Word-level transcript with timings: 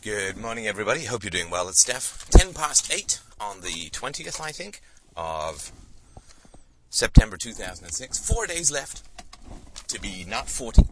Good 0.00 0.36
morning, 0.36 0.68
everybody. 0.68 1.06
Hope 1.06 1.24
you're 1.24 1.30
doing 1.30 1.50
well. 1.50 1.68
It's 1.68 1.80
Steph. 1.80 2.30
10 2.30 2.54
past 2.54 2.92
8 2.92 3.18
on 3.40 3.62
the 3.62 3.90
20th, 3.90 4.40
I 4.40 4.52
think, 4.52 4.80
of 5.16 5.72
September 6.88 7.36
2006. 7.36 8.16
Four 8.16 8.46
days 8.46 8.70
left 8.70 9.02
to 9.88 10.00
be 10.00 10.24
not 10.24 10.48
40. 10.48 10.82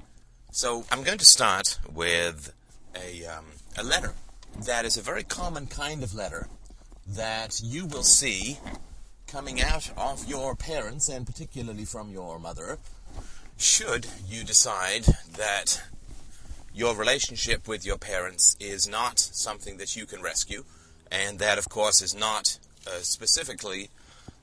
So 0.51 0.87
I'm 0.91 1.05
going 1.05 1.19
to 1.19 1.25
start 1.25 1.79
with 1.95 2.53
a, 2.97 3.25
um, 3.27 3.45
a 3.79 3.85
letter 3.85 4.15
that 4.67 4.85
is 4.85 4.97
a 4.97 5.03
very 5.03 5.23
common 5.23 5.69
kind 5.69 6.03
of 6.03 6.13
letter 6.13 6.49
that 7.07 7.61
you 7.63 7.87
will 7.87 8.03
see 8.03 8.59
coming 9.29 9.63
out 9.63 9.89
of 9.97 10.27
your 10.27 10.57
parents 10.57 11.09
and 11.09 11.25
particularly 11.25 11.85
from 11.85 12.11
your 12.11 12.41
mother 12.41 12.79
should 13.57 14.09
you 14.29 14.43
decide 14.43 15.05
that 15.37 15.81
your 16.77 16.95
relationship 16.95 17.67
with 17.67 17.87
your 17.87 17.97
parents 17.97 18.55
is 18.61 18.87
not 18.87 19.19
something 19.19 19.79
that 19.79 19.97
you 19.97 20.05
can 20.05 20.21
rescue, 20.21 20.63
and 21.11 21.39
that, 21.39 21.57
of 21.57 21.71
course, 21.71 22.03
is 22.03 22.15
not 22.15 22.59
uh, 22.87 22.99
specifically 23.01 23.89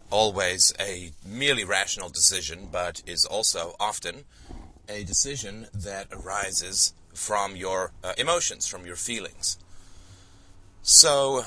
always 0.09 0.73
a 0.80 1.12
merely 1.23 1.63
rational 1.63 2.09
decision, 2.09 2.70
but 2.71 3.04
is 3.05 3.23
also 3.23 3.76
often 3.80 4.26
a 4.90 5.04
decision 5.04 5.67
that 5.76 6.07
arises 6.12 6.95
from 7.13 7.55
your 7.55 7.91
uh, 8.04 8.13
emotions, 8.17 8.68
from 8.68 8.84
your 8.84 8.95
feelings. 8.95 9.59
So, 10.81 11.45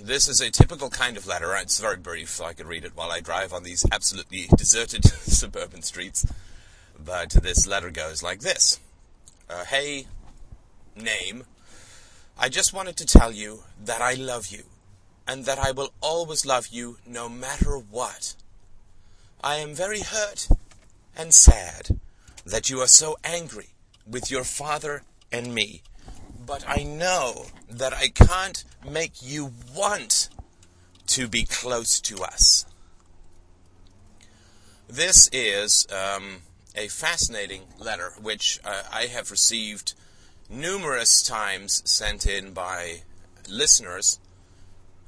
this 0.00 0.28
is 0.28 0.40
a 0.40 0.52
typical 0.52 0.88
kind 0.88 1.16
of 1.16 1.26
letter. 1.26 1.52
It's 1.56 1.80
very 1.80 1.96
brief, 1.96 2.28
so 2.28 2.44
I 2.44 2.52
can 2.52 2.68
read 2.68 2.84
it 2.84 2.92
while 2.94 3.10
I 3.10 3.18
drive 3.18 3.52
on 3.52 3.64
these 3.64 3.84
absolutely 3.90 4.46
deserted 4.56 5.04
suburban 5.04 5.82
streets. 5.82 6.24
But 6.96 7.30
this 7.30 7.66
letter 7.66 7.90
goes 7.90 8.22
like 8.22 8.38
this 8.40 8.78
uh, 9.50 9.64
Hey, 9.64 10.06
name, 10.98 11.44
I 12.38 12.48
just 12.48 12.72
wanted 12.72 12.96
to 12.98 13.06
tell 13.06 13.32
you 13.32 13.64
that 13.84 14.00
I 14.00 14.14
love 14.14 14.48
you 14.48 14.64
and 15.26 15.44
that 15.44 15.58
I 15.58 15.72
will 15.72 15.92
always 16.00 16.46
love 16.46 16.68
you 16.68 16.98
no 17.06 17.28
matter 17.28 17.76
what. 17.78 18.34
I 19.42 19.56
am 19.56 19.74
very 19.74 20.00
hurt 20.00 20.48
and 21.16 21.34
sad 21.34 21.98
that 22.46 22.70
you 22.70 22.80
are 22.80 22.86
so 22.86 23.16
angry 23.22 23.68
with 24.06 24.30
your 24.30 24.44
father 24.44 25.02
and 25.30 25.54
me, 25.54 25.82
but 26.46 26.64
I 26.66 26.82
know 26.82 27.46
that 27.68 27.92
I 27.92 28.08
can't 28.08 28.64
make 28.88 29.22
you 29.22 29.52
want 29.76 30.30
to 31.08 31.28
be 31.28 31.44
close 31.44 32.00
to 32.02 32.22
us. 32.22 32.64
This 34.88 35.28
is 35.32 35.86
um, 35.92 36.38
a 36.74 36.88
fascinating 36.88 37.62
letter 37.78 38.12
which 38.20 38.60
uh, 38.64 38.84
I 38.90 39.06
have 39.06 39.30
received 39.30 39.94
numerous 40.48 41.22
times 41.22 41.82
sent 41.84 42.26
in 42.26 42.52
by 42.52 43.02
listeners 43.48 44.18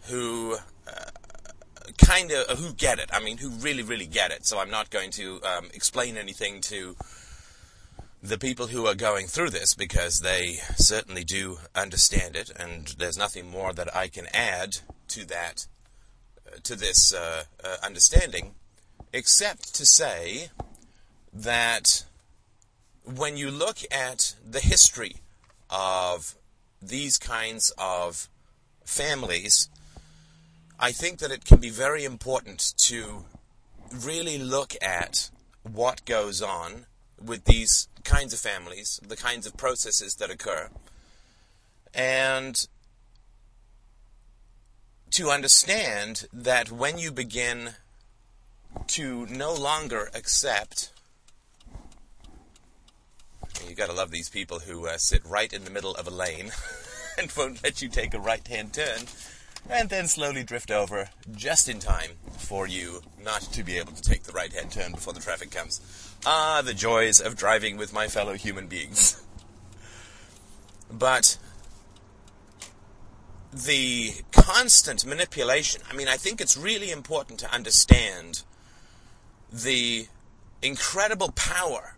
who 0.08 0.56
uh, 0.86 1.10
kind 1.98 2.32
of 2.32 2.58
who 2.58 2.72
get 2.72 2.98
it. 2.98 3.10
I 3.12 3.20
mean, 3.22 3.38
who 3.38 3.50
really, 3.50 3.82
really 3.82 4.06
get 4.06 4.30
it. 4.30 4.46
So 4.46 4.58
I'm 4.58 4.70
not 4.70 4.90
going 4.90 5.10
to 5.12 5.40
um, 5.42 5.68
explain 5.72 6.16
anything 6.16 6.60
to 6.62 6.96
the 8.22 8.38
people 8.38 8.66
who 8.66 8.86
are 8.86 8.94
going 8.94 9.26
through 9.26 9.50
this 9.50 9.74
because 9.74 10.20
they 10.20 10.58
certainly 10.76 11.24
do 11.24 11.58
understand 11.74 12.36
it, 12.36 12.50
and 12.54 12.94
there's 12.98 13.16
nothing 13.16 13.50
more 13.50 13.72
that 13.72 13.94
I 13.96 14.08
can 14.08 14.26
add 14.34 14.78
to 15.08 15.24
that, 15.26 15.66
uh, 16.46 16.56
to 16.64 16.76
this 16.76 17.14
uh, 17.14 17.44
uh 17.64 17.76
understanding, 17.82 18.54
except 19.12 19.74
to 19.76 19.86
say 19.86 20.50
that 21.32 22.04
when 23.04 23.38
you 23.38 23.50
look 23.50 23.78
at 23.90 24.34
the 24.46 24.60
history 24.60 25.16
of 25.70 26.34
these 26.82 27.18
kinds 27.18 27.72
of 27.78 28.28
families, 28.84 29.68
I 30.78 30.92
think 30.92 31.18
that 31.18 31.30
it 31.30 31.44
can 31.44 31.58
be 31.58 31.70
very 31.70 32.04
important 32.04 32.74
to 32.78 33.24
really 33.92 34.38
look 34.38 34.74
at 34.82 35.30
what 35.62 36.04
goes 36.04 36.40
on 36.40 36.86
with 37.22 37.44
these 37.44 37.88
kinds 38.04 38.32
of 38.32 38.40
families, 38.40 38.98
the 39.06 39.16
kinds 39.16 39.46
of 39.46 39.56
processes 39.56 40.16
that 40.16 40.30
occur, 40.30 40.70
and 41.94 42.66
to 45.10 45.28
understand 45.28 46.26
that 46.32 46.70
when 46.70 46.98
you 46.98 47.10
begin 47.10 47.74
to 48.86 49.26
no 49.26 49.52
longer 49.52 50.10
accept 50.14 50.92
you 53.68 53.74
gotta 53.74 53.92
love 53.92 54.10
these 54.10 54.28
people 54.28 54.60
who 54.60 54.86
uh, 54.86 54.96
sit 54.98 55.24
right 55.24 55.52
in 55.52 55.64
the 55.64 55.70
middle 55.70 55.94
of 55.94 56.06
a 56.06 56.10
lane 56.10 56.50
and 57.18 57.32
won't 57.36 57.62
let 57.62 57.82
you 57.82 57.88
take 57.88 58.14
a 58.14 58.20
right 58.20 58.46
hand 58.46 58.72
turn, 58.72 59.02
and 59.68 59.88
then 59.90 60.08
slowly 60.08 60.42
drift 60.42 60.70
over 60.70 61.10
just 61.32 61.68
in 61.68 61.78
time 61.78 62.12
for 62.38 62.66
you 62.66 63.02
not 63.22 63.42
to 63.42 63.62
be 63.62 63.78
able 63.78 63.92
to 63.92 64.02
take 64.02 64.24
the 64.24 64.32
right 64.32 64.52
hand 64.52 64.72
turn 64.72 64.92
before 64.92 65.12
the 65.12 65.20
traffic 65.20 65.50
comes. 65.50 65.80
Ah, 66.24 66.62
the 66.64 66.74
joys 66.74 67.20
of 67.20 67.36
driving 67.36 67.76
with 67.76 67.92
my 67.92 68.08
fellow 68.08 68.34
human 68.34 68.66
beings. 68.66 69.22
but 70.90 71.38
the 73.52 74.12
constant 74.32 75.04
manipulation, 75.04 75.82
I 75.90 75.94
mean, 75.94 76.08
I 76.08 76.16
think 76.16 76.40
it's 76.40 76.56
really 76.56 76.90
important 76.90 77.40
to 77.40 77.52
understand 77.52 78.42
the 79.52 80.06
incredible 80.62 81.32
power 81.32 81.96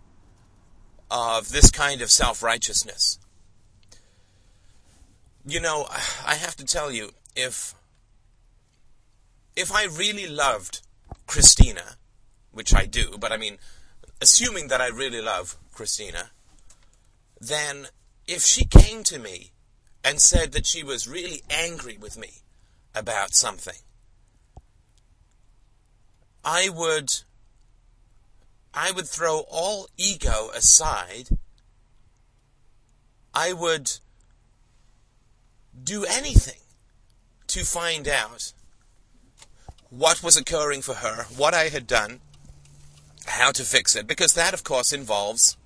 of 1.12 1.50
this 1.50 1.70
kind 1.70 2.00
of 2.00 2.10
self 2.10 2.42
righteousness. 2.42 3.18
You 5.46 5.60
know, 5.60 5.86
I 6.26 6.36
have 6.36 6.56
to 6.56 6.64
tell 6.64 6.90
you, 6.90 7.10
if 7.36 7.74
if 9.54 9.70
I 9.70 9.84
really 9.84 10.26
loved 10.26 10.80
Christina, 11.26 11.96
which 12.50 12.74
I 12.74 12.86
do, 12.86 13.16
but 13.20 13.30
I 13.30 13.36
mean, 13.36 13.58
assuming 14.22 14.68
that 14.68 14.80
I 14.80 14.88
really 14.88 15.20
love 15.20 15.56
Christina, 15.74 16.30
then 17.38 17.88
if 18.26 18.42
she 18.42 18.64
came 18.64 19.02
to 19.04 19.18
me 19.18 19.50
and 20.02 20.18
said 20.18 20.52
that 20.52 20.66
she 20.66 20.82
was 20.82 21.06
really 21.08 21.42
angry 21.50 21.98
with 22.00 22.16
me 22.16 22.42
about 22.94 23.34
something, 23.34 23.80
I 26.42 26.70
would 26.70 27.12
I 28.74 28.90
would 28.90 29.08
throw 29.08 29.44
all 29.50 29.88
ego 29.96 30.50
aside. 30.54 31.28
I 33.34 33.52
would 33.52 33.92
do 35.82 36.04
anything 36.04 36.60
to 37.48 37.64
find 37.64 38.08
out 38.08 38.52
what 39.90 40.22
was 40.22 40.36
occurring 40.36 40.82
for 40.82 40.94
her, 40.94 41.24
what 41.36 41.52
I 41.54 41.68
had 41.68 41.86
done, 41.86 42.20
how 43.26 43.50
to 43.52 43.62
fix 43.62 43.94
it, 43.94 44.06
because 44.06 44.32
that, 44.34 44.54
of 44.54 44.64
course, 44.64 44.92
involves 44.92 45.56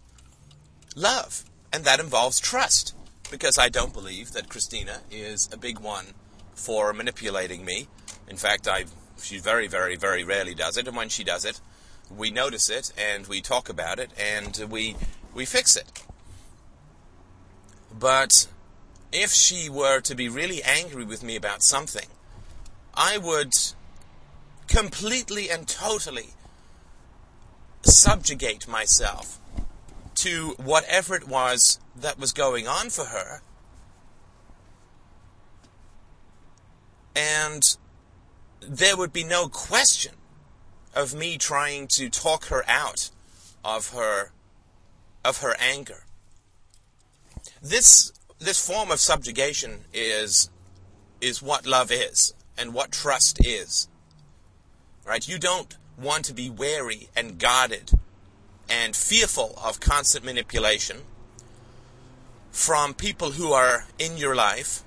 love, 0.96 1.44
and 1.72 1.84
that 1.84 2.00
involves 2.00 2.40
trust, 2.40 2.94
because 3.30 3.56
I 3.58 3.68
don't 3.68 3.92
believe 3.92 4.32
that 4.32 4.48
Christina 4.48 5.00
is 5.10 5.48
a 5.52 5.56
big 5.56 5.78
one 5.78 6.06
for 6.54 6.92
manipulating 6.92 7.64
me. 7.64 7.86
In 8.28 8.36
fact, 8.36 8.66
I 8.66 8.86
she 9.22 9.38
very, 9.38 9.66
very, 9.66 9.96
very 9.96 10.24
rarely 10.24 10.54
does 10.54 10.76
it, 10.76 10.86
and 10.86 10.96
when 10.96 11.08
she 11.08 11.24
does 11.24 11.44
it, 11.44 11.60
we 12.14 12.30
notice 12.30 12.68
it 12.68 12.92
and 12.96 13.26
we 13.26 13.40
talk 13.40 13.68
about 13.68 13.98
it 13.98 14.10
and 14.18 14.70
we 14.70 14.96
we 15.34 15.44
fix 15.44 15.76
it. 15.76 16.02
But 17.98 18.46
if 19.12 19.32
she 19.32 19.68
were 19.68 20.00
to 20.00 20.14
be 20.14 20.28
really 20.28 20.62
angry 20.62 21.04
with 21.04 21.22
me 21.22 21.36
about 21.36 21.62
something, 21.62 22.06
I 22.94 23.18
would 23.18 23.54
completely 24.66 25.50
and 25.50 25.66
totally 25.66 26.30
subjugate 27.82 28.66
myself 28.66 29.40
to 30.16 30.54
whatever 30.58 31.14
it 31.14 31.28
was 31.28 31.78
that 31.94 32.18
was 32.18 32.32
going 32.32 32.66
on 32.66 32.90
for 32.90 33.06
her. 33.06 33.42
And 37.14 37.76
there 38.60 38.96
would 38.96 39.12
be 39.12 39.24
no 39.24 39.48
question 39.48 40.12
of 40.96 41.14
me 41.14 41.36
trying 41.36 41.86
to 41.86 42.08
talk 42.08 42.46
her 42.46 42.64
out 42.66 43.10
of 43.62 43.90
her 43.90 44.30
of 45.24 45.38
her 45.38 45.54
anger. 45.60 46.04
This 47.62 48.12
this 48.38 48.66
form 48.66 48.90
of 48.90 48.98
subjugation 48.98 49.84
is 49.92 50.50
is 51.20 51.42
what 51.42 51.66
love 51.66 51.92
is 51.92 52.34
and 52.56 52.72
what 52.72 52.90
trust 52.92 53.44
is. 53.44 53.88
Right? 55.04 55.28
You 55.28 55.38
don't 55.38 55.76
want 56.00 56.24
to 56.24 56.34
be 56.34 56.50
wary 56.50 57.08
and 57.14 57.38
guarded 57.38 57.92
and 58.68 58.96
fearful 58.96 59.54
of 59.62 59.78
constant 59.78 60.24
manipulation 60.24 61.02
from 62.50 62.94
people 62.94 63.32
who 63.32 63.52
are 63.52 63.84
in 63.98 64.16
your 64.16 64.34
life 64.34 64.82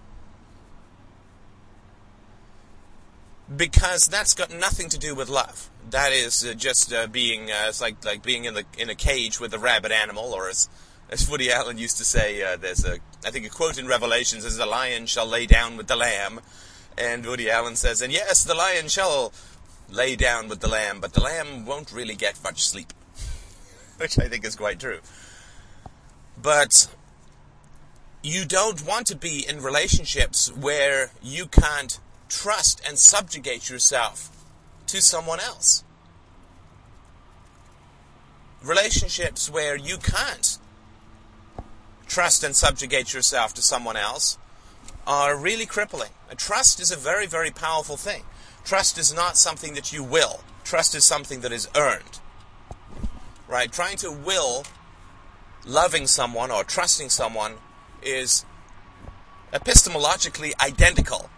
because 3.56 4.08
that's 4.08 4.34
got 4.34 4.54
nothing 4.54 4.90
to 4.90 4.98
do 4.98 5.16
with 5.16 5.30
love 5.30 5.70
that 5.92 6.12
is 6.12 6.46
uh, 6.46 6.54
just 6.54 6.94
uh, 6.94 7.08
being 7.08 7.52
uh, 7.52 7.66
it's 7.68 7.82
like 7.82 8.04
like 8.06 8.24
being 8.24 8.46
in 8.46 8.54
the 8.54 8.66
in 8.78 8.90
a 8.90 8.96
cage 8.96 9.40
with 9.40 9.54
a 9.54 9.60
rabid 9.60 9.92
animal, 9.92 10.34
or 10.34 10.50
as 10.50 10.70
as 11.10 11.30
Woody 11.30 11.52
Allen 11.52 11.78
used 11.78 11.98
to 11.98 12.06
say, 12.06 12.42
uh, 12.44 12.58
there's 12.58 12.86
a 12.86 13.00
I 13.26 13.32
think 13.32 13.46
a 13.46 13.50
quote 13.50 13.78
in 13.78 13.88
Revelations 13.88 14.46
is, 14.46 14.58
The 14.58 14.66
lion 14.66 15.06
shall 15.06 15.26
lay 15.26 15.46
down 15.46 15.78
with 15.78 15.88
the 15.88 15.96
lamb. 15.96 16.40
And 16.98 17.26
Woody 17.26 17.50
Allen 17.50 17.76
says, 17.76 18.02
And 18.02 18.12
yes, 18.12 18.44
the 18.44 18.56
lion 18.56 18.88
shall 18.88 19.34
lay 19.90 20.16
down 20.16 20.48
with 20.48 20.60
the 20.60 20.68
lamb, 20.68 21.00
but 21.00 21.14
the 21.14 21.22
lamb 21.22 21.66
won't 21.66 21.92
really 21.92 22.16
get 22.16 22.44
much 22.44 22.64
sleep. 22.64 22.94
Which 23.98 24.18
I 24.20 24.28
think 24.28 24.46
is 24.46 24.56
quite 24.56 24.80
true. 24.80 25.00
But 26.42 26.88
you 28.22 28.46
don't 28.46 28.86
want 28.86 29.08
to 29.08 29.16
be 29.16 29.46
in 29.48 29.62
relationships 29.62 30.52
where 30.54 31.12
you 31.22 31.46
can't 31.48 32.00
trust 32.28 32.82
and 32.86 32.98
subjugate 32.98 33.70
yourself 33.70 34.39
to 34.92 35.02
someone 35.02 35.40
else. 35.40 35.84
Relationships 38.64 39.50
where 39.50 39.76
you 39.76 39.98
can't 39.98 40.58
trust 42.08 42.44
and 42.44 42.56
subjugate 42.56 43.14
yourself 43.14 43.54
to 43.54 43.62
someone 43.62 43.96
else 43.96 44.38
are 45.06 45.38
really 45.38 45.66
crippling. 45.66 46.10
trust 46.36 46.80
is 46.80 46.92
a 46.92 46.98
very, 46.98 47.26
very 47.26 47.52
powerful 47.52 47.98
thing. 47.98 48.24
Trust 48.66 48.98
is 48.98 49.14
not 49.14 49.38
something 49.38 49.74
that 49.76 49.94
you 49.94 50.04
will. 50.04 50.42
Trust 50.64 50.94
is 50.96 51.04
something 51.04 51.42
that 51.42 51.52
is 51.52 51.70
earned. 51.76 52.20
Right? 53.48 53.72
Trying 53.72 53.98
to 53.98 54.12
will 54.12 54.66
loving 55.66 56.08
someone 56.08 56.52
or 56.52 56.64
trusting 56.64 57.10
someone 57.10 57.56
is 58.02 58.46
epistemologically 59.54 60.52
identical 60.64 61.30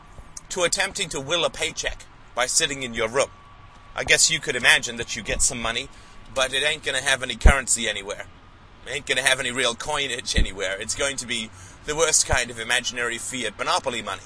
to 0.49 0.63
attempting 0.63 1.09
to 1.09 1.19
will 1.19 1.45
a 1.45 1.49
paycheck 1.49 2.05
by 2.35 2.45
sitting 2.45 2.83
in 2.83 2.93
your 2.93 3.07
room. 3.07 3.29
I 3.95 4.03
guess 4.03 4.31
you 4.31 4.39
could 4.39 4.55
imagine 4.55 4.97
that 4.97 5.15
you 5.15 5.21
get 5.21 5.41
some 5.41 5.61
money, 5.61 5.89
but 6.33 6.53
it 6.53 6.63
ain't 6.63 6.83
going 6.83 6.97
to 6.97 7.03
have 7.03 7.23
any 7.23 7.35
currency 7.35 7.89
anywhere. 7.89 8.25
It 8.85 8.91
ain't 8.91 9.05
going 9.05 9.17
to 9.17 9.23
have 9.23 9.39
any 9.39 9.51
real 9.51 9.75
coinage 9.75 10.35
anywhere. 10.35 10.77
It's 10.79 10.95
going 10.95 11.17
to 11.17 11.27
be 11.27 11.49
the 11.85 11.95
worst 11.95 12.25
kind 12.25 12.49
of 12.49 12.59
imaginary 12.59 13.17
fiat 13.17 13.57
monopoly 13.57 14.01
money. 14.01 14.21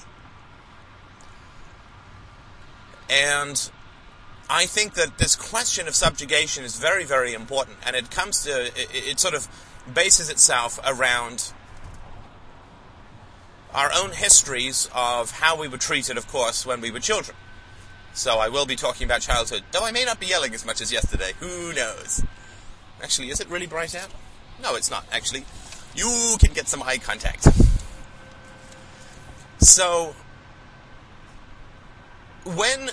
And 3.10 3.70
I 4.48 4.66
think 4.66 4.94
that 4.94 5.18
this 5.18 5.36
question 5.36 5.88
of 5.88 5.94
subjugation 5.94 6.64
is 6.64 6.76
very, 6.76 7.04
very 7.04 7.34
important, 7.34 7.78
and 7.84 7.96
it 7.96 8.10
comes 8.10 8.44
to, 8.44 8.66
it, 8.66 8.88
it 8.92 9.20
sort 9.20 9.34
of 9.34 9.48
bases 9.92 10.28
itself 10.30 10.78
around 10.86 11.52
our 13.74 13.90
own 13.92 14.12
histories 14.12 14.88
of 14.94 15.32
how 15.32 15.58
we 15.58 15.68
were 15.68 15.78
treated, 15.78 16.16
of 16.16 16.26
course, 16.28 16.64
when 16.64 16.80
we 16.80 16.90
were 16.90 17.00
children. 17.00 17.36
So 18.16 18.38
I 18.38 18.48
will 18.48 18.64
be 18.64 18.76
talking 18.76 19.04
about 19.04 19.20
childhood, 19.20 19.62
though 19.72 19.84
I 19.84 19.92
may 19.92 20.02
not 20.02 20.18
be 20.18 20.26
yelling 20.26 20.54
as 20.54 20.64
much 20.64 20.80
as 20.80 20.90
yesterday. 20.90 21.32
Who 21.38 21.74
knows? 21.74 22.24
Actually, 23.02 23.28
is 23.28 23.40
it 23.40 23.50
really 23.50 23.66
bright 23.66 23.94
out? 23.94 24.08
No, 24.62 24.74
it's 24.74 24.90
not, 24.90 25.04
actually. 25.12 25.44
You 25.94 26.36
can 26.40 26.54
get 26.54 26.66
some 26.66 26.82
eye 26.82 26.96
contact. 26.96 27.46
So, 29.58 30.16
when 32.44 32.88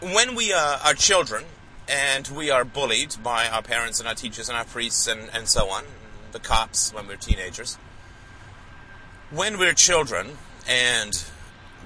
when 0.00 0.36
we 0.36 0.52
uh, 0.52 0.78
are 0.84 0.94
children 0.94 1.46
and 1.88 2.28
we 2.28 2.52
are 2.52 2.64
bullied 2.64 3.16
by 3.20 3.48
our 3.48 3.62
parents 3.62 3.98
and 3.98 4.08
our 4.08 4.14
teachers 4.14 4.48
and 4.48 4.56
our 4.56 4.64
priests 4.64 5.08
and, 5.08 5.28
and 5.32 5.48
so 5.48 5.70
on, 5.70 5.82
the 6.30 6.38
cops 6.38 6.94
when 6.94 7.08
we're 7.08 7.16
teenagers, 7.16 7.78
when 9.32 9.58
we're 9.58 9.72
children 9.72 10.38
and 10.68 11.24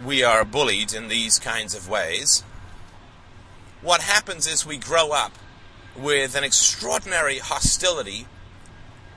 we 0.04 0.22
are 0.22 0.44
bullied 0.44 0.92
in 0.92 1.08
these 1.08 1.38
kinds 1.38 1.74
of 1.74 1.88
ways, 1.88 2.42
what 3.82 4.00
happens 4.00 4.46
is 4.46 4.66
we 4.66 4.76
grow 4.76 5.12
up 5.12 5.32
with 5.96 6.34
an 6.34 6.44
extraordinary 6.44 7.38
hostility 7.38 8.26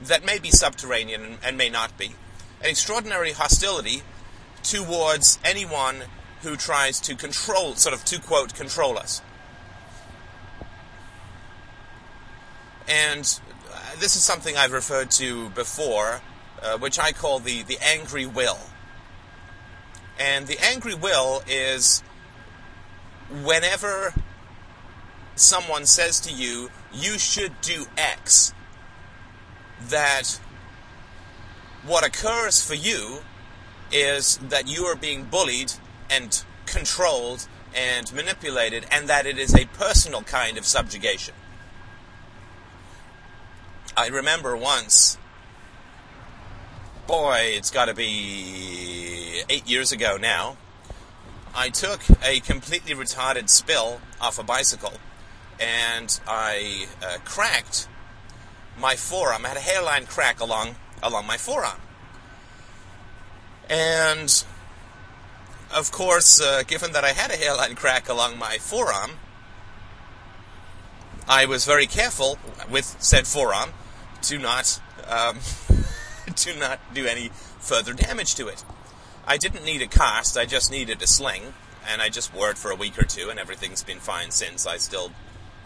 that 0.00 0.24
may 0.24 0.38
be 0.38 0.50
subterranean 0.50 1.38
and 1.44 1.56
may 1.56 1.68
not 1.68 1.96
be. 1.96 2.14
An 2.60 2.70
extraordinary 2.70 3.32
hostility 3.32 4.02
towards 4.62 5.38
anyone 5.44 6.02
who 6.42 6.56
tries 6.56 7.00
to 7.00 7.14
control, 7.14 7.74
sort 7.74 7.94
of 7.94 8.04
to 8.06 8.20
quote, 8.20 8.54
control 8.54 8.98
us. 8.98 9.22
And 12.88 13.40
uh, 13.72 13.78
this 14.00 14.16
is 14.16 14.22
something 14.22 14.56
I've 14.56 14.72
referred 14.72 15.10
to 15.12 15.50
before 15.50 16.20
uh, 16.62 16.78
which 16.78 16.98
I 16.98 17.12
call 17.12 17.38
the, 17.38 17.62
the 17.62 17.78
angry 17.80 18.26
will. 18.26 18.58
And 20.22 20.46
the 20.46 20.64
angry 20.64 20.94
will 20.94 21.42
is 21.48 22.00
whenever 23.42 24.14
someone 25.34 25.84
says 25.84 26.20
to 26.20 26.32
you, 26.32 26.70
you 26.92 27.18
should 27.18 27.60
do 27.60 27.86
X, 27.96 28.54
that 29.88 30.38
what 31.84 32.06
occurs 32.06 32.64
for 32.64 32.74
you 32.74 33.22
is 33.90 34.36
that 34.36 34.68
you 34.68 34.84
are 34.84 34.94
being 34.94 35.24
bullied 35.24 35.72
and 36.08 36.44
controlled 36.66 37.48
and 37.74 38.12
manipulated, 38.12 38.86
and 38.92 39.08
that 39.08 39.26
it 39.26 39.38
is 39.38 39.56
a 39.56 39.64
personal 39.66 40.22
kind 40.22 40.56
of 40.56 40.64
subjugation. 40.64 41.34
I 43.96 44.06
remember 44.06 44.56
once 44.56 45.18
boy, 47.06 47.52
it's 47.56 47.70
got 47.70 47.86
to 47.86 47.94
be 47.94 49.42
eight 49.48 49.68
years 49.68 49.92
ago 49.92 50.16
now. 50.16 50.56
I 51.54 51.68
took 51.68 52.00
a 52.24 52.40
completely 52.40 52.94
retarded 52.94 53.48
spill 53.48 54.00
off 54.20 54.38
a 54.38 54.42
bicycle 54.42 54.94
and 55.60 56.18
I 56.26 56.86
uh, 57.02 57.18
cracked 57.24 57.88
my 58.78 58.96
forearm. 58.96 59.44
I 59.44 59.48
had 59.48 59.56
a 59.56 59.60
hairline 59.60 60.06
crack 60.06 60.40
along 60.40 60.76
along 61.02 61.26
my 61.26 61.36
forearm. 61.36 61.80
And 63.68 64.44
of 65.74 65.90
course, 65.90 66.40
uh, 66.40 66.62
given 66.66 66.92
that 66.92 67.04
I 67.04 67.10
had 67.10 67.30
a 67.30 67.36
hairline 67.36 67.74
crack 67.74 68.08
along 68.08 68.38
my 68.38 68.58
forearm, 68.58 69.12
I 71.28 71.46
was 71.46 71.64
very 71.64 71.86
careful 71.86 72.38
with 72.70 72.96
said 72.98 73.26
forearm 73.26 73.70
to 74.22 74.38
not 74.38 74.80
um, 75.08 75.38
to 76.36 76.58
not 76.58 76.80
do 76.94 77.06
any 77.06 77.30
further 77.60 77.92
damage 77.92 78.34
to 78.36 78.48
it. 78.48 78.64
I 79.26 79.36
didn't 79.36 79.64
need 79.64 79.82
a 79.82 79.86
cast, 79.86 80.36
I 80.36 80.46
just 80.46 80.70
needed 80.70 81.00
a 81.02 81.06
sling, 81.06 81.54
and 81.88 82.02
I 82.02 82.08
just 82.08 82.34
wore 82.34 82.50
it 82.50 82.58
for 82.58 82.70
a 82.70 82.76
week 82.76 82.98
or 82.98 83.04
two, 83.04 83.28
and 83.30 83.38
everything's 83.38 83.82
been 83.82 83.98
fine 83.98 84.30
since. 84.30 84.66
I 84.66 84.78
still 84.78 85.12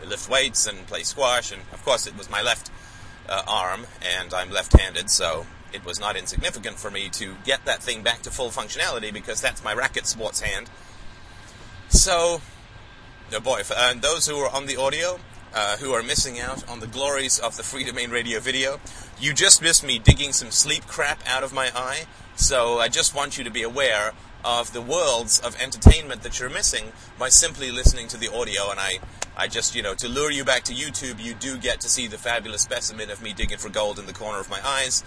lift 0.05 0.29
weights 0.29 0.67
and 0.67 0.87
play 0.87 1.03
squash, 1.03 1.53
and 1.53 1.63
of 1.73 1.83
course 1.85 2.07
it 2.07 2.17
was 2.17 2.31
my 2.31 2.43
left 2.43 2.71
uh, 3.29 3.43
arm, 3.49 3.87
and 4.03 4.35
I'm 4.35 4.51
left-handed, 4.51 5.11
so 5.11 5.47
it 5.73 5.85
was 5.85 5.99
not 5.99 6.17
insignificant 6.17 6.79
for 6.79 6.91
me 6.91 7.09
to 7.11 7.37
get 7.45 7.65
that 7.65 7.83
thing 7.83 8.03
back 8.03 8.23
to 8.23 8.31
full 8.31 8.51
functionality 8.51 9.13
because 9.13 9.41
that's 9.41 9.65
my 9.65 9.75
racket 9.75 10.07
sports 10.07 10.41
hand. 10.41 10.71
So, 11.89 12.41
oh 13.33 13.41
boy, 13.41 13.63
and 13.77 14.03
those 14.03 14.27
who 14.27 14.37
are 14.39 14.55
on 14.55 14.67
the 14.67 14.77
audio, 14.77 15.19
uh, 15.55 15.77
who 15.79 15.93
are 15.93 16.03
missing 16.03 16.39
out 16.39 16.69
on 16.69 16.81
the 16.81 16.87
glories 16.87 17.39
of 17.39 17.57
the 17.57 17.63
Freedomain 17.63 18.11
Radio 18.11 18.41
video. 18.41 18.81
You 19.19 19.33
just 19.33 19.63
missed 19.63 19.85
me 19.85 19.99
digging 19.99 20.33
some 20.33 20.51
sleep 20.51 20.87
crap 20.87 21.23
out 21.27 21.43
of 21.43 21.53
my 21.53 21.71
eye, 21.75 22.05
so 22.37 22.79
I 22.79 22.89
just 22.89 23.15
want 23.15 23.39
you 23.39 23.45
to 23.45 23.51
be 23.51 23.63
aware 23.63 24.13
of 24.45 24.73
the 24.73 24.83
worlds 24.83 25.41
of 25.41 25.61
entertainment 25.61 26.23
that 26.23 26.39
you're 26.39 26.51
missing 26.51 26.93
by 27.19 27.29
simply 27.31 27.71
listening 27.73 28.09
to 28.09 28.17
the 28.17 28.33
audio. 28.33 28.71
And 28.71 28.79
I, 28.79 28.99
I 29.37 29.49
just, 29.49 29.75
you 29.75 29.83
know, 29.83 29.95
to 29.95 30.09
lure 30.09 30.31
you 30.31 30.45
back 30.45 30.65
to 30.65 30.75
YouTube, 30.75 31.19
you 31.19 31.35
do 31.35 31.57
get 31.57 31.81
to 31.81 31.89
see 31.89 32.07
the 32.07 32.19
fabulous 32.19 32.63
specimen 32.63 33.11
of 33.11 33.23
me 33.23 33.33
digging 33.33 33.59
for 33.59 33.71
gold 33.71 33.99
in 33.99 34.07
the 34.07 34.13
corner 34.13 34.39
of 34.39 34.51
my 34.51 34.61
eyes. 34.65 35.03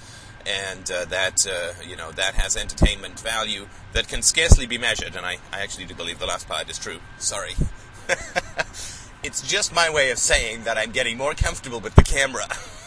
And 0.46 0.90
uh, 0.92 1.06
that, 1.06 1.46
uh, 1.48 1.74
you 1.88 1.96
know, 1.96 2.12
that 2.12 2.34
has 2.34 2.58
entertainment 2.58 3.20
value 3.20 3.68
that 3.94 4.08
can 4.08 4.24
scarcely 4.24 4.66
be 4.66 4.78
measured. 4.78 5.16
And 5.16 5.26
I, 5.26 5.38
I 5.54 5.62
actually 5.62 5.86
do 5.86 5.94
believe 5.94 6.18
the 6.18 6.26
last 6.26 6.48
part 6.48 6.70
is 6.70 6.80
true. 6.80 7.00
Sorry. 7.20 7.54
It's 9.22 9.42
just 9.42 9.74
my 9.74 9.90
way 9.90 10.12
of 10.12 10.18
saying 10.18 10.64
that 10.64 10.78
I'm 10.78 10.92
getting 10.92 11.18
more 11.18 11.34
comfortable 11.34 11.82
with 11.82 11.96
the 11.96 12.04
camera. 12.04 12.48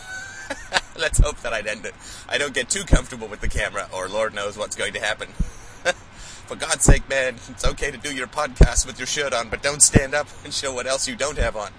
Let's 0.99 1.18
hope 1.18 1.40
that 1.40 1.52
I'd 1.52 1.66
end 1.66 1.87
it. 1.87 1.94
I 2.28 2.38
don't 2.38 2.54
get 2.54 2.68
too 2.68 2.84
comfortable 2.84 3.28
with 3.28 3.40
the 3.40 3.49
camera, 3.49 3.88
or 3.92 4.08
Lord 4.08 4.34
knows 4.34 4.56
what's 4.56 4.76
going 4.76 4.92
to 4.94 5.00
happen. 5.00 5.28
For 6.46 6.56
God's 6.56 6.84
sake, 6.84 7.08
man, 7.08 7.37
it's 7.49 7.64
okay 7.64 7.90
to 7.90 7.99
do 7.99 8.14
your 8.14 8.26
podcast 8.26 8.87
with 8.87 8.99
your 8.99 9.06
shirt 9.06 9.32
on, 9.32 9.49
but 9.49 9.62
don't 9.62 9.82
stand 9.82 10.14
up 10.14 10.28
and 10.44 10.52
show 10.52 10.75
what 10.75 10.87
else 10.87 11.08
you 11.08 11.16
don't 11.16 11.38
have 11.38 11.56
on. 11.56 11.70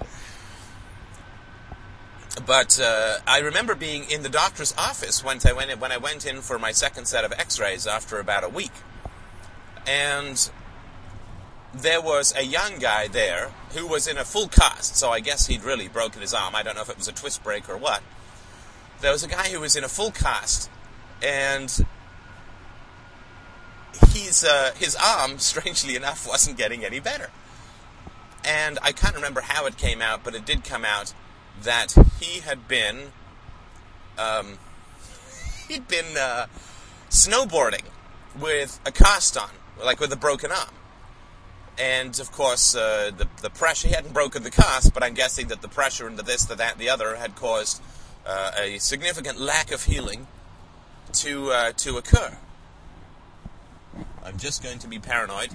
But 2.47 2.79
uh, 2.79 3.19
I 3.27 3.39
remember 3.39 3.75
being 3.75 4.09
in 4.09 4.23
the 4.23 4.29
doctor's 4.29 4.73
office 4.77 5.23
when 5.23 5.39
I 5.45 5.53
went 5.53 5.79
when 5.79 5.91
I 5.91 5.97
went 5.97 6.25
in 6.25 6.41
for 6.41 6.57
my 6.57 6.71
second 6.71 7.05
set 7.05 7.23
of 7.23 7.31
X-rays 7.31 7.85
after 7.85 8.19
about 8.19 8.43
a 8.43 8.49
week, 8.49 8.71
and 9.85 10.49
there 11.73 12.01
was 12.01 12.33
a 12.35 12.43
young 12.43 12.79
guy 12.79 13.07
there 13.07 13.51
who 13.75 13.87
was 13.87 14.07
in 14.07 14.17
a 14.17 14.25
full 14.25 14.47
cast, 14.47 14.95
so 14.95 15.11
I 15.11 15.19
guess 15.19 15.47
he'd 15.47 15.63
really 15.63 15.87
broken 15.87 16.21
his 16.21 16.33
arm. 16.33 16.55
I 16.55 16.63
don't 16.63 16.75
know 16.75 16.81
if 16.81 16.89
it 16.89 16.97
was 16.97 17.07
a 17.07 17.11
twist 17.11 17.43
break 17.43 17.69
or 17.69 17.77
what. 17.77 18.01
There 19.03 19.11
was 19.11 19.21
a 19.21 19.27
guy 19.27 19.49
who 19.49 19.59
was 19.59 19.75
in 19.75 19.83
a 19.83 19.89
full 19.89 20.11
cast, 20.11 20.69
and 21.21 21.69
he's, 24.13 24.45
uh, 24.45 24.71
his 24.77 24.95
arm, 24.95 25.39
strangely 25.39 25.97
enough, 25.97 26.25
wasn't 26.25 26.57
getting 26.57 26.85
any 26.85 27.01
better. 27.01 27.29
And 28.45 28.79
I 28.81 28.93
can't 28.93 29.13
remember 29.13 29.41
how 29.41 29.65
it 29.65 29.75
came 29.75 30.01
out, 30.01 30.23
but 30.23 30.35
it 30.35 30.45
did 30.45 30.63
come 30.63 30.85
out 30.85 31.13
that 31.61 31.93
he 32.21 32.39
had 32.39 32.69
been 32.69 33.11
um, 34.17 34.57
he'd 35.67 35.89
been 35.89 36.15
uh, 36.17 36.45
snowboarding 37.09 37.83
with 38.39 38.79
a 38.85 38.91
cast 38.91 39.35
on, 39.35 39.49
like 39.83 39.99
with 39.99 40.13
a 40.13 40.17
broken 40.17 40.49
arm. 40.49 40.69
And 41.77 42.17
of 42.21 42.31
course, 42.31 42.73
uh, 42.73 43.11
the 43.17 43.27
the 43.41 43.49
pressure 43.49 43.89
he 43.89 43.93
hadn't 43.95 44.13
broken 44.13 44.43
the 44.43 44.51
cast, 44.51 44.93
but 44.93 45.03
I'm 45.03 45.13
guessing 45.13 45.47
that 45.47 45.61
the 45.61 45.67
pressure 45.67 46.07
and 46.07 46.17
the 46.17 46.23
this, 46.23 46.45
the 46.45 46.55
that, 46.55 46.77
the 46.77 46.89
other 46.89 47.17
had 47.17 47.35
caused 47.35 47.81
uh, 48.25 48.51
a 48.57 48.77
significant 48.77 49.39
lack 49.39 49.71
of 49.71 49.83
healing 49.83 50.27
to 51.13 51.51
uh, 51.51 51.71
to 51.73 51.97
occur. 51.97 52.37
I'm 54.23 54.37
just 54.37 54.63
going 54.63 54.79
to 54.79 54.87
be 54.87 54.99
paranoid. 54.99 55.49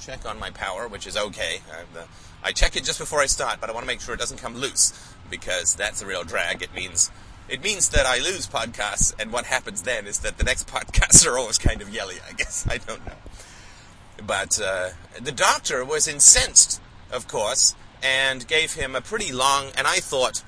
Check 0.00 0.28
on 0.28 0.38
my 0.38 0.50
power, 0.50 0.88
which 0.88 1.06
is 1.06 1.16
okay. 1.16 1.60
Uh, 1.70 2.02
I 2.42 2.52
check 2.52 2.76
it 2.76 2.84
just 2.84 2.98
before 2.98 3.20
I 3.20 3.26
start, 3.26 3.60
but 3.60 3.70
I 3.70 3.72
want 3.72 3.84
to 3.84 3.86
make 3.86 4.00
sure 4.00 4.14
it 4.14 4.20
doesn't 4.20 4.38
come 4.38 4.54
loose 4.54 4.92
because 5.30 5.74
that's 5.74 6.02
a 6.02 6.06
real 6.06 6.22
drag. 6.22 6.62
It 6.62 6.74
means 6.74 7.10
it 7.48 7.62
means 7.62 7.88
that 7.90 8.06
I 8.06 8.18
lose 8.18 8.46
podcasts, 8.46 9.14
and 9.18 9.32
what 9.32 9.46
happens 9.46 9.82
then 9.82 10.06
is 10.06 10.18
that 10.20 10.38
the 10.38 10.44
next 10.44 10.66
podcasts 10.72 11.26
are 11.26 11.38
always 11.38 11.58
kind 11.58 11.82
of 11.82 11.90
yelly. 11.92 12.16
I 12.28 12.32
guess 12.32 12.66
I 12.70 12.78
don't 12.78 13.04
know. 13.06 13.12
But 14.24 14.60
uh, 14.60 14.90
the 15.20 15.32
doctor 15.32 15.84
was 15.84 16.08
incensed, 16.08 16.80
of 17.12 17.28
course, 17.28 17.74
and 18.02 18.46
gave 18.46 18.74
him 18.74 18.96
a 18.96 19.00
pretty 19.00 19.32
long, 19.32 19.66
and 19.76 19.86
I 19.86 19.96
thought, 19.96 20.42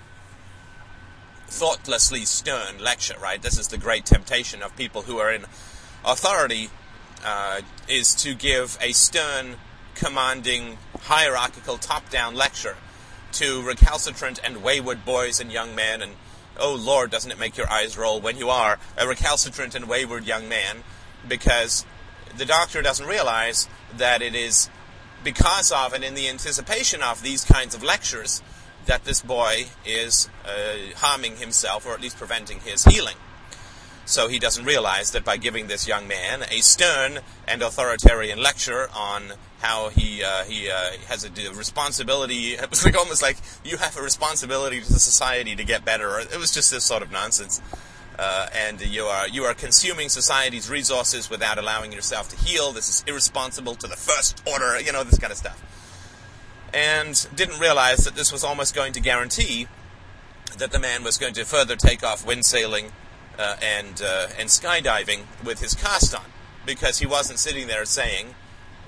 thoughtlessly 1.49 2.25
stern 2.25 2.79
lecture, 2.79 3.17
right? 3.21 3.41
This 3.43 3.59
is 3.59 3.69
the 3.69 3.79
great 3.79 4.05
temptation 4.05 4.63
of 4.63 4.77
people 4.77 5.03
who 5.03 5.19
are 5.19 5.33
in 5.33 5.45
authority, 6.05 6.71
uh, 7.25 7.63
is 7.89 8.15
to 8.17 8.35
give 8.35 8.79
a 8.81 8.93
stern, 8.93 9.57
commanding, 9.95 10.79
hierarchical, 11.03 11.79
top-down 11.79 12.35
lecture 12.35 12.77
to 13.33 13.63
recalcitrant 13.63 14.39
and 14.45 14.63
wayward 14.63 15.05
boys 15.05 15.41
and 15.41 15.51
young 15.51 15.75
men, 15.75 16.03
and 16.03 16.13
oh 16.59 16.75
Lord, 16.75 17.11
doesn't 17.11 17.31
it 17.31 17.39
make 17.39 17.57
your 17.57 17.71
eyes 17.71 17.97
roll 17.97 18.21
when 18.21 18.37
you 18.37 18.51
are 18.51 18.79
a 18.97 19.07
recalcitrant 19.07 19.75
and 19.75 19.89
wayward 19.89 20.27
young 20.27 20.49
man? 20.49 20.79
Because 21.27 21.85
the 22.37 22.45
doctor 22.45 22.83
doesn't 22.83 23.07
realize 23.07 23.69
that 23.97 24.23
it 24.23 24.35
is 24.35 24.71
because 25.25 25.73
of 25.73 25.93
and 25.93 26.05
in 26.05 26.15
the 26.15 26.29
anticipation 26.29 27.03
of 27.03 27.23
these 27.23 27.45
kinds 27.45 27.75
of 27.75 27.83
lectures 27.83 28.43
that 28.89 29.05
this 29.05 29.21
boy 29.21 29.67
is 29.87 30.29
uh, 30.45 30.95
harming 30.97 31.37
himself 31.37 31.87
or 31.87 31.93
at 31.95 32.01
least 32.01 32.17
preventing 32.17 32.61
his 32.61 32.85
healing. 32.85 33.17
So 34.05 34.29
he 34.29 34.39
doesn't 34.39 34.65
realize 34.65 35.11
that 35.13 35.25
by 35.25 35.37
giving 35.37 35.67
this 35.67 35.87
young 35.87 36.09
man 36.09 36.43
a 36.51 36.61
stern 36.61 37.21
and 37.47 37.63
authoritarian 37.63 38.43
lecture 38.43 38.89
on 38.97 39.35
how 39.61 39.91
he 39.91 40.25
uh, 40.25 40.45
he 40.45 40.71
uh, 40.71 40.93
has 41.09 41.25
a 41.25 41.31
responsibility, 41.53 42.55
it 42.55 42.71
was 42.71 42.85
like 42.85 42.97
almost 42.97 43.23
like 43.23 43.37
you 43.65 43.77
have 43.77 43.97
a 43.97 44.03
responsibility 44.03 44.81
to 44.81 44.87
society 44.87 45.55
to 45.55 45.65
get 45.65 45.85
better. 45.85 46.19
It 46.21 46.39
was 46.39 46.53
just 46.53 46.71
this 46.71 46.85
sort 46.85 47.03
of 47.03 47.13
nonsense 47.13 47.61
uh, 48.19 48.49
and 48.55 48.81
you 48.81 49.05
are 49.05 49.29
you 49.29 49.45
are 49.45 49.55
consuming 49.55 50.09
society's 50.09 50.69
resources 50.69 51.31
without 51.31 51.59
allowing 51.59 51.93
yourself 51.93 52.29
to 52.31 52.37
heal. 52.37 52.73
This 52.73 52.89
is 52.89 53.05
irresponsible 53.07 53.77
to 53.77 53.87
the 53.87 53.97
first 53.97 54.43
order, 54.47 54.81
you 54.81 54.93
know, 54.93 55.05
this 55.05 55.19
kind 55.19 55.31
of 55.31 55.39
stuff. 55.39 55.63
And 56.73 57.27
didn't 57.35 57.59
realize 57.59 58.05
that 58.05 58.15
this 58.15 58.31
was 58.31 58.45
almost 58.45 58.75
going 58.75 58.93
to 58.93 59.01
guarantee 59.01 59.69
that 60.59 60.71
the 60.71 60.79
man 60.79 61.03
was 61.03 61.17
going 61.17 61.35
to 61.35 61.45
further 61.45 61.77
take 61.77 62.03
off 62.03 62.27
windsailing 62.27 62.93
uh, 63.39 63.57
and 63.63 64.03
uh, 64.03 64.29
and 64.39 64.49
skydiving 64.49 65.21
with 65.45 65.61
his 65.61 65.75
cast 65.75 66.15
on, 66.15 66.25
because 66.67 66.99
he 66.99 67.07
wasn't 67.07 67.39
sitting 67.39 67.69
there 67.69 67.85
saying, 67.85 68.35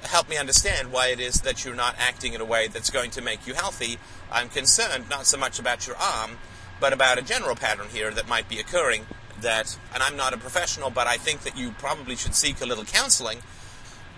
"Help 0.03 0.29
me 0.29 0.37
understand 0.37 0.93
why 0.93 1.09
it 1.09 1.21
is 1.21 1.41
that 1.43 1.65
you're 1.65 1.75
not 1.75 1.95
acting 1.99 2.35
in 2.35 2.41
a 2.41 2.45
way 2.45 2.67
that's 2.69 2.91
going 2.91 3.11
to 3.13 3.23
make 3.23 3.47
you 3.47 3.55
healthy." 3.55 3.99
I'm 4.31 4.49
concerned 4.49 5.09
not 5.09 5.27
so 5.27 5.39
much 5.39 5.59
about 5.59 5.87
your 5.87 5.97
arm, 5.97 6.39
but 6.81 6.93
about 6.93 7.19
a 7.19 7.23
general 7.23 7.57
pattern 7.57 7.89
here 7.93 8.11
that 8.11 8.29
might 8.29 8.49
be 8.49 8.59
occurring 8.59 9.07
that, 9.41 9.79
and 9.95 10.03
I'm 10.03 10.17
not 10.17 10.35
a 10.35 10.37
professional, 10.37 10.91
but 10.91 11.07
I 11.07 11.17
think 11.17 11.43
that 11.43 11.57
you 11.57 11.73
probably 11.73 12.17
should 12.17 12.35
seek 12.35 12.61
a 12.61 12.67
little 12.67 12.85
counseling 12.85 13.39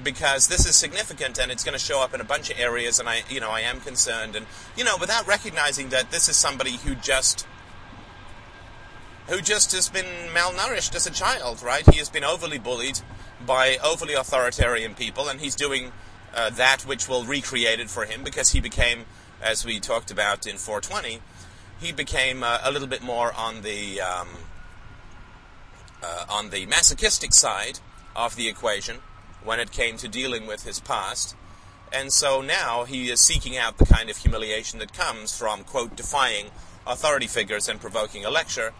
because 0.02 0.49
this 0.49 0.66
is 0.66 0.76
significant 0.76 1.38
and 1.38 1.50
it's 1.50 1.64
going 1.64 1.78
to 1.78 1.85
show 1.85 2.02
up 2.02 2.14
in 2.14 2.21
a 2.21 2.25
bunch 2.25 2.50
of 2.50 2.59
areas 2.59 2.99
and 2.99 3.09
I, 3.09 3.23
you 3.28 3.40
know, 3.40 3.50
I 3.50 3.61
am 3.61 3.80
concerned 3.80 4.37
and, 4.37 4.47
you 4.76 4.85
know, 4.85 4.97
without 4.99 5.26
recognizing 5.26 5.90
that 5.90 6.11
this 6.11 6.28
is 6.28 6.37
somebody 6.37 6.76
who 6.76 6.94
just, 6.94 7.47
who 9.28 9.40
just 9.40 9.73
has 9.73 9.88
been 9.88 10.30
malnourished 10.35 10.94
as 10.94 11.06
a 11.06 11.11
child, 11.11 11.62
right? 11.62 11.88
He 11.88 11.99
has 11.99 12.11
been 12.11 12.25
overly 12.25 12.59
bullied 12.59 13.00
by 13.44 13.78
overly 13.82 14.14
authoritarian 14.14 14.94
people 14.94 15.28
and 15.28 15.40
he's 15.40 15.54
doing 15.54 15.92
uh, 16.35 16.50
that 16.50 16.82
which 16.82 17.09
will 17.09 17.25
recreate 17.25 17.80
it 17.80 17.90
for 17.90 18.04
him 18.04 18.23
because 18.25 18.50
he 18.50 18.61
became, 18.61 19.04
as 19.40 19.64
we 19.64 19.80
talked 19.80 20.11
about 20.11 20.47
in 20.47 20.56
420, 20.56 21.21
he 21.80 21.92
became 21.92 22.42
uh, 22.42 22.59
a 22.62 22.71
little 22.71 22.88
bit 22.88 23.02
more 23.02 23.32
on 23.35 23.62
the, 23.62 24.00
um, 24.00 24.28
uh, 26.02 26.25
on 26.28 26.50
the 26.50 26.66
masochistic 26.66 27.32
side 27.32 27.80
of 28.14 28.37
the 28.37 28.49
equation 28.49 28.99
when 29.44 29.61
it 29.61 29.72
came 29.72 29.96
to 29.99 30.08
dealing 30.08 30.46
with 30.46 30.64
his 30.64 30.80
past. 30.80 31.37
And 31.92 32.12
so 32.12 32.40
now 32.40 32.84
he 32.84 33.11
is 33.11 33.20
seeking 33.20 33.56
out 33.56 33.78
the 33.78 33.84
kind 33.84 34.08
of 34.08 34.16
humiliation 34.16 34.78
that 34.78 34.94
comes 34.94 35.37
from, 35.37 35.64
quote, 35.64 35.94
defying 35.94 36.46
authority 36.87 37.26
figures 37.26 37.68
and 37.68 37.80
provoking 37.80 38.25
a 38.25 38.30
lecture. 38.30 38.72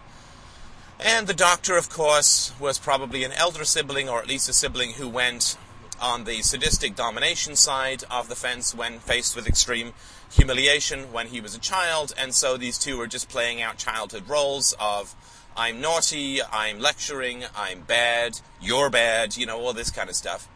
And 0.99 1.27
the 1.27 1.33
doctor, 1.33 1.77
of 1.77 1.89
course, 1.89 2.53
was 2.59 2.79
probably 2.79 3.23
an 3.23 3.31
elder 3.33 3.65
sibling, 3.65 4.09
or 4.09 4.19
at 4.19 4.27
least 4.27 4.49
a 4.49 4.53
sibling 4.53 4.93
who 4.93 5.07
went 5.09 5.57
on 6.01 6.23
the 6.23 6.41
sadistic 6.41 6.95
domination 6.95 7.55
side 7.55 8.03
of 8.09 8.29
the 8.29 8.35
fence 8.35 8.73
when 8.73 8.99
faced 8.99 9.35
with 9.35 9.47
extreme 9.47 9.93
humiliation 10.31 11.11
when 11.11 11.27
he 11.27 11.39
was 11.39 11.55
a 11.55 11.59
child. 11.59 12.13
And 12.17 12.33
so 12.33 12.57
these 12.57 12.77
two 12.77 12.97
were 12.97 13.07
just 13.07 13.29
playing 13.29 13.61
out 13.61 13.77
childhood 13.77 14.27
roles 14.27 14.75
of 14.79 15.15
I'm 15.55 15.81
naughty, 15.81 16.41
I'm 16.41 16.79
lecturing, 16.79 17.43
I'm 17.55 17.81
bad, 17.81 18.39
you're 18.59 18.89
bad, 18.89 19.37
you 19.37 19.45
know, 19.45 19.59
all 19.59 19.73
this 19.73 19.91
kind 19.91 20.09
of 20.09 20.15
stuff. 20.15 20.47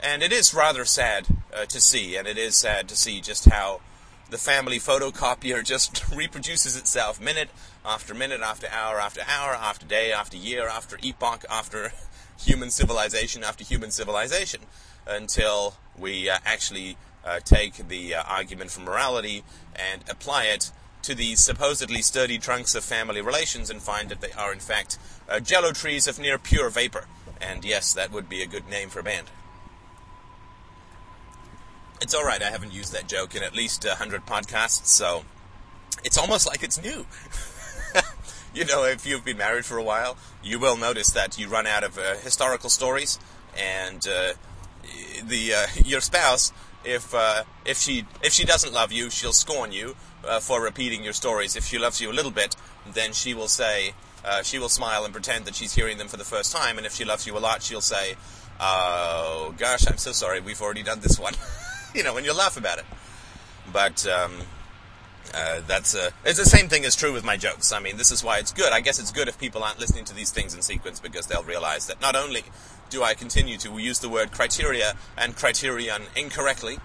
And 0.00 0.22
it 0.22 0.32
is 0.32 0.54
rather 0.54 0.84
sad 0.84 1.26
uh, 1.54 1.66
to 1.66 1.80
see, 1.80 2.16
and 2.16 2.28
it 2.28 2.38
is 2.38 2.54
sad 2.54 2.88
to 2.88 2.96
see 2.96 3.20
just 3.20 3.46
how 3.46 3.80
the 4.30 4.38
family 4.38 4.78
photocopier 4.78 5.64
just 5.64 6.04
reproduces 6.14 6.76
itself 6.76 7.20
minute 7.20 7.50
after 7.84 8.14
minute 8.14 8.40
after 8.40 8.68
hour 8.68 9.00
after 9.00 9.22
hour 9.26 9.54
after 9.54 9.86
day 9.86 10.12
after 10.12 10.36
year 10.36 10.68
after 10.68 10.98
epoch 11.02 11.44
after 11.50 11.92
human 12.38 12.70
civilization 12.70 13.42
after 13.42 13.64
human 13.64 13.90
civilization 13.90 14.60
until 15.06 15.74
we 15.98 16.28
uh, 16.28 16.38
actually 16.44 16.96
uh, 17.24 17.40
take 17.40 17.88
the 17.88 18.14
uh, 18.14 18.22
argument 18.28 18.70
from 18.70 18.84
morality 18.84 19.42
and 19.74 20.04
apply 20.08 20.44
it 20.44 20.70
to 21.02 21.14
these 21.14 21.40
supposedly 21.40 22.02
sturdy 22.02 22.38
trunks 22.38 22.74
of 22.74 22.84
family 22.84 23.20
relations 23.20 23.70
and 23.70 23.80
find 23.80 24.08
that 24.08 24.20
they 24.20 24.32
are, 24.32 24.52
in 24.52 24.58
fact, 24.58 24.98
uh, 25.28 25.40
jello 25.40 25.72
trees 25.72 26.06
of 26.06 26.18
near 26.18 26.38
pure 26.38 26.68
vapor. 26.70 27.06
And 27.40 27.64
yes, 27.64 27.94
that 27.94 28.12
would 28.12 28.28
be 28.28 28.42
a 28.42 28.46
good 28.46 28.68
name 28.68 28.88
for 28.88 29.00
a 29.00 29.04
band. 29.04 29.30
It's 32.00 32.14
alright, 32.14 32.42
I 32.42 32.50
haven't 32.50 32.72
used 32.72 32.92
that 32.92 33.08
joke 33.08 33.34
in 33.34 33.42
at 33.42 33.54
least 33.54 33.84
a 33.84 33.96
hundred 33.96 34.24
podcasts, 34.24 34.86
so 34.86 35.24
it's 36.04 36.16
almost 36.16 36.46
like 36.46 36.62
it's 36.62 36.80
new. 36.80 37.06
you 38.54 38.64
know, 38.64 38.84
if 38.84 39.04
you've 39.04 39.24
been 39.24 39.36
married 39.36 39.64
for 39.64 39.78
a 39.78 39.82
while, 39.82 40.16
you 40.42 40.60
will 40.60 40.76
notice 40.76 41.10
that 41.10 41.38
you 41.38 41.48
run 41.48 41.66
out 41.66 41.82
of 41.82 41.98
uh, 41.98 42.14
historical 42.16 42.70
stories, 42.70 43.18
and 43.56 44.06
uh, 44.06 44.34
the 45.24 45.54
uh, 45.54 45.66
your 45.84 46.00
spouse, 46.00 46.52
if 46.84 47.12
uh, 47.12 47.42
if 47.64 47.78
she 47.78 48.04
if 48.22 48.32
she 48.32 48.44
doesn't 48.44 48.72
love 48.72 48.92
you, 48.92 49.10
she'll 49.10 49.32
scorn 49.32 49.72
you, 49.72 49.96
uh, 50.24 50.38
for 50.38 50.62
repeating 50.62 51.02
your 51.02 51.12
stories. 51.12 51.56
If 51.56 51.64
she 51.64 51.78
loves 51.78 52.00
you 52.00 52.12
a 52.12 52.14
little 52.14 52.30
bit, 52.30 52.54
then 52.86 53.12
she 53.12 53.34
will 53.34 53.48
say, 53.48 53.94
uh, 54.24 54.42
she 54.44 54.60
will 54.60 54.68
smile 54.68 55.04
and 55.04 55.12
pretend 55.12 55.46
that 55.46 55.56
she's 55.56 55.74
hearing 55.74 55.98
them 55.98 56.06
for 56.06 56.16
the 56.16 56.24
first 56.24 56.54
time. 56.54 56.76
And 56.76 56.86
if 56.86 56.94
she 56.94 57.04
loves 57.04 57.26
you 57.26 57.36
a 57.36 57.40
lot, 57.40 57.62
she'll 57.62 57.80
say, 57.80 58.14
"Oh 58.60 59.52
gosh, 59.58 59.86
I'm 59.88 59.98
so 59.98 60.12
sorry. 60.12 60.40
We've 60.40 60.62
already 60.62 60.84
done 60.84 61.00
this 61.00 61.18
one." 61.18 61.34
you 61.94 62.02
know, 62.02 62.16
and 62.16 62.24
you'll 62.24 62.36
laugh 62.36 62.56
about 62.56 62.78
it. 62.78 62.84
But 63.72 64.06
um, 64.06 64.32
uh, 65.34 65.60
that's 65.66 65.94
uh, 65.94 66.10
it's 66.24 66.38
the 66.38 66.44
same 66.44 66.68
thing 66.68 66.84
is 66.84 66.96
true 66.96 67.12
with 67.12 67.24
my 67.24 67.36
jokes. 67.36 67.72
I 67.72 67.80
mean, 67.80 67.96
this 67.96 68.10
is 68.10 68.24
why 68.24 68.38
it's 68.38 68.52
good. 68.52 68.72
I 68.72 68.80
guess 68.80 68.98
it's 68.98 69.12
good 69.12 69.28
if 69.28 69.38
people 69.38 69.62
aren't 69.62 69.78
listening 69.78 70.04
to 70.06 70.14
these 70.14 70.30
things 70.30 70.54
in 70.54 70.62
sequence 70.62 71.00
because 71.00 71.26
they'll 71.26 71.42
realize 71.42 71.86
that 71.86 72.00
not 72.00 72.16
only 72.16 72.44
do 72.90 73.02
I 73.02 73.14
continue 73.14 73.58
to 73.58 73.78
use 73.78 73.98
the 73.98 74.08
word 74.08 74.32
criteria 74.32 74.94
and 75.16 75.36
criterion 75.36 76.04
incorrectly, 76.16 76.78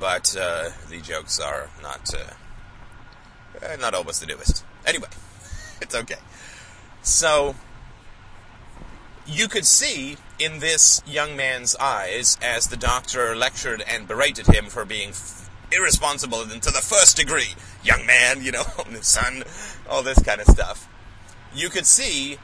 but 0.00 0.34
uh, 0.38 0.70
the 0.88 1.00
jokes 1.00 1.38
are 1.38 1.68
not 1.82 2.14
uh, 2.14 3.66
uh, 3.66 3.76
not 3.76 3.94
always 3.94 4.20
the 4.20 4.26
newest. 4.26 4.64
Anyway, 4.86 5.08
it's 5.82 5.94
okay. 5.94 6.16
So, 7.02 7.54
you 9.28 9.46
could 9.46 9.66
see 9.66 10.16
in 10.38 10.60
this 10.60 11.02
young 11.06 11.36
man's 11.36 11.76
eyes 11.76 12.38
as 12.40 12.68
the 12.68 12.76
doctor 12.76 13.36
lectured 13.36 13.82
and 13.86 14.08
berated 14.08 14.46
him 14.46 14.66
for 14.66 14.84
being 14.84 15.10
f- 15.10 15.50
irresponsible 15.70 16.42
and 16.42 16.62
to 16.62 16.70
the 16.70 16.80
first 16.80 17.16
degree. 17.16 17.54
Young 17.84 18.06
man, 18.06 18.42
you 18.42 18.52
know, 18.52 18.64
son, 19.00 19.44
all 19.88 20.02
this 20.02 20.22
kind 20.22 20.40
of 20.40 20.46
stuff. 20.46 20.88
You 21.54 21.68
could 21.68 21.86
see 21.86 22.38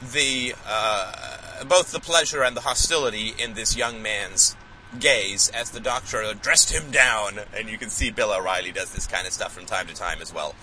the 0.00 0.54
uh, 0.66 1.64
both 1.64 1.92
the 1.92 2.00
pleasure 2.00 2.42
and 2.42 2.56
the 2.56 2.60
hostility 2.60 3.34
in 3.38 3.54
this 3.54 3.76
young 3.76 4.00
man's 4.00 4.56
gaze 4.98 5.50
as 5.50 5.70
the 5.70 5.80
doctor 5.80 6.32
dressed 6.34 6.72
him 6.72 6.90
down, 6.90 7.40
and 7.54 7.68
you 7.68 7.76
can 7.76 7.90
see 7.90 8.10
Bill 8.10 8.32
O'Reilly 8.32 8.72
does 8.72 8.92
this 8.92 9.06
kind 9.06 9.26
of 9.26 9.32
stuff 9.32 9.52
from 9.52 9.66
time 9.66 9.86
to 9.88 9.94
time 9.94 10.22
as 10.22 10.32
well. 10.32 10.54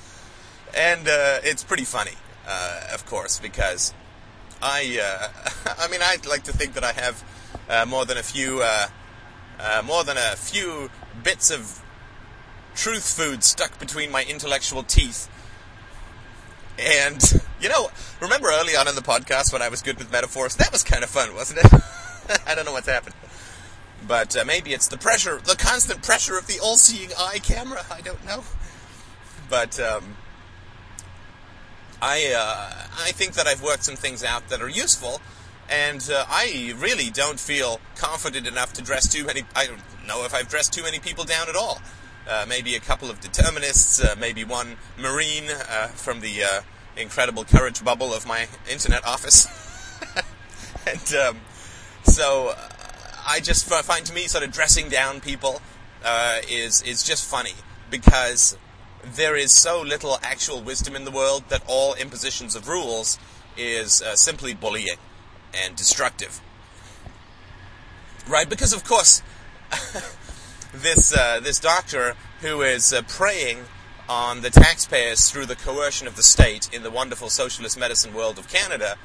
And 0.75 1.07
uh, 1.07 1.39
it's 1.43 1.63
pretty 1.63 1.83
funny, 1.83 2.13
uh, 2.47 2.87
of 2.93 3.05
course, 3.05 3.39
because 3.39 3.93
I, 4.65 4.99
uh, 4.99 5.75
I 5.79 5.87
mean, 5.87 6.01
I'd 6.01 6.25
like 6.25 6.43
to 6.43 6.53
think 6.53 6.73
that 6.73 6.83
I 6.83 6.91
have 6.93 7.23
uh, 7.69 7.85
more 7.85 8.03
than 8.05 8.17
a 8.17 8.23
few, 8.23 8.61
uh, 8.63 8.87
uh, 9.59 9.83
more 9.85 10.03
than 10.03 10.17
a 10.17 10.35
few 10.35 10.89
bits 11.23 11.51
of 11.51 11.81
truth 12.75 13.15
food 13.15 13.43
stuck 13.43 13.79
between 13.79 14.11
my 14.11 14.23
intellectual 14.23 14.81
teeth. 14.81 15.29
And 16.79 17.21
you 17.61 17.69
know, 17.69 17.89
remember 18.19 18.47
early 18.49 18.75
on 18.75 18.87
in 18.87 18.95
the 18.95 19.01
podcast 19.01 19.53
when 19.53 19.61
I 19.61 19.69
was 19.69 19.83
good 19.83 19.97
with 19.99 20.11
metaphors? 20.11 20.55
That 20.55 20.71
was 20.71 20.83
kind 20.83 21.03
of 21.03 21.09
fun, 21.11 21.35
wasn't 21.35 21.59
it? 21.59 21.81
I 22.47 22.55
don't 22.55 22.65
know 22.65 22.73
what's 22.73 22.89
happened. 22.89 23.15
But 24.07 24.35
uh, 24.35 24.45
maybe 24.45 24.73
it's 24.73 24.87
the 24.87 24.97
pressure, 24.97 25.39
the 25.43 25.55
constant 25.55 26.03
pressure 26.03 26.37
of 26.37 26.47
the 26.47 26.59
all-seeing 26.59 27.11
eye 27.17 27.39
camera. 27.39 27.83
I 27.91 28.01
don't 28.01 28.23
know. 28.25 28.43
But 29.49 29.79
um, 29.79 30.17
I 32.01 32.33
uh, 32.35 32.87
I 32.99 33.11
think 33.11 33.33
that 33.33 33.47
I've 33.47 33.61
worked 33.61 33.83
some 33.83 33.95
things 33.95 34.23
out 34.23 34.49
that 34.49 34.61
are 34.61 34.69
useful, 34.69 35.21
and 35.69 36.07
uh, 36.11 36.25
I 36.27 36.73
really 36.77 37.09
don't 37.09 37.39
feel 37.39 37.79
confident 37.95 38.47
enough 38.47 38.73
to 38.73 38.81
dress 38.81 39.11
too 39.11 39.25
many. 39.25 39.43
I 39.55 39.67
don't 39.67 40.07
know 40.07 40.25
if 40.25 40.33
I've 40.33 40.47
dressed 40.47 40.73
too 40.73 40.83
many 40.83 40.99
people 40.99 41.23
down 41.23 41.49
at 41.49 41.55
all. 41.55 41.81
Uh, 42.29 42.45
maybe 42.47 42.75
a 42.75 42.79
couple 42.79 43.09
of 43.09 43.19
determinists, 43.19 44.03
uh, 44.03 44.15
maybe 44.19 44.43
one 44.43 44.77
marine 44.97 45.45
uh, 45.49 45.87
from 45.87 46.21
the 46.21 46.43
uh, 46.43 46.61
incredible 46.97 47.43
courage 47.43 47.83
bubble 47.83 48.13
of 48.13 48.25
my 48.25 48.47
internet 48.69 49.05
office, 49.05 49.47
and 50.87 51.15
um, 51.15 51.37
so 52.03 52.55
I 53.27 53.39
just 53.39 53.65
find 53.65 54.05
to 54.05 54.13
me 54.13 54.27
sort 54.27 54.43
of 54.43 54.51
dressing 54.51 54.89
down 54.89 55.21
people 55.21 55.61
is 56.49 56.81
is 56.83 57.03
just 57.03 57.25
funny 57.25 57.53
because 57.89 58.57
there 59.13 59.35
is 59.35 59.51
so 59.51 59.81
little 59.81 60.17
actual 60.23 60.61
wisdom 60.61 60.95
in 60.95 61.05
the 61.05 61.11
world 61.11 61.43
that 61.49 61.63
all 61.67 61.93
impositions 61.95 62.55
of 62.55 62.67
rules 62.67 63.19
is 63.57 64.01
uh, 64.01 64.15
simply 64.15 64.53
bullying 64.53 64.97
and 65.53 65.75
destructive. 65.75 66.41
Right? 68.27 68.49
Because 68.49 68.73
of 68.73 68.83
course, 68.83 69.21
this 70.73 71.15
uh, 71.15 71.39
this 71.41 71.59
doctor 71.59 72.15
who 72.41 72.61
is 72.61 72.91
uh, 72.91 73.03
preying 73.03 73.65
on 74.09 74.41
the 74.41 74.49
taxpayers 74.49 75.29
through 75.29 75.45
the 75.45 75.55
coercion 75.55 76.07
of 76.07 76.15
the 76.15 76.23
state 76.23 76.69
in 76.73 76.83
the 76.83 76.91
wonderful 76.91 77.29
socialist 77.29 77.77
medicine 77.77 78.13
world 78.13 78.37
of 78.37 78.47
Canada 78.47 78.97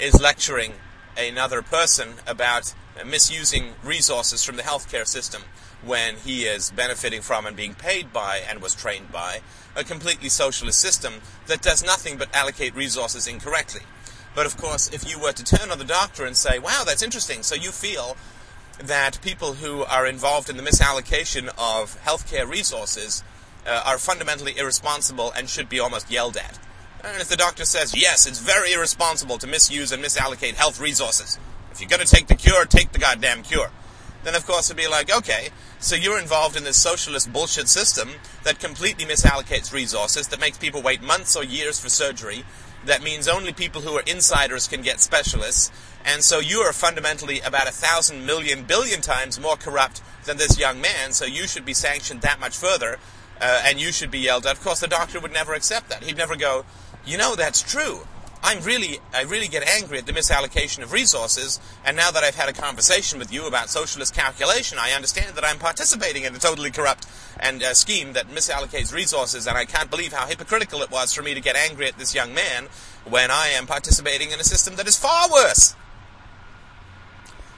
is 0.00 0.20
lecturing 0.20 0.74
another 1.16 1.62
person 1.62 2.14
about 2.26 2.74
misusing 3.06 3.74
resources 3.84 4.42
from 4.42 4.56
the 4.56 4.62
healthcare 4.62 5.06
system 5.06 5.42
when 5.84 6.16
he 6.16 6.44
is 6.44 6.70
benefiting 6.70 7.20
from 7.20 7.46
and 7.46 7.56
being 7.56 7.74
paid 7.74 8.12
by 8.12 8.40
and 8.48 8.62
was 8.62 8.74
trained 8.74 9.10
by 9.10 9.40
a 9.76 9.84
completely 9.84 10.28
socialist 10.28 10.80
system 10.80 11.14
that 11.46 11.62
does 11.62 11.84
nothing 11.84 12.16
but 12.16 12.34
allocate 12.34 12.74
resources 12.74 13.26
incorrectly. 13.26 13.82
But 14.34 14.46
of 14.46 14.56
course, 14.56 14.88
if 14.92 15.08
you 15.08 15.18
were 15.18 15.32
to 15.32 15.44
turn 15.44 15.70
on 15.70 15.78
the 15.78 15.84
doctor 15.84 16.24
and 16.24 16.36
say, 16.36 16.58
wow, 16.58 16.84
that's 16.86 17.02
interesting, 17.02 17.42
so 17.42 17.54
you 17.54 17.70
feel 17.70 18.16
that 18.78 19.20
people 19.22 19.54
who 19.54 19.82
are 19.84 20.06
involved 20.06 20.48
in 20.48 20.56
the 20.56 20.62
misallocation 20.62 21.48
of 21.58 22.00
healthcare 22.04 22.48
resources 22.48 23.22
uh, 23.66 23.82
are 23.84 23.98
fundamentally 23.98 24.56
irresponsible 24.56 25.32
and 25.36 25.48
should 25.48 25.68
be 25.68 25.78
almost 25.78 26.10
yelled 26.10 26.36
at. 26.36 26.58
And 27.04 27.20
if 27.20 27.28
the 27.28 27.36
doctor 27.36 27.64
says, 27.64 27.94
yes, 27.94 28.26
it's 28.26 28.38
very 28.38 28.72
irresponsible 28.72 29.38
to 29.38 29.46
misuse 29.46 29.92
and 29.92 30.02
misallocate 30.02 30.54
health 30.54 30.80
resources, 30.80 31.38
if 31.70 31.80
you're 31.80 31.88
going 31.88 32.04
to 32.04 32.06
take 32.06 32.28
the 32.28 32.34
cure, 32.34 32.64
take 32.64 32.92
the 32.92 32.98
goddamn 32.98 33.42
cure 33.42 33.70
then 34.24 34.34
of 34.34 34.46
course 34.46 34.70
it'd 34.70 34.76
be 34.76 34.88
like, 34.88 35.14
okay, 35.14 35.48
so 35.78 35.96
you're 35.96 36.18
involved 36.18 36.56
in 36.56 36.64
this 36.64 36.76
socialist 36.76 37.32
bullshit 37.32 37.68
system 37.68 38.10
that 38.44 38.58
completely 38.58 39.04
misallocates 39.04 39.72
resources, 39.72 40.28
that 40.28 40.40
makes 40.40 40.58
people 40.58 40.82
wait 40.82 41.02
months 41.02 41.36
or 41.36 41.44
years 41.44 41.80
for 41.80 41.88
surgery, 41.88 42.44
that 42.84 43.02
means 43.02 43.28
only 43.28 43.52
people 43.52 43.82
who 43.82 43.96
are 43.96 44.02
insiders 44.06 44.66
can 44.66 44.82
get 44.82 45.00
specialists, 45.00 45.70
and 46.04 46.22
so 46.22 46.40
you 46.40 46.60
are 46.60 46.72
fundamentally 46.72 47.40
about 47.40 47.68
a 47.68 47.72
thousand 47.72 48.26
million 48.26 48.64
billion 48.64 49.00
times 49.00 49.40
more 49.40 49.56
corrupt 49.56 50.02
than 50.24 50.36
this 50.36 50.58
young 50.58 50.80
man, 50.80 51.12
so 51.12 51.24
you 51.24 51.46
should 51.46 51.64
be 51.64 51.74
sanctioned 51.74 52.22
that 52.22 52.40
much 52.40 52.56
further, 52.56 52.98
uh, 53.40 53.62
and 53.64 53.80
you 53.80 53.92
should 53.92 54.10
be 54.10 54.18
yelled 54.18 54.46
at. 54.46 54.52
Of 54.52 54.62
course, 54.62 54.80
the 54.80 54.88
doctor 54.88 55.20
would 55.20 55.32
never 55.32 55.54
accept 55.54 55.88
that. 55.90 56.02
He'd 56.04 56.16
never 56.16 56.36
go, 56.36 56.64
you 57.04 57.16
know, 57.16 57.34
that's 57.34 57.62
true. 57.62 58.06
I'm 58.44 58.60
really, 58.62 58.98
I 59.14 59.22
really 59.22 59.46
get 59.46 59.62
angry 59.62 59.98
at 59.98 60.06
the 60.06 60.12
misallocation 60.12 60.82
of 60.82 60.92
resources, 60.92 61.60
and 61.84 61.96
now 61.96 62.10
that 62.10 62.24
I've 62.24 62.34
had 62.34 62.48
a 62.48 62.52
conversation 62.52 63.20
with 63.20 63.32
you 63.32 63.46
about 63.46 63.70
socialist 63.70 64.14
calculation, 64.14 64.78
I 64.80 64.90
understand 64.90 65.36
that 65.36 65.44
I'm 65.44 65.58
participating 65.58 66.24
in 66.24 66.34
a 66.34 66.38
totally 66.38 66.72
corrupt 66.72 67.06
and 67.38 67.62
uh, 67.62 67.72
scheme 67.72 68.14
that 68.14 68.28
misallocates 68.28 68.92
resources, 68.92 69.46
and 69.46 69.56
I 69.56 69.64
can't 69.64 69.90
believe 69.90 70.12
how 70.12 70.26
hypocritical 70.26 70.82
it 70.82 70.90
was 70.90 71.14
for 71.14 71.22
me 71.22 71.34
to 71.34 71.40
get 71.40 71.54
angry 71.54 71.86
at 71.86 71.98
this 71.98 72.16
young 72.16 72.34
man 72.34 72.66
when 73.08 73.30
I 73.30 73.48
am 73.48 73.66
participating 73.66 74.32
in 74.32 74.40
a 74.40 74.44
system 74.44 74.74
that 74.74 74.88
is 74.88 74.98
far 74.98 75.30
worse. 75.30 75.76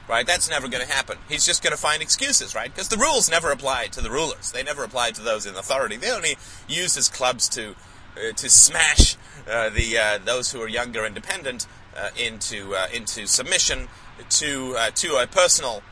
Right? 0.06 0.26
That's 0.26 0.50
never 0.50 0.68
going 0.68 0.86
to 0.86 0.92
happen. 0.92 1.16
He's 1.30 1.46
just 1.46 1.62
going 1.62 1.70
to 1.70 1.80
find 1.80 2.02
excuses, 2.02 2.54
right? 2.54 2.70
Because 2.70 2.88
the 2.88 2.98
rules 2.98 3.30
never 3.30 3.50
apply 3.50 3.86
to 3.86 4.02
the 4.02 4.10
rulers. 4.10 4.52
They 4.52 4.62
never 4.62 4.84
apply 4.84 5.12
to 5.12 5.22
those 5.22 5.46
in 5.46 5.54
authority. 5.54 5.96
They 5.96 6.10
only 6.10 6.36
use 6.68 6.98
as 6.98 7.08
clubs 7.08 7.48
to, 7.50 7.70
uh, 8.16 8.32
to 8.36 8.50
smash 8.50 9.16
the 9.46 9.98
uh, 9.98 10.18
those 10.24 10.52
who 10.52 10.60
are 10.60 10.68
younger 10.68 11.04
and 11.04 11.14
dependent 11.14 11.66
uh, 11.96 12.10
into 12.16 12.74
uh, 12.74 12.86
into 12.92 13.26
submission 13.26 13.88
to 14.30 14.74
uh, 14.78 14.90
to 14.90 15.16
a 15.16 15.26
personal 15.26 15.82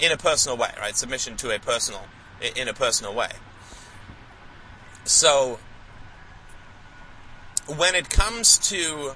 in 0.00 0.10
a 0.12 0.16
personal 0.16 0.56
way, 0.56 0.70
right? 0.78 0.96
Submission 0.96 1.36
to 1.36 1.54
a 1.54 1.58
personal 1.58 2.06
in 2.56 2.68
a 2.68 2.72
personal 2.72 3.14
way. 3.14 3.30
So 5.04 5.58
when 7.66 7.94
it 7.94 8.08
comes 8.08 8.58
to 8.70 9.12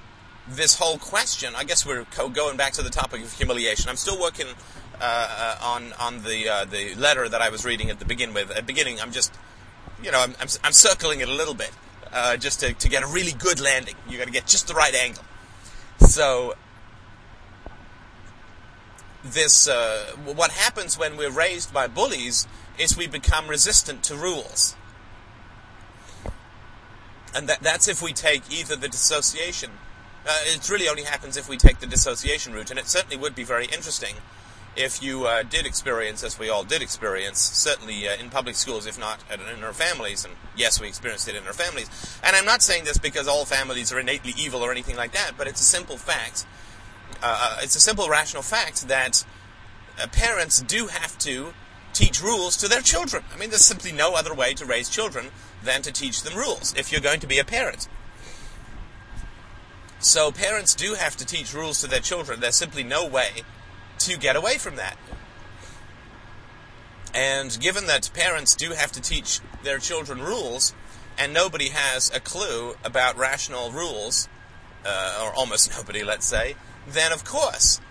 this 0.47 0.77
whole 0.77 0.97
question, 0.97 1.53
I 1.55 1.63
guess 1.63 1.85
we're 1.85 2.05
going 2.33 2.57
back 2.57 2.73
to 2.73 2.83
the 2.83 2.89
topic 2.89 3.21
of 3.21 3.33
humiliation. 3.33 3.89
I'm 3.89 3.95
still 3.95 4.19
working 4.19 4.47
uh, 4.99 5.57
on 5.61 5.93
on 5.99 6.23
the 6.23 6.49
uh, 6.49 6.65
the 6.65 6.95
letter 6.95 7.29
that 7.29 7.41
I 7.41 7.49
was 7.49 7.65
reading 7.65 7.89
at 7.89 7.99
the 7.99 8.05
begin 8.05 8.33
with. 8.33 8.49
At 8.51 8.57
the 8.57 8.63
beginning, 8.63 8.99
I'm 8.99 9.11
just, 9.11 9.33
you 10.03 10.11
know, 10.11 10.19
I'm, 10.19 10.35
I'm, 10.39 10.47
I'm 10.63 10.73
circling 10.73 11.21
it 11.21 11.29
a 11.29 11.33
little 11.33 11.53
bit 11.53 11.71
uh, 12.13 12.37
just 12.37 12.59
to, 12.61 12.73
to 12.73 12.89
get 12.89 13.03
a 13.03 13.07
really 13.07 13.31
good 13.31 13.59
landing. 13.59 13.95
You 14.07 14.17
got 14.17 14.25
to 14.25 14.31
get 14.31 14.47
just 14.47 14.67
the 14.67 14.73
right 14.73 14.93
angle. 14.93 15.23
So 15.99 16.55
this 19.23 19.67
uh, 19.67 20.15
what 20.23 20.51
happens 20.51 20.97
when 20.97 21.17
we're 21.17 21.31
raised 21.31 21.73
by 21.73 21.87
bullies 21.87 22.47
is 22.77 22.97
we 22.97 23.07
become 23.07 23.47
resistant 23.47 24.03
to 24.03 24.15
rules. 24.15 24.75
And 27.35 27.47
that, 27.47 27.61
that's 27.61 27.87
if 27.87 28.01
we 28.01 28.13
take 28.13 28.43
either 28.51 28.75
the 28.75 28.87
dissociation. 28.87 29.71
Uh, 30.25 30.37
it 30.45 30.69
really 30.69 30.87
only 30.87 31.03
happens 31.03 31.37
if 31.37 31.47
we 31.47 31.57
take 31.57 31.79
the 31.79 31.87
dissociation 31.87 32.53
route, 32.53 32.69
and 32.69 32.79
it 32.79 32.87
certainly 32.87 33.17
would 33.17 33.35
be 33.35 33.43
very 33.43 33.65
interesting 33.65 34.15
if 34.75 35.01
you 35.01 35.25
uh, 35.25 35.43
did 35.43 35.65
experience, 35.65 36.23
as 36.23 36.39
we 36.39 36.49
all 36.49 36.63
did 36.63 36.81
experience, 36.81 37.39
certainly 37.39 38.07
uh, 38.07 38.15
in 38.15 38.29
public 38.29 38.55
schools, 38.55 38.85
if 38.85 38.99
not 38.99 39.19
in 39.31 39.63
our 39.63 39.73
families, 39.73 40.25
and 40.25 40.33
yes, 40.55 40.79
we 40.79 40.87
experienced 40.87 41.27
it 41.27 41.35
in 41.35 41.45
our 41.45 41.53
families. 41.53 41.89
And 42.23 42.35
I'm 42.35 42.45
not 42.45 42.61
saying 42.61 42.85
this 42.85 42.97
because 42.97 43.27
all 43.27 43.45
families 43.45 43.91
are 43.91 43.99
innately 43.99 44.33
evil 44.37 44.61
or 44.61 44.71
anything 44.71 44.95
like 44.95 45.11
that, 45.13 45.31
but 45.37 45.47
it's 45.47 45.61
a 45.61 45.65
simple 45.65 45.97
fact. 45.97 46.45
Uh, 47.21 47.57
it's 47.61 47.75
a 47.75 47.81
simple 47.81 48.07
rational 48.07 48.43
fact 48.43 48.87
that 48.87 49.25
uh, 50.01 50.07
parents 50.07 50.61
do 50.61 50.87
have 50.87 51.17
to 51.19 51.53
teach 51.93 52.21
rules 52.21 52.55
to 52.57 52.67
their 52.67 52.81
children. 52.81 53.23
I 53.33 53.37
mean, 53.37 53.49
there's 53.49 53.65
simply 53.65 53.91
no 53.91 54.15
other 54.15 54.33
way 54.33 54.53
to 54.53 54.65
raise 54.65 54.89
children 54.89 55.27
than 55.63 55.81
to 55.81 55.91
teach 55.91 56.23
them 56.23 56.37
rules 56.37 56.73
if 56.77 56.91
you're 56.91 57.01
going 57.01 57.19
to 57.19 57.27
be 57.27 57.39
a 57.39 57.43
parent. 57.43 57.89
So 59.99 60.31
parents 60.31 60.75
do 60.75 60.93
have 60.93 61.17
to 61.17 61.25
teach 61.25 61.53
rules 61.53 61.81
to 61.81 61.87
their 61.87 61.99
children. 61.99 62.39
There's 62.39 62.55
simply 62.55 62.83
no 62.83 63.05
way 63.05 63.43
to 64.09 64.17
get 64.17 64.35
away 64.35 64.57
from 64.57 64.75
that. 64.75 64.97
And 67.13 67.57
given 67.59 67.87
that 67.87 68.09
parents 68.13 68.55
do 68.55 68.71
have 68.71 68.91
to 68.93 69.01
teach 69.01 69.39
their 69.63 69.79
children 69.79 70.21
rules, 70.21 70.73
and 71.17 71.33
nobody 71.33 71.69
has 71.69 72.11
a 72.13 72.19
clue 72.19 72.75
about 72.83 73.17
rational 73.17 73.71
rules, 73.71 74.27
uh, 74.85 75.21
or 75.23 75.33
almost 75.33 75.71
nobody, 75.77 76.03
let's 76.03 76.25
say, 76.25 76.55
then 76.87 77.11
of 77.11 77.23
course, 77.23 77.81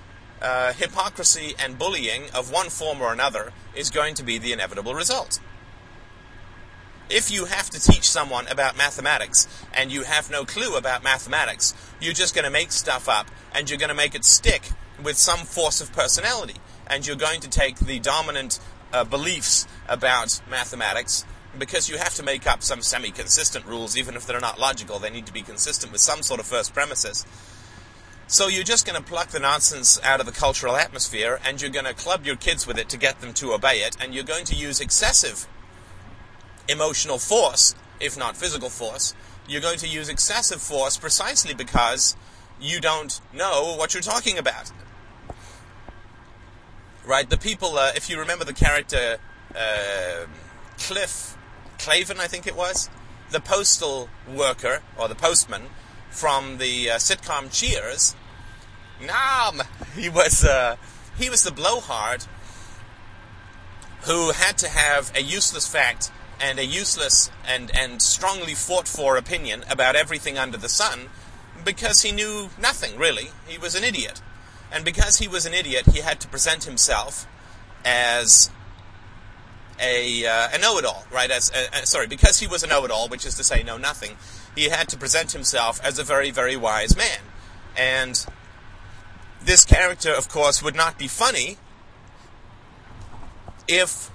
uh, 0.41 0.73
hypocrisy 0.73 1.55
and 1.59 1.79
bullying 1.79 2.31
of 2.35 2.51
one 2.53 2.69
form 2.69 3.01
or 3.01 3.13
another 3.13 3.53
is 3.75 3.91
going 3.91 4.15
to 4.15 4.23
be 4.23 4.39
the 4.39 4.53
inevitable 4.53 4.95
result. 4.95 5.41
If 7.11 7.31
you 7.31 7.47
have 7.47 7.71
to 7.71 7.81
teach 7.81 8.09
someone 8.09 8.47
about 8.49 8.77
mathematics 8.77 9.49
and 9.73 9.91
you 9.91 10.03
have 10.03 10.31
no 10.31 10.45
clue 10.45 10.77
about 10.77 11.03
mathematics, 11.03 11.75
you're 12.01 12.13
just 12.13 12.35
going 12.35 12.45
to 12.45 12.51
make 12.51 12.71
stuff 12.71 13.09
up 13.09 13.31
and 13.55 13.69
you're 13.69 13.79
going 13.79 13.89
to 13.89 13.95
make 13.95 14.15
it 14.15 14.27
stick 14.27 14.69
with 15.03 15.17
some 15.17 15.39
force 15.39 15.81
of 15.81 15.91
personality. 15.93 16.57
And 16.87 17.07
you're 17.07 17.17
going 17.17 17.41
to 17.41 17.49
take 17.49 17.79
the 17.79 17.99
dominant 17.99 18.61
uh, 18.93 19.05
beliefs 19.05 19.67
about 19.89 20.41
mathematics 20.51 21.25
because 21.59 21.89
you 21.89 21.97
have 21.97 22.15
to 22.17 22.23
make 22.23 22.47
up 22.47 22.63
some 22.63 22.83
semi 22.83 23.11
consistent 23.11 23.65
rules, 23.65 23.97
even 23.97 24.15
if 24.15 24.27
they're 24.27 24.39
not 24.39 24.61
logical. 24.61 24.99
They 24.99 25.11
need 25.11 25.27
to 25.27 25.33
be 25.33 25.43
consistent 25.43 25.93
with 25.93 26.03
some 26.03 26.23
sort 26.23 26.41
of 26.41 26.47
first 26.47 26.75
premises. 26.75 27.25
So 28.27 28.49
you're 28.49 28.65
just 28.65 28.87
going 28.87 29.03
to 29.03 29.09
pluck 29.09 29.29
the 29.29 29.41
nonsense 29.41 29.99
out 30.05 30.21
of 30.21 30.27
the 30.27 30.33
cultural 30.33 30.77
atmosphere 30.77 31.41
and 31.43 31.63
you're 31.63 31.71
going 31.71 31.87
to 31.87 31.95
club 31.95 32.27
your 32.27 32.37
kids 32.37 32.67
with 32.67 32.77
it 32.77 32.91
to 32.91 32.99
get 32.99 33.23
them 33.23 33.33
to 33.35 33.55
obey 33.55 33.79
it, 33.79 33.97
and 33.99 34.15
you're 34.15 34.25
going 34.25 34.45
to 34.45 34.55
use 34.55 34.79
excessive 34.79 35.49
emotional 36.69 37.19
force, 37.19 37.75
if 38.01 38.17
not 38.17 38.37
physical 38.37 38.69
force. 38.69 39.15
You're 39.49 39.61
going 39.61 39.79
to 39.79 39.89
use 39.89 40.09
excessive 40.09 40.61
force 40.61 40.97
precisely 40.97 41.55
because 41.55 42.17
you 42.61 42.81
don't 42.81 43.21
know 43.33 43.75
what 43.77 43.95
you're 43.95 44.03
talking 44.03 44.39
about. 44.39 44.71
Right? 47.07 47.29
The 47.29 47.39
people, 47.39 47.79
uh, 47.79 47.93
if 47.97 48.11
you 48.11 48.19
remember 48.19 48.45
the 48.45 48.53
character 48.53 49.19
uh, 49.55 50.27
Cliff 50.79 51.37
Clavin, 51.79 52.19
I 52.19 52.27
think 52.27 52.47
it 52.47 52.55
was, 52.55 52.91
the 53.31 53.41
postal 53.41 54.09
worker 54.31 54.83
or 54.99 55.09
the 55.09 55.15
postman 55.15 55.63
from 56.11 56.59
the 56.59 56.91
uh, 56.91 56.97
sitcom 56.97 57.53
Cheers. 57.53 58.15
Nam, 59.01 59.63
he 59.95 60.09
was 60.09 60.45
uh, 60.45 60.77
he 61.17 61.31
was 61.31 61.45
the 61.45 61.53
blowhard 61.53 62.25
who 64.03 64.33
had 64.33 64.59
to 64.59 64.69
have 64.69 65.13
a 65.15 65.23
useless 65.23 65.67
fact 65.67 66.11
and 66.41 66.59
a 66.59 66.65
useless 66.65 67.31
and, 67.47 67.71
and 67.77 68.01
strongly 68.01 68.55
fought 68.55 68.89
for 68.89 69.17
opinion 69.17 69.65
about 69.71 69.97
everything 69.97 70.39
under 70.39 70.57
the 70.57 70.69
sun 70.69 71.09
because 71.65 72.03
he 72.03 72.13
knew 72.13 72.51
nothing, 72.61 72.97
really. 72.97 73.29
He 73.47 73.59
was 73.59 73.75
an 73.75 73.85
idiot. 73.85 74.23
And 74.71 74.85
because 74.85 75.19
he 75.19 75.29
was 75.29 75.47
an 75.47 75.55
idiot, 75.55 75.87
he 75.93 76.01
had 76.01 76.21
to 76.21 76.29
present 76.29 76.65
himself 76.65 77.27
as 77.85 78.51
a, 79.81 80.27
uh, 80.27 80.49
a 80.55 80.59
know-it-all, 80.59 81.07
right? 81.13 81.31
As 81.31 81.51
uh, 81.51 81.67
uh, 81.73 81.85
sorry, 81.85 82.07
because 82.07 82.41
he 82.41 82.47
was 82.47 82.63
a 82.63 82.67
know-it-all, 82.67 83.09
which 83.09 83.25
is 83.25 83.35
to 83.37 83.45
say 83.45 83.63
know 83.63 83.79
nothing, 83.79 84.17
he 84.55 84.65
had 84.65 84.89
to 84.89 84.99
present 84.99 85.33
himself 85.33 85.81
as 85.83 85.99
a 85.99 86.05
very, 86.05 86.31
very 86.31 86.57
wise 86.57 86.97
man. 86.97 87.21
And 87.77 88.27
this 89.41 89.65
character, 89.65 90.13
of 90.13 90.29
course, 90.29 90.63
would 90.63 90.75
not 90.75 90.99
be 90.99 91.09
funny 91.09 91.59
if 93.67 94.11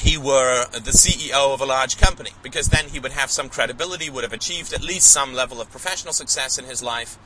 he 0.00 0.16
were 0.18 0.66
the 0.72 0.92
CEO 0.92 1.54
of 1.54 1.60
a 1.60 1.66
large 1.66 1.96
company, 1.96 2.30
because 2.42 2.68
then 2.68 2.88
he 2.88 2.98
would 2.98 3.12
have 3.12 3.30
some 3.30 3.48
credibility, 3.48 4.10
would 4.10 4.24
have 4.24 4.32
achieved 4.32 4.72
at 4.72 4.82
least 4.82 5.10
some 5.10 5.34
level 5.34 5.60
of 5.60 5.70
professional 5.70 6.12
success 6.12 6.58
in 6.58 6.64
his 6.64 6.82
life. 6.82 7.18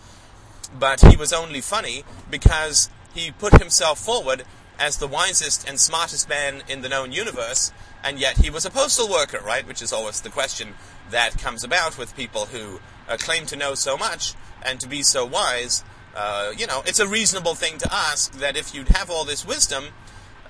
But 0.79 1.01
he 1.01 1.17
was 1.17 1.33
only 1.33 1.61
funny 1.61 2.05
because 2.31 2.91
he 3.15 3.33
put 3.33 3.59
himself 3.61 3.99
forward 3.99 4.45
as 4.79 4.97
the 4.97 5.07
wisest 5.07 5.69
and 5.69 5.79
smartest 5.79 6.29
man 6.29 6.63
in 6.69 6.81
the 6.81 6.89
known 6.89 7.13
universe, 7.13 7.71
and 8.03 8.19
yet 8.19 8.39
he 8.39 8.49
was 8.49 8.65
a 8.65 8.71
postal 8.71 9.09
worker, 9.09 9.41
right? 9.45 9.67
Which 9.67 9.83
is 9.83 9.93
always 9.93 10.21
the 10.21 10.31
question 10.31 10.75
that 11.11 11.39
comes 11.39 11.63
about 11.63 11.99
with 11.99 12.17
people 12.17 12.47
who 12.47 12.81
uh, 13.09 13.17
claim 13.19 13.45
to 13.47 13.57
know 13.57 13.75
so 13.75 13.99
much 13.99 14.35
and 14.63 14.81
to 14.81 14.89
be 14.89 15.03
so 15.03 15.27
wise. 15.27 15.85
Uh, 16.17 16.53
you 16.57 16.67
know, 16.67 16.83
it's 16.87 16.99
a 16.99 17.07
reasonable 17.07 17.55
thing 17.55 17.79
to 17.79 17.93
ask 17.93 18.33
that 18.33 18.57
if 18.57 18.75
you'd 18.75 18.89
have 18.89 19.11
all 19.11 19.25
this 19.25 19.47
wisdom, 19.47 19.85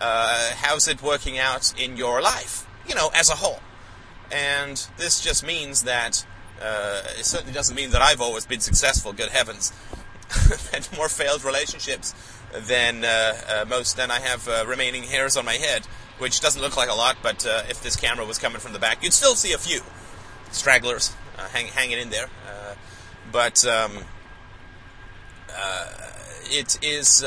uh, 0.01 0.53
how's 0.57 0.89
it 0.89 1.03
working 1.03 1.39
out 1.39 1.73
in 1.81 1.97
your 1.97 2.21
life? 2.23 2.67
You 2.89 2.95
know, 2.95 3.11
as 3.15 3.31
a 3.31 3.37
whole. 3.37 3.61
And 4.33 4.77
this 4.97 5.21
just 5.21 5.45
means 5.45 5.83
that 5.83 6.25
uh, 6.61 7.03
it 7.19 7.25
certainly 7.25 7.53
doesn't 7.53 7.75
mean 7.75 7.91
that 7.91 8.03
I've 8.03 8.21
always 8.21 8.47
been 8.47 8.61
successful. 8.61 9.13
Good 9.13 9.31
heavens, 9.31 9.73
had 10.73 10.89
more 10.97 11.09
failed 11.09 11.45
relationships 11.45 12.15
than 12.53 13.05
uh, 13.05 13.35
uh, 13.49 13.65
most. 13.69 13.97
Than 13.97 14.11
I 14.11 14.21
have 14.21 14.49
uh, 14.49 14.65
remaining 14.67 15.05
hairs 15.05 15.37
on 15.37 15.45
my 15.45 15.55
head, 15.55 15.87
which 16.19 16.41
doesn't 16.41 16.61
look 16.61 16.77
like 16.77 16.89
a 16.89 16.95
lot. 16.95 17.19
But 17.23 17.47
uh, 17.47 17.65
if 17.69 17.83
this 17.83 17.97
camera 17.97 18.25
was 18.25 18.39
coming 18.39 18.61
from 18.61 18.73
the 18.73 18.79
back, 18.79 19.03
you'd 19.03 19.13
still 19.13 19.35
see 19.35 19.53
a 19.53 19.59
few 19.59 19.81
stragglers 20.51 21.15
hang, 21.53 21.67
hanging 21.69 21.99
in 21.99 22.11
there. 22.11 22.29
Uh, 22.47 22.75
but 23.33 23.65
um, 23.67 23.93
it 26.51 26.79
is 26.83 27.25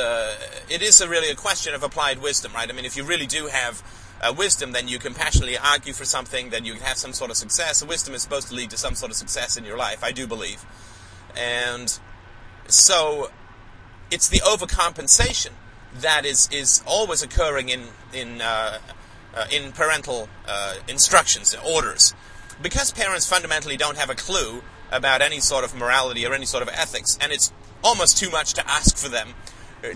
it 0.70 0.82
is 0.82 1.02
a 1.02 1.08
really 1.08 1.30
a 1.30 1.36
question 1.36 1.74
of 1.74 1.84
applied 1.84 2.22
wisdom, 2.22 2.54
right? 2.54 2.70
I 2.70 2.74
mean, 2.74 2.86
if 2.86 2.96
you 2.98 3.04
really 3.04 3.26
do 3.28 3.48
have 3.48 3.84
uh, 4.24 4.34
wisdom, 4.36 4.72
then 4.72 4.88
you 4.88 5.00
can 5.00 5.14
passionately 5.14 5.58
argue 5.58 5.94
for 5.94 6.06
something, 6.06 6.50
then 6.50 6.66
you 6.66 6.76
have 6.76 6.98
some 6.98 7.14
sort 7.14 7.30
of 7.30 7.38
success. 7.38 7.82
And 7.82 7.90
wisdom 7.90 8.14
is 8.14 8.22
supposed 8.22 8.48
to 8.48 8.56
lead 8.56 8.70
to 8.70 8.78
some 8.78 8.96
sort 8.96 9.12
of 9.12 9.18
success 9.18 9.58
in 9.58 9.66
your 9.66 9.78
life, 9.78 10.04
I 10.04 10.12
do 10.12 10.26
believe. 10.26 10.66
And 11.36 12.00
so 12.68 13.32
it's 14.10 14.30
the 14.30 14.40
overcompensation 14.40 15.52
that 16.00 16.26
is, 16.26 16.48
is 16.52 16.84
always 16.88 17.22
occurring 17.22 17.70
in, 17.70 17.88
in, 18.14 18.42
uh, 18.42 18.80
uh, 19.36 19.46
in 19.52 19.72
parental 19.74 20.30
uh, 20.48 20.76
instructions, 20.88 21.56
orders. 21.66 22.14
Because 22.62 22.92
parents 22.92 23.28
fundamentally 23.28 23.78
don't 23.78 23.98
have 23.98 24.10
a 24.10 24.16
clue 24.16 24.64
about 24.92 25.22
any 25.22 25.40
sort 25.40 25.66
of 25.66 25.76
morality 25.76 26.26
or 26.26 26.34
any 26.34 26.46
sort 26.46 26.62
of 26.64 26.70
ethics, 26.70 27.18
and 27.20 27.32
it's 27.32 27.52
almost 27.84 28.18
too 28.18 28.30
much 28.30 28.54
to 28.54 28.70
ask 28.70 28.98
for 28.98 29.10
them 29.10 29.34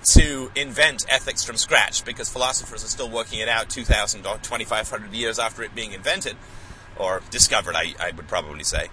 to 0.03 0.51
invent 0.55 1.05
ethics 1.09 1.43
from 1.43 1.55
scratch 1.55 2.03
because 2.03 2.29
philosophers 2.29 2.83
are 2.83 2.89
still 2.89 3.09
working 3.09 3.39
it 3.39 3.47
out 3.47 3.69
2,000 3.69 4.25
or 4.25 4.35
2,500 4.37 5.13
years 5.13 5.39
after 5.39 5.63
it 5.63 5.73
being 5.73 5.93
invented, 5.93 6.35
or 6.97 7.21
discovered, 7.29 7.75
I, 7.75 7.93
I 7.99 8.11
would 8.11 8.27
probably 8.27 8.63
say. 8.63 8.89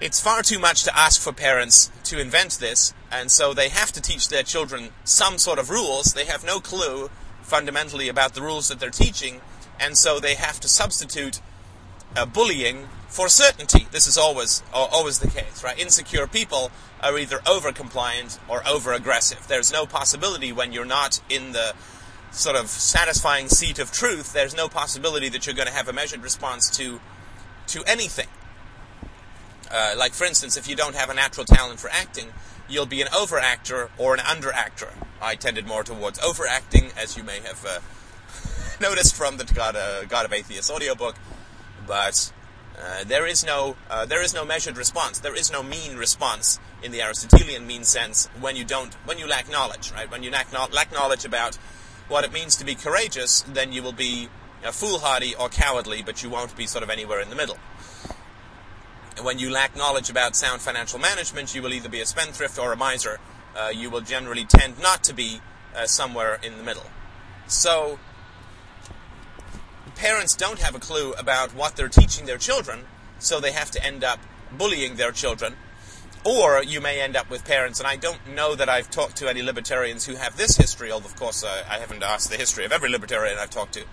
It's 0.00 0.20
far 0.20 0.42
too 0.42 0.58
much 0.58 0.82
to 0.84 0.96
ask 0.96 1.20
for 1.20 1.32
parents 1.32 1.90
to 2.04 2.20
invent 2.20 2.58
this, 2.58 2.92
and 3.10 3.30
so 3.30 3.54
they 3.54 3.68
have 3.68 3.92
to 3.92 4.00
teach 4.00 4.28
their 4.28 4.42
children 4.42 4.90
some 5.04 5.38
sort 5.38 5.58
of 5.58 5.70
rules. 5.70 6.12
They 6.12 6.24
have 6.24 6.44
no 6.44 6.60
clue 6.60 7.08
fundamentally 7.42 8.08
about 8.08 8.34
the 8.34 8.42
rules 8.42 8.68
that 8.68 8.80
they're 8.80 8.90
teaching, 8.90 9.40
and 9.78 9.96
so 9.96 10.18
they 10.18 10.34
have 10.34 10.60
to 10.60 10.68
substitute 10.68 11.40
uh, 12.16 12.26
bullying 12.26 12.88
for 13.12 13.28
certainty. 13.28 13.86
This 13.90 14.06
is 14.06 14.16
always 14.16 14.62
always 14.72 15.18
the 15.18 15.28
case, 15.28 15.62
right? 15.62 15.78
Insecure 15.78 16.26
people 16.26 16.70
are 17.02 17.18
either 17.18 17.40
over 17.46 17.70
compliant 17.70 18.38
or 18.48 18.66
over 18.66 18.92
aggressive. 18.92 19.46
There's 19.46 19.70
no 19.70 19.84
possibility 19.84 20.50
when 20.50 20.72
you're 20.72 20.86
not 20.86 21.20
in 21.28 21.52
the 21.52 21.74
sort 22.30 22.56
of 22.56 22.68
satisfying 22.68 23.48
seat 23.48 23.78
of 23.78 23.92
truth. 23.92 24.32
There's 24.32 24.56
no 24.56 24.66
possibility 24.66 25.28
that 25.28 25.46
you're 25.46 25.54
going 25.54 25.68
to 25.68 25.74
have 25.74 25.88
a 25.88 25.92
measured 25.92 26.22
response 26.22 26.70
to 26.78 27.00
to 27.68 27.84
anything. 27.84 28.28
Uh, 29.70 29.94
like 29.96 30.14
for 30.14 30.24
instance, 30.24 30.56
if 30.56 30.66
you 30.66 30.74
don't 30.74 30.94
have 30.94 31.10
a 31.10 31.14
natural 31.14 31.44
talent 31.44 31.80
for 31.80 31.90
acting, 31.90 32.28
you'll 32.66 32.86
be 32.86 33.02
an 33.02 33.08
overactor 33.08 33.90
or 33.98 34.14
an 34.14 34.20
underactor. 34.20 34.90
I 35.20 35.34
tended 35.34 35.66
more 35.66 35.84
towards 35.84 36.18
overacting, 36.20 36.92
as 36.96 37.16
you 37.18 37.24
may 37.24 37.40
have 37.40 37.64
uh, 37.66 37.80
noticed 38.80 39.14
from 39.14 39.36
the 39.36 39.44
God, 39.44 39.76
uh, 39.76 40.04
God 40.04 40.24
of 40.24 40.32
Atheists 40.32 40.70
audiobook. 40.70 41.16
But 41.86 42.32
uh, 42.80 43.04
there 43.04 43.26
is 43.26 43.44
no 43.44 43.76
uh, 43.90 44.06
there 44.06 44.22
is 44.22 44.34
no 44.34 44.44
measured 44.44 44.76
response. 44.76 45.18
There 45.18 45.36
is 45.36 45.52
no 45.52 45.62
mean 45.62 45.96
response 45.96 46.58
in 46.82 46.92
the 46.92 47.02
Aristotelian 47.02 47.66
mean 47.66 47.84
sense 47.84 48.28
when 48.40 48.56
you 48.56 48.64
don't 48.64 48.94
when 49.04 49.18
you 49.18 49.26
lack 49.26 49.50
knowledge, 49.50 49.92
right? 49.92 50.10
When 50.10 50.22
you 50.22 50.30
lack, 50.30 50.52
no- 50.52 50.68
lack 50.72 50.92
knowledge 50.92 51.24
about 51.24 51.56
what 52.08 52.24
it 52.24 52.32
means 52.32 52.56
to 52.56 52.64
be 52.64 52.74
courageous, 52.74 53.42
then 53.42 53.72
you 53.72 53.82
will 53.82 53.92
be 53.92 54.28
uh, 54.64 54.70
foolhardy 54.70 55.34
or 55.34 55.48
cowardly, 55.48 56.02
but 56.02 56.22
you 56.22 56.30
won't 56.30 56.56
be 56.56 56.66
sort 56.66 56.82
of 56.82 56.90
anywhere 56.90 57.20
in 57.20 57.30
the 57.30 57.36
middle. 57.36 57.58
When 59.22 59.38
you 59.38 59.50
lack 59.50 59.76
knowledge 59.76 60.08
about 60.10 60.34
sound 60.34 60.62
financial 60.62 60.98
management, 60.98 61.54
you 61.54 61.62
will 61.62 61.72
either 61.72 61.88
be 61.88 62.00
a 62.00 62.06
spendthrift 62.06 62.58
or 62.58 62.72
a 62.72 62.76
miser. 62.76 63.20
Uh, 63.54 63.68
you 63.68 63.90
will 63.90 64.00
generally 64.00 64.44
tend 64.44 64.80
not 64.80 65.04
to 65.04 65.14
be 65.14 65.40
uh, 65.76 65.86
somewhere 65.86 66.38
in 66.42 66.56
the 66.56 66.62
middle. 66.62 66.86
So 67.46 67.98
parents 70.02 70.34
don't 70.34 70.58
have 70.58 70.74
a 70.74 70.80
clue 70.80 71.12
about 71.12 71.54
what 71.54 71.76
they're 71.76 71.88
teaching 71.88 72.26
their 72.26 72.36
children, 72.36 72.80
so 73.20 73.38
they 73.38 73.52
have 73.52 73.70
to 73.70 73.86
end 73.86 74.02
up 74.02 74.18
bullying 74.50 74.96
their 74.96 75.12
children. 75.12 75.54
Or 76.24 76.60
you 76.60 76.80
may 76.80 77.00
end 77.00 77.14
up 77.14 77.30
with 77.30 77.44
parents, 77.44 77.78
and 77.78 77.86
I 77.86 77.94
don't 77.94 78.34
know 78.34 78.56
that 78.56 78.68
I've 78.68 78.90
talked 78.90 79.14
to 79.18 79.28
any 79.28 79.42
libertarians 79.42 80.04
who 80.04 80.16
have 80.16 80.36
this 80.36 80.56
history, 80.56 80.90
although 80.90 81.06
of 81.06 81.14
course 81.14 81.44
uh, 81.44 81.62
I 81.70 81.78
haven't 81.78 82.02
asked 82.02 82.30
the 82.30 82.36
history 82.36 82.64
of 82.64 82.72
every 82.72 82.90
libertarian 82.90 83.38
I've 83.38 83.50
talked 83.50 83.74
to. 83.74 83.84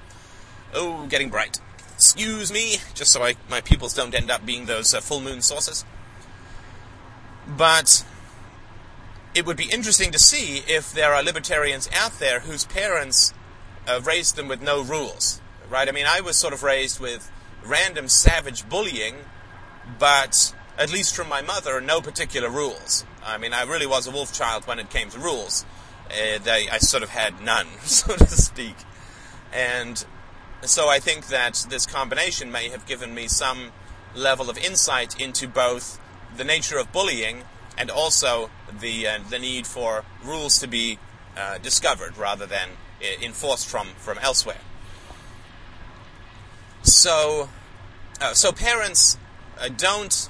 Oh, 0.73 1.05
getting 1.05 1.29
bright. 1.29 1.59
Excuse 1.93 2.51
me, 2.51 2.77
just 2.95 3.11
so 3.11 3.21
I, 3.21 3.35
my 3.47 3.61
pupils 3.61 3.93
don't 3.93 4.15
end 4.15 4.31
up 4.31 4.43
being 4.43 4.65
those 4.65 4.95
uh, 4.95 5.01
full 5.01 5.21
moon 5.21 5.43
sources. 5.43 5.85
But 7.47 8.03
it 9.35 9.45
would 9.45 9.57
be 9.57 9.69
interesting 9.69 10.11
to 10.11 10.19
see 10.19 10.63
if 10.67 10.91
there 10.91 11.13
are 11.13 11.21
libertarians 11.21 11.87
out 11.93 12.17
there 12.17 12.39
whose 12.39 12.65
parents 12.65 13.31
uh, 13.87 14.01
raised 14.03 14.37
them 14.37 14.47
with 14.47 14.63
no 14.63 14.81
rules 14.81 15.39
right? 15.69 15.87
I 15.87 15.91
mean, 15.91 16.05
I 16.07 16.21
was 16.21 16.37
sort 16.37 16.53
of 16.53 16.63
raised 16.63 16.99
with 16.99 17.31
random 17.63 18.07
savage 18.07 18.67
bullying, 18.67 19.15
but 19.97 20.53
at 20.77 20.91
least 20.91 21.15
from 21.15 21.27
my 21.29 21.41
mother, 21.41 21.79
no 21.81 22.01
particular 22.01 22.49
rules. 22.49 23.05
I 23.25 23.37
mean, 23.37 23.53
I 23.53 23.63
really 23.63 23.87
was 23.87 24.07
a 24.07 24.11
wolf 24.11 24.33
child 24.33 24.65
when 24.65 24.79
it 24.79 24.89
came 24.89 25.09
to 25.09 25.19
rules. 25.19 25.65
Uh, 26.09 26.39
they, 26.39 26.69
I 26.69 26.79
sort 26.79 27.03
of 27.03 27.09
had 27.09 27.41
none, 27.41 27.67
so 27.83 28.15
to 28.15 28.27
speak. 28.27 28.75
And 29.53 30.03
so 30.63 30.89
I 30.89 30.99
think 30.99 31.27
that 31.27 31.65
this 31.69 31.85
combination 31.85 32.51
may 32.51 32.69
have 32.69 32.85
given 32.85 33.13
me 33.13 33.27
some 33.27 33.71
level 34.15 34.49
of 34.49 34.57
insight 34.57 35.19
into 35.19 35.47
both 35.47 35.99
the 36.35 36.43
nature 36.43 36.77
of 36.77 36.91
bullying 36.91 37.43
and 37.77 37.89
also 37.89 38.49
the 38.79 39.07
uh, 39.07 39.19
the 39.29 39.39
need 39.39 39.65
for 39.65 40.03
rules 40.23 40.59
to 40.59 40.67
be 40.67 40.99
uh, 41.37 41.57
discovered 41.59 42.17
rather 42.17 42.45
than 42.45 42.69
uh, 43.01 43.23
enforced 43.23 43.67
from 43.67 43.87
from 43.97 44.17
elsewhere. 44.19 44.57
So, 46.83 47.49
uh, 48.21 48.33
so 48.33 48.51
parents 48.51 49.17
uh, 49.59 49.69
don't 49.69 50.29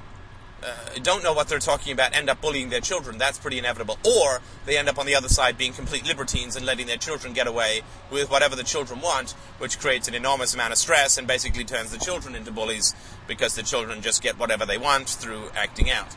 uh, 0.61 0.99
don't 1.01 1.23
know 1.23 1.33
what 1.33 1.47
they're 1.47 1.59
talking 1.59 1.93
about, 1.93 2.13
end 2.15 2.29
up 2.29 2.41
bullying 2.41 2.69
their 2.69 2.81
children. 2.81 3.17
That's 3.17 3.37
pretty 3.37 3.57
inevitable. 3.57 3.97
Or 4.05 4.41
they 4.65 4.77
end 4.77 4.89
up 4.89 4.97
on 4.97 5.05
the 5.05 5.15
other 5.15 5.29
side 5.29 5.57
being 5.57 5.73
complete 5.73 6.05
libertines 6.05 6.55
and 6.55 6.65
letting 6.65 6.87
their 6.87 6.97
children 6.97 7.33
get 7.33 7.47
away 7.47 7.81
with 8.11 8.29
whatever 8.29 8.55
the 8.55 8.63
children 8.63 8.99
want, 8.99 9.31
which 9.57 9.79
creates 9.79 10.07
an 10.07 10.15
enormous 10.15 10.53
amount 10.53 10.73
of 10.73 10.77
stress 10.77 11.17
and 11.17 11.27
basically 11.27 11.63
turns 11.63 11.91
the 11.91 11.97
children 11.97 12.35
into 12.35 12.51
bullies 12.51 12.93
because 13.27 13.55
the 13.55 13.63
children 13.63 14.01
just 14.01 14.21
get 14.21 14.37
whatever 14.37 14.65
they 14.65 14.77
want 14.77 15.07
through 15.07 15.49
acting 15.55 15.89
out. 15.89 16.15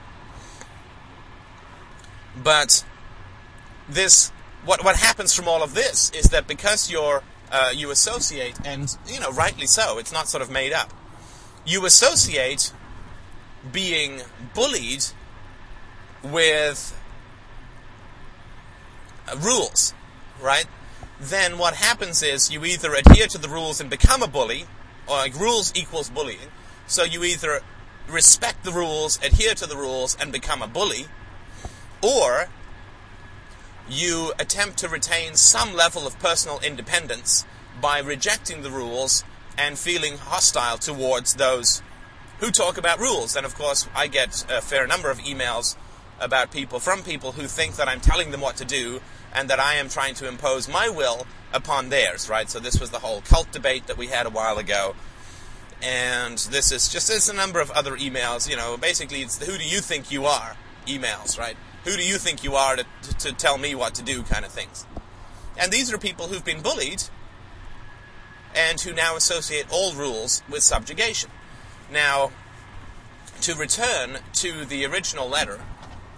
But 2.42 2.84
this, 3.88 4.32
what 4.64 4.82
what 4.84 4.96
happens 4.96 5.34
from 5.34 5.46
all 5.46 5.62
of 5.62 5.74
this 5.74 6.10
is 6.10 6.26
that 6.26 6.48
because 6.48 6.90
you're 6.90 7.22
uh, 7.52 7.70
you 7.74 7.90
associate, 7.90 8.58
and 8.64 8.96
you 9.06 9.20
know 9.20 9.30
rightly 9.30 9.66
so, 9.66 9.98
it's 9.98 10.12
not 10.12 10.28
sort 10.28 10.42
of 10.42 10.50
made 10.50 10.72
up. 10.72 10.92
You 11.64 11.84
associate 11.84 12.72
being 13.70 14.22
bullied 14.54 15.04
with 16.22 16.98
rules, 19.36 19.94
right? 20.40 20.66
Then 21.20 21.58
what 21.58 21.74
happens 21.74 22.22
is 22.22 22.50
you 22.50 22.64
either 22.64 22.94
adhere 22.94 23.28
to 23.28 23.38
the 23.38 23.48
rules 23.48 23.80
and 23.80 23.88
become 23.88 24.22
a 24.22 24.26
bully, 24.26 24.64
or 25.06 25.16
like 25.16 25.38
rules 25.38 25.72
equals 25.76 26.10
bullying. 26.10 26.50
So 26.86 27.04
you 27.04 27.22
either 27.22 27.60
respect 28.08 28.64
the 28.64 28.72
rules, 28.72 29.18
adhere 29.22 29.54
to 29.54 29.66
the 29.66 29.76
rules, 29.76 30.16
and 30.18 30.32
become 30.32 30.62
a 30.62 30.66
bully, 30.66 31.06
or 32.02 32.48
you 33.92 34.32
attempt 34.38 34.78
to 34.78 34.88
retain 34.88 35.34
some 35.34 35.74
level 35.74 36.06
of 36.06 36.18
personal 36.18 36.58
independence 36.60 37.44
by 37.80 37.98
rejecting 37.98 38.62
the 38.62 38.70
rules 38.70 39.24
and 39.58 39.78
feeling 39.78 40.16
hostile 40.16 40.78
towards 40.78 41.34
those 41.34 41.82
who 42.40 42.50
talk 42.50 42.78
about 42.78 42.98
rules. 42.98 43.36
And 43.36 43.44
of 43.44 43.54
course, 43.54 43.88
I 43.94 44.06
get 44.06 44.44
a 44.50 44.60
fair 44.60 44.86
number 44.86 45.10
of 45.10 45.18
emails 45.18 45.76
about 46.20 46.50
people 46.50 46.80
from 46.80 47.02
people 47.02 47.32
who 47.32 47.46
think 47.46 47.76
that 47.76 47.88
I'm 47.88 48.00
telling 48.00 48.30
them 48.30 48.40
what 48.40 48.56
to 48.56 48.64
do 48.64 49.00
and 49.34 49.50
that 49.50 49.60
I 49.60 49.74
am 49.74 49.88
trying 49.88 50.14
to 50.16 50.28
impose 50.28 50.68
my 50.68 50.88
will 50.88 51.26
upon 51.52 51.88
theirs, 51.88 52.28
right? 52.28 52.48
So 52.48 52.58
this 52.58 52.80
was 52.80 52.90
the 52.90 53.00
whole 53.00 53.20
cult 53.22 53.50
debate 53.52 53.86
that 53.86 53.98
we 53.98 54.06
had 54.06 54.26
a 54.26 54.30
while 54.30 54.58
ago. 54.58 54.94
And 55.82 56.38
this 56.38 56.70
is 56.70 56.88
just, 56.88 57.08
there's 57.08 57.28
a 57.28 57.34
number 57.34 57.60
of 57.60 57.70
other 57.72 57.96
emails, 57.96 58.48
you 58.48 58.56
know, 58.56 58.76
basically 58.76 59.22
it's 59.22 59.36
the 59.36 59.46
who 59.46 59.58
do 59.58 59.64
you 59.64 59.80
think 59.80 60.12
you 60.12 60.26
are 60.26 60.56
emails, 60.86 61.38
right? 61.38 61.56
Who 61.84 61.96
do 61.96 62.04
you 62.04 62.18
think 62.18 62.44
you 62.44 62.54
are 62.54 62.76
to, 62.76 62.84
to, 63.02 63.14
to 63.18 63.32
tell 63.32 63.58
me 63.58 63.74
what 63.74 63.94
to 63.96 64.02
do 64.02 64.22
kind 64.22 64.44
of 64.44 64.52
things. 64.52 64.86
And 65.56 65.72
these 65.72 65.92
are 65.92 65.98
people 65.98 66.28
who've 66.28 66.44
been 66.44 66.62
bullied 66.62 67.04
and 68.54 68.80
who 68.80 68.92
now 68.92 69.16
associate 69.16 69.66
all 69.70 69.92
rules 69.94 70.42
with 70.48 70.62
subjugation. 70.62 71.30
Now, 71.90 72.30
to 73.42 73.54
return 73.54 74.18
to 74.34 74.64
the 74.64 74.84
original 74.86 75.28
letter, 75.28 75.60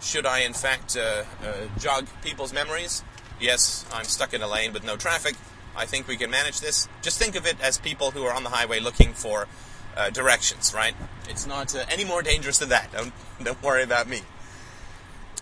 should 0.00 0.27
I 0.27 0.40
in 0.40 0.53
fact 0.53 0.96
uh, 0.96 1.24
uh, 1.42 1.53
jog 1.79 2.07
people's 2.22 2.53
memories? 2.53 3.03
Yes, 3.40 3.85
I'm 3.92 4.05
stuck 4.05 4.35
in 4.35 4.42
a 4.42 4.48
lane 4.48 4.72
with 4.72 4.85
no 4.85 4.96
traffic. 4.96 5.35
I 5.77 5.87
think 5.87 6.07
we 6.07 6.16
can 6.16 6.31
manage 6.31 6.61
this. 6.61 6.88
Just 7.03 7.18
think 7.18 7.35
of 7.35 7.46
it 7.46 7.57
as 7.61 7.79
people 7.79 8.12
who 8.12 8.22
are 8.24 8.33
on 8.33 8.44
the 8.44 8.50
highway 8.50 8.79
looking 8.79 9.12
for 9.12 9.48
uh, 9.96 10.11
directions, 10.11 10.72
right? 10.74 10.94
It's 11.29 11.46
not 11.46 11.74
uh, 11.74 11.85
any 11.90 12.05
more 12.05 12.22
dangerous 12.22 12.59
than 12.59 12.68
that. 12.68 12.92
Don't, 12.92 13.12
don't 13.42 13.62
worry 13.62 13.83
about 13.83 14.09
me. 14.09 14.20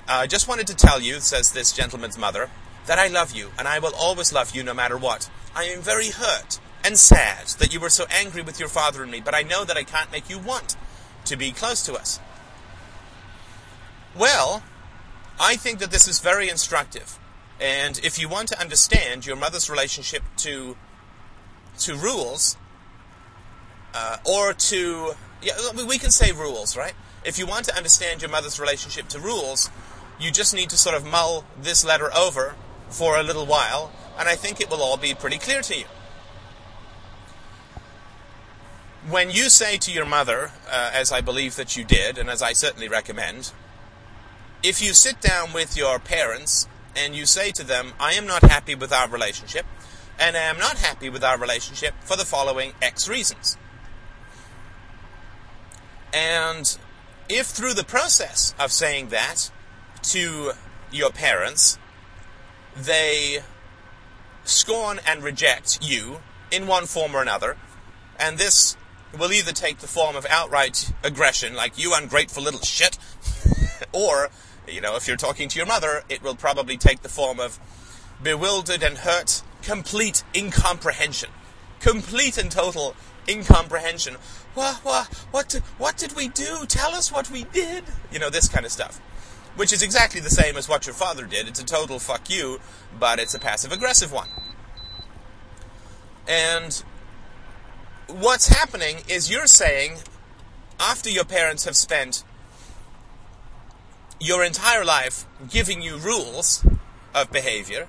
I 0.09 0.27
just 0.27 0.49
wanted 0.49 0.67
to 0.69 0.75
tell 0.75 1.01
you, 1.01 1.21
says 1.21 1.53
this 1.53 1.73
gentleman's 1.73 2.19
mother, 2.19 2.51
that 2.87 2.99
I 2.99 3.07
love 3.09 3.33
you, 3.33 3.51
and 3.59 3.69
I 3.69 3.79
will 3.79 3.95
always 3.95 4.33
love 4.33 4.55
you 4.55 4.63
no 4.63 4.75
matter 4.75 4.97
what. 4.97 5.31
I 5.55 5.65
am 5.65 5.81
very 5.81 6.11
hurt 6.11 6.59
and 6.85 6.99
sad 6.99 7.47
that 7.59 7.73
you 7.73 7.81
were 7.81 7.91
so 7.91 8.07
angry 8.11 8.43
with 8.43 8.59
your 8.59 8.69
father 8.69 9.03
and 9.03 9.13
me, 9.13 9.21
but 9.21 9.35
I 9.35 9.43
know 9.43 9.65
that 9.65 9.77
I 9.77 9.85
can't 9.85 10.11
make 10.11 10.29
you 10.29 10.39
want 10.39 10.77
to 11.27 11.37
be 11.37 11.53
close 11.53 11.83
to 11.83 11.95
us. 11.95 12.19
Well, 14.17 14.63
I 15.41 15.57
think 15.57 15.79
that 15.79 15.91
this 15.91 16.09
is 16.09 16.19
very 16.19 16.49
instructive. 16.49 17.19
And 17.61 17.99
if 18.03 18.19
you 18.19 18.29
want 18.29 18.49
to 18.49 18.61
understand 18.61 19.25
your 19.25 19.37
mother's 19.37 19.71
relationship 19.71 20.23
to 20.39 20.77
to 21.79 21.97
rules, 21.97 22.57
uh, 23.95 24.19
or 24.25 24.53
to 24.53 25.13
yeah, 25.43 25.55
we 25.87 25.99
can 25.99 26.11
say 26.11 26.33
rules, 26.33 26.77
right? 26.77 26.95
If 27.25 27.39
you 27.39 27.47
want 27.47 27.65
to 27.67 27.77
understand 27.77 28.21
your 28.21 28.31
mother's 28.31 28.59
relationship 28.59 29.09
to 29.09 29.21
rules, 29.21 29.71
you 30.23 30.31
just 30.31 30.55
need 30.55 30.71
to 30.71 30.77
sort 30.77 30.95
of 30.95 31.05
mull 31.05 31.45
this 31.61 31.85
letter 31.85 32.11
over 32.15 32.55
for 32.89 33.17
a 33.19 33.23
little 33.23 33.47
while, 33.47 33.93
and 34.19 34.29
I 34.29 34.37
think 34.37 34.61
it 34.61 34.71
will 34.71 34.83
all 34.83 34.97
be 34.97 35.15
pretty 35.15 35.39
clear 35.39 35.63
to 35.63 35.77
you. 35.77 35.85
When 39.09 39.31
you 39.31 39.49
say 39.49 39.79
to 39.79 39.91
your 39.91 40.07
mother, 40.07 40.53
uh, 40.71 40.91
as 40.95 41.11
I 41.11 41.21
believe 41.21 41.57
that 41.57 41.77
you 41.77 41.85
did, 41.85 42.19
and 42.19 42.31
as 42.31 42.41
I 42.41 42.53
certainly 42.53 42.89
recommend, 42.89 43.53
if 44.63 44.81
you 44.81 44.93
sit 44.93 45.21
down 45.21 45.53
with 45.53 45.77
your 45.77 45.99
parents 45.99 46.69
and 46.95 47.17
you 47.17 47.27
say 47.27 47.51
to 47.53 47.65
them, 47.65 47.95
I 47.99 48.13
am 48.13 48.27
not 48.27 48.43
happy 48.43 48.77
with 48.77 48.93
our 48.93 49.09
relationship, 49.09 49.67
and 50.21 50.37
I 50.37 50.43
am 50.43 50.59
not 50.59 50.79
happy 50.79 51.11
with 51.11 51.25
our 51.25 51.37
relationship 51.37 51.95
for 52.03 52.17
the 52.17 52.25
following 52.25 52.75
X 52.81 53.09
reasons. 53.09 53.57
And 56.13 56.79
if 57.29 57.47
through 57.47 57.75
the 57.75 57.85
process 57.85 58.55
of 58.61 58.71
saying 58.71 59.09
that 59.09 59.51
to 60.03 60.53
your 60.91 61.11
parents, 61.11 61.79
they 62.77 63.41
scorn 64.45 65.01
and 65.07 65.23
reject 65.23 65.79
you 65.83 66.21
in 66.51 66.67
one 66.67 66.87
form 66.87 67.15
or 67.15 67.23
another, 67.23 67.57
and 68.19 68.39
this 68.39 68.77
will 69.19 69.33
either 69.33 69.53
take 69.53 69.79
the 69.79 69.87
form 69.87 70.17
of 70.17 70.27
outright 70.29 70.93
aggression, 71.03 71.55
like 71.55 71.79
you 71.79 71.95
ungrateful 71.95 72.43
little 72.43 72.61
shit, 72.61 72.99
or 73.93 74.31
you 74.67 74.81
know, 74.81 74.97
if 74.97 75.09
you're 75.09 75.17
talking 75.17 75.49
to 75.49 75.59
your 75.59 75.67
mother, 75.67 76.03
it 76.09 76.23
will 76.23 76.37
probably 76.37 76.77
take 76.77 77.03
the 77.03 77.09
form 77.09 77.41
of 77.41 77.59
bewildered 78.23 78.83
and 78.83 78.99
hurt, 78.99 79.43
complete 79.63 80.23
incomprehension. 80.35 81.31
Complete 81.81 82.39
and 82.39 82.51
total 82.51 82.95
incomprehension. 83.29 84.15
What, 84.55 84.77
what, 84.85 85.07
what, 85.33 85.53
what 85.79 85.97
did 85.97 86.15
we 86.15 86.29
do? 86.29 86.65
Tell 86.69 86.93
us 86.93 87.11
what 87.11 87.31
we 87.31 87.45
did. 87.45 87.85
You 88.13 88.21
know, 88.21 88.31
this 88.31 88.49
kind 88.49 88.65
of 88.65 88.71
stuff. 88.71 89.01
Which 89.57 89.73
is 89.73 89.83
exactly 89.83 90.21
the 90.21 90.31
same 90.31 90.57
as 90.57 90.69
what 90.69 90.87
your 90.87 90.95
father 90.95 91.27
did. 91.27 91.47
It's 91.47 91.61
a 91.61 91.65
total 91.65 91.99
fuck 91.99 92.31
you, 92.31 92.61
but 92.99 93.19
it's 93.19 93.35
a 93.35 93.39
passive 93.39 93.71
aggressive 93.73 94.11
one. 94.13 94.29
And 96.27 96.83
what's 98.07 98.49
happening 98.49 98.99
is 99.09 99.31
you're 99.31 99.47
saying, 99.47 99.99
after 100.81 101.11
your 101.11 101.25
parents 101.25 101.65
have 101.65 101.77
spent 101.77 102.25
your 104.21 104.45
entire 104.45 104.85
life 104.85 105.27
giving 105.51 105.83
you 105.83 105.97
rules 105.97 106.65
of 107.15 107.31
behavior, 107.31 107.89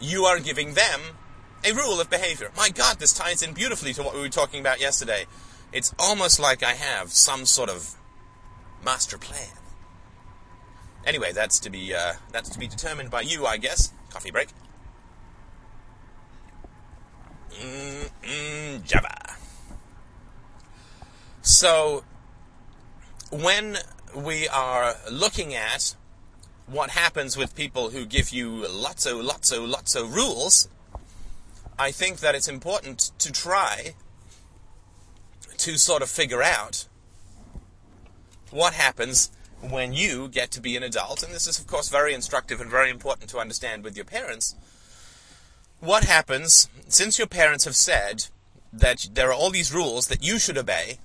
you 0.00 0.24
are 0.24 0.40
giving 0.40 0.74
them 0.74 1.00
a 1.64 1.72
rule 1.72 2.00
of 2.00 2.10
behavior. 2.10 2.50
My 2.56 2.68
God, 2.68 2.98
this 2.98 3.12
ties 3.12 3.42
in 3.42 3.54
beautifully 3.54 3.92
to 3.94 4.02
what 4.02 4.14
we 4.14 4.20
were 4.20 4.28
talking 4.28 4.60
about 4.60 4.80
yesterday. 4.80 5.26
It's 5.72 5.94
almost 5.98 6.38
like 6.38 6.62
I 6.62 6.72
have 6.72 7.12
some 7.12 7.46
sort 7.46 7.70
of 7.70 7.94
master 8.86 9.18
plan. 9.18 9.50
Anyway, 11.04 11.32
that's 11.32 11.58
to 11.60 11.70
be 11.70 11.92
uh, 11.92 12.14
that's 12.32 12.48
to 12.50 12.58
be 12.58 12.68
determined 12.68 13.10
by 13.10 13.20
you, 13.20 13.44
I 13.44 13.58
guess. 13.58 13.92
Coffee 14.10 14.30
break. 14.30 14.48
Mm-mm, 17.60 18.84
Java. 18.84 19.36
So 21.42 22.04
when 23.30 23.78
we 24.14 24.48
are 24.48 24.94
looking 25.10 25.54
at 25.54 25.94
what 26.66 26.90
happens 26.90 27.36
with 27.36 27.54
people 27.54 27.90
who 27.90 28.06
give 28.06 28.30
you 28.30 28.66
lots 28.68 29.06
of, 29.06 29.18
lots 29.18 29.52
of, 29.52 29.62
lots 29.62 29.94
of 29.94 30.14
rules, 30.14 30.68
I 31.78 31.92
think 31.92 32.18
that 32.20 32.34
it's 32.34 32.48
important 32.48 33.12
to 33.18 33.32
try 33.32 33.94
to 35.58 35.76
sort 35.78 36.02
of 36.02 36.10
figure 36.10 36.42
out 36.42 36.86
what 38.50 38.74
happens 38.74 39.30
when 39.60 39.92
you 39.92 40.28
get 40.28 40.50
to 40.52 40.60
be 40.60 40.76
an 40.76 40.82
adult. 40.82 41.22
And 41.22 41.32
this 41.32 41.46
is, 41.46 41.58
of 41.58 41.66
course, 41.66 41.88
very 41.88 42.14
instructive 42.14 42.60
and 42.60 42.70
very 42.70 42.90
important 42.90 43.30
to 43.30 43.38
understand 43.38 43.84
with 43.84 43.96
your 43.96 44.04
parents. 44.04 44.54
What 45.80 46.04
happens 46.04 46.68
since 46.88 47.18
your 47.18 47.26
parents 47.26 47.64
have 47.64 47.76
said 47.76 48.26
that 48.72 49.08
there 49.12 49.30
are 49.30 49.34
all 49.34 49.50
these 49.50 49.74
rules 49.74 50.08
that 50.08 50.22
you 50.22 50.38
should 50.38 50.58
obey, 50.58 50.98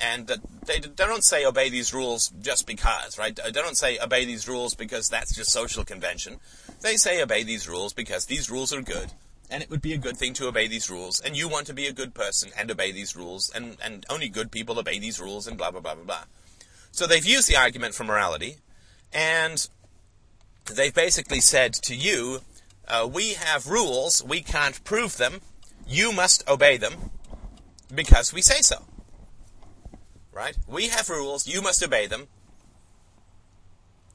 and 0.00 0.26
that 0.26 0.40
they, 0.66 0.78
don't 0.78 1.24
say 1.24 1.44
obey 1.44 1.70
these 1.70 1.94
rules 1.94 2.32
just 2.42 2.66
because, 2.66 3.18
right? 3.18 3.38
They 3.42 3.50
don't 3.50 3.76
say 3.76 3.98
obey 3.98 4.24
these 4.24 4.48
rules 4.48 4.74
because 4.74 5.08
that's 5.08 5.34
just 5.34 5.50
social 5.50 5.84
convention. 5.84 6.38
They 6.82 6.96
say 6.96 7.22
obey 7.22 7.42
these 7.42 7.68
rules 7.68 7.92
because 7.92 8.26
these 8.26 8.50
rules 8.50 8.72
are 8.72 8.82
good, 8.82 9.12
and 9.50 9.62
it 9.62 9.70
would 9.70 9.80
be 9.80 9.94
a 9.94 9.98
good 9.98 10.16
thing 10.16 10.34
to 10.34 10.48
obey 10.48 10.68
these 10.68 10.90
rules, 10.90 11.20
and 11.20 11.36
you 11.36 11.48
want 11.48 11.66
to 11.68 11.74
be 11.74 11.86
a 11.86 11.92
good 11.92 12.12
person 12.12 12.50
and 12.58 12.70
obey 12.70 12.92
these 12.92 13.16
rules, 13.16 13.50
and, 13.54 13.76
and 13.82 14.04
only 14.10 14.28
good 14.28 14.50
people 14.50 14.78
obey 14.78 14.98
these 14.98 15.20
rules, 15.20 15.46
and 15.46 15.56
blah, 15.56 15.70
blah, 15.70 15.80
blah, 15.80 15.94
blah, 15.94 16.04
blah. 16.04 16.24
So 16.96 17.06
they've 17.06 17.24
used 17.24 17.48
the 17.48 17.56
argument 17.56 17.94
for 17.94 18.04
morality, 18.04 18.56
and 19.12 19.68
they've 20.64 20.94
basically 20.94 21.40
said 21.40 21.74
to 21.74 21.94
you, 21.94 22.40
uh, 22.88 23.08
we 23.10 23.34
have 23.34 23.66
rules, 23.66 24.24
we 24.24 24.40
can't 24.40 24.82
prove 24.82 25.16
them, 25.16 25.40
you 25.86 26.12
must 26.12 26.48
obey 26.48 26.76
them 26.76 27.10
because 27.94 28.32
we 28.32 28.42
say 28.42 28.60
so 28.62 28.82
right? 30.36 30.56
We 30.68 30.88
have 30.88 31.08
rules, 31.08 31.48
you 31.48 31.62
must 31.62 31.82
obey 31.82 32.06
them. 32.06 32.28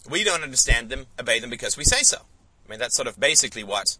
We 0.10 0.24
don't 0.24 0.44
understand 0.44 0.90
them, 0.90 1.08
obey 1.20 1.40
them 1.40 1.50
because 1.50 1.78
we 1.78 1.84
say 1.84 2.04
so. 2.04 2.18
I 2.66 2.70
mean, 2.70 2.80
that's 2.80 2.96
sort 2.96 3.08
of 3.08 3.20
basically 3.20 3.64
what 3.64 3.98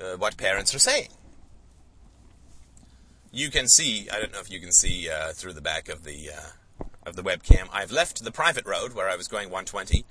uh, 0.00 0.16
what 0.16 0.36
parents 0.36 0.74
are 0.74 0.78
saying. 0.78 1.08
You 3.32 3.50
can 3.50 3.66
see, 3.66 4.08
I 4.10 4.20
don't 4.20 4.32
know 4.32 4.40
if 4.40 4.50
you 4.50 4.60
can 4.60 4.72
see 4.72 5.08
uh, 5.10 5.32
through 5.32 5.54
the 5.54 5.60
back 5.60 5.88
of 5.88 6.04
the 6.04 6.30
uh, 6.30 6.50
of 7.04 7.16
the 7.16 7.22
webcam. 7.22 7.68
I've 7.72 7.92
left 7.92 8.22
the 8.24 8.32
private 8.32 8.66
road 8.66 8.92
where 8.92 9.08
I 9.08 9.16
was 9.16 9.28
going 9.28 9.48
120, 9.48 10.04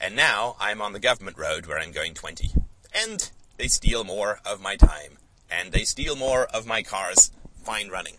and 0.00 0.16
now 0.16 0.56
I'm 0.58 0.80
on 0.80 0.92
the 0.92 1.00
government 1.00 1.38
road 1.38 1.66
where 1.66 1.78
I'm 1.78 1.92
going 1.92 2.14
20. 2.14 2.50
And 2.94 3.30
they 3.56 3.68
steal 3.68 4.04
more 4.04 4.40
of 4.44 4.60
my 4.60 4.76
time, 4.76 5.18
and 5.50 5.72
they 5.72 5.84
steal 5.84 6.16
more 6.16 6.46
of 6.46 6.66
my 6.66 6.82
car's 6.82 7.30
fine 7.62 7.88
running. 7.88 8.16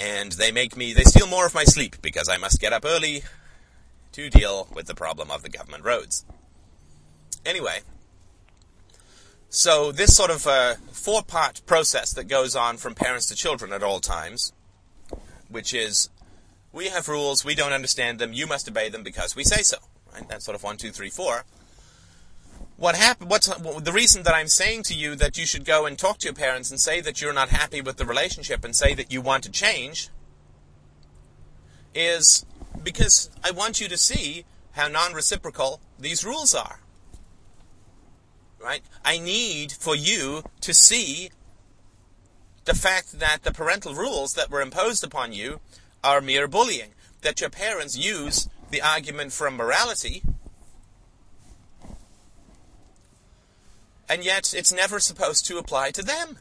And 0.00 0.32
they 0.32 0.52
make 0.52 0.76
me, 0.76 0.92
they 0.92 1.04
steal 1.04 1.26
more 1.26 1.46
of 1.46 1.54
my 1.54 1.64
sleep 1.64 1.96
because 2.00 2.28
I 2.28 2.36
must 2.36 2.60
get 2.60 2.72
up 2.72 2.84
early 2.84 3.22
to 4.12 4.30
deal 4.30 4.68
with 4.74 4.86
the 4.86 4.94
problem 4.94 5.30
of 5.30 5.42
the 5.42 5.48
government 5.48 5.84
roads. 5.84 6.24
Anyway, 7.44 7.80
so 9.50 9.92
this 9.92 10.14
sort 10.14 10.30
of 10.30 10.46
uh, 10.46 10.74
four-part 10.92 11.62
process 11.66 12.12
that 12.14 12.24
goes 12.24 12.54
on 12.54 12.76
from 12.76 12.94
parents 12.94 13.26
to 13.26 13.34
children 13.34 13.72
at 13.72 13.82
all 13.82 14.00
times, 14.00 14.52
which 15.48 15.74
is, 15.74 16.10
we 16.72 16.88
have 16.88 17.08
rules, 17.08 17.44
we 17.44 17.54
don't 17.54 17.72
understand 17.72 18.18
them, 18.18 18.32
you 18.32 18.46
must 18.46 18.68
obey 18.68 18.88
them 18.88 19.02
because 19.02 19.34
we 19.34 19.44
say 19.44 19.62
so. 19.62 19.78
Right? 20.12 20.28
That's 20.28 20.44
sort 20.44 20.54
of 20.54 20.62
one, 20.62 20.76
two, 20.76 20.90
three, 20.90 21.10
four. 21.10 21.44
What 22.76 22.94
happened? 22.94 23.30
What's 23.30 23.48
the 23.48 23.92
reason 23.92 24.22
that 24.22 24.34
I'm 24.34 24.46
saying 24.46 24.84
to 24.84 24.94
you 24.94 25.16
that 25.16 25.36
you 25.36 25.44
should 25.44 25.64
go 25.64 25.84
and 25.84 25.98
talk 25.98 26.18
to 26.18 26.26
your 26.26 26.34
parents 26.34 26.70
and 26.70 26.78
say 26.78 27.00
that 27.00 27.20
you're 27.20 27.32
not 27.32 27.48
happy 27.48 27.80
with 27.80 27.96
the 27.96 28.04
relationship 28.04 28.64
and 28.64 28.74
say 28.74 28.94
that 28.94 29.12
you 29.12 29.20
want 29.20 29.42
to 29.44 29.50
change? 29.50 30.10
Is 31.92 32.46
because 32.82 33.30
I 33.42 33.50
want 33.50 33.80
you 33.80 33.88
to 33.88 33.96
see 33.96 34.44
how 34.72 34.86
non-reciprocal 34.86 35.80
these 35.98 36.24
rules 36.24 36.54
are 36.54 36.80
right? 38.60 38.82
I 39.04 39.18
need 39.18 39.72
for 39.72 39.94
you 39.94 40.42
to 40.60 40.74
see 40.74 41.30
the 42.68 42.74
fact 42.74 43.18
that 43.18 43.44
the 43.44 43.50
parental 43.50 43.94
rules 43.94 44.34
that 44.34 44.50
were 44.50 44.60
imposed 44.60 45.02
upon 45.02 45.32
you 45.32 45.58
are 46.04 46.20
mere 46.20 46.46
bullying. 46.46 46.90
That 47.22 47.40
your 47.40 47.48
parents 47.48 47.96
use 47.96 48.46
the 48.70 48.82
argument 48.82 49.32
from 49.32 49.56
morality, 49.56 50.22
and 54.06 54.22
yet 54.22 54.52
it's 54.54 54.70
never 54.70 55.00
supposed 55.00 55.46
to 55.46 55.56
apply 55.56 55.92
to 55.92 56.02
them. 56.02 56.38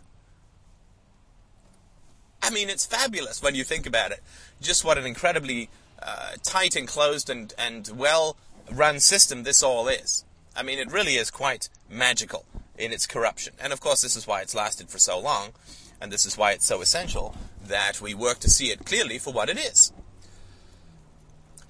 I 2.44 2.50
mean, 2.50 2.70
it's 2.70 2.86
fabulous 2.86 3.42
when 3.42 3.56
you 3.56 3.64
think 3.64 3.88
about 3.88 4.12
it. 4.12 4.22
Just 4.62 4.84
what 4.84 4.98
an 4.98 5.06
incredibly 5.06 5.70
uh, 6.04 6.32
tight 6.44 6.76
and 6.76 6.90
closed 6.90 7.30
and, 7.30 7.54
and 7.58 7.90
well 7.96 8.36
run 8.70 9.00
system 9.00 9.44
this 9.44 9.64
all 9.64 9.88
is. 9.88 10.26
I 10.58 10.62
mean, 10.62 10.78
it 10.78 10.92
really 10.92 11.16
is 11.16 11.32
quite 11.32 11.70
magical 11.90 12.44
in 12.78 12.92
its 12.92 13.08
corruption. 13.08 13.54
And 13.62 13.72
of 13.72 13.80
course, 13.80 14.02
this 14.02 14.18
is 14.18 14.28
why 14.28 14.42
it's 14.42 14.54
lasted 14.54 14.90
for 14.90 15.00
so 15.00 15.18
long, 15.18 15.54
and 16.00 16.12
this 16.12 16.26
is 16.26 16.38
why 16.38 16.52
it's 16.52 16.66
so 16.66 16.82
essential 16.82 17.36
that 17.66 18.02
we 18.02 18.14
work 18.14 18.40
to 18.40 18.50
see 18.50 18.68
it 18.68 18.86
clearly 18.86 19.18
for 19.18 19.34
what 19.34 19.50
it 19.50 19.58
is. 19.58 19.92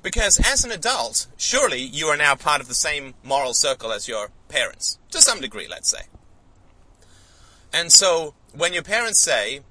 Because 0.03 0.39
as 0.39 0.63
an 0.63 0.71
adult, 0.71 1.27
surely 1.37 1.81
you 1.81 2.07
are 2.07 2.17
now 2.17 2.35
part 2.35 2.61
of 2.61 2.67
the 2.67 2.73
same 2.73 3.13
moral 3.23 3.53
circle 3.53 3.91
as 3.91 4.07
your 4.07 4.29
parents, 4.47 4.99
to 5.11 5.21
some 5.21 5.41
degree, 5.41 5.67
let's 5.67 5.89
say. 5.89 6.03
And 7.73 7.91
so, 7.91 8.33
when 8.53 8.73
your 8.73 8.83
parents 8.83 9.19
say, 9.19 9.61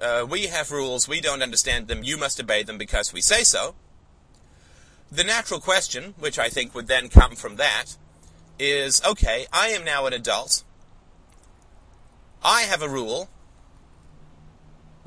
uh, 0.00 0.26
we 0.28 0.46
have 0.46 0.70
rules, 0.70 1.08
we 1.08 1.20
don't 1.20 1.42
understand 1.42 1.88
them, 1.88 2.02
you 2.02 2.16
must 2.16 2.40
obey 2.40 2.62
them 2.62 2.78
because 2.78 3.12
we 3.12 3.20
say 3.20 3.42
so, 3.42 3.74
the 5.10 5.24
natural 5.24 5.60
question, 5.60 6.14
which 6.18 6.38
I 6.38 6.48
think 6.48 6.74
would 6.74 6.86
then 6.86 7.08
come 7.08 7.34
from 7.34 7.56
that, 7.56 7.96
is 8.58 9.00
okay, 9.04 9.46
I 9.52 9.68
am 9.68 9.84
now 9.84 10.06
an 10.06 10.12
adult. 10.12 10.64
I 12.42 12.62
have 12.62 12.82
a 12.82 12.88
rule, 12.88 13.28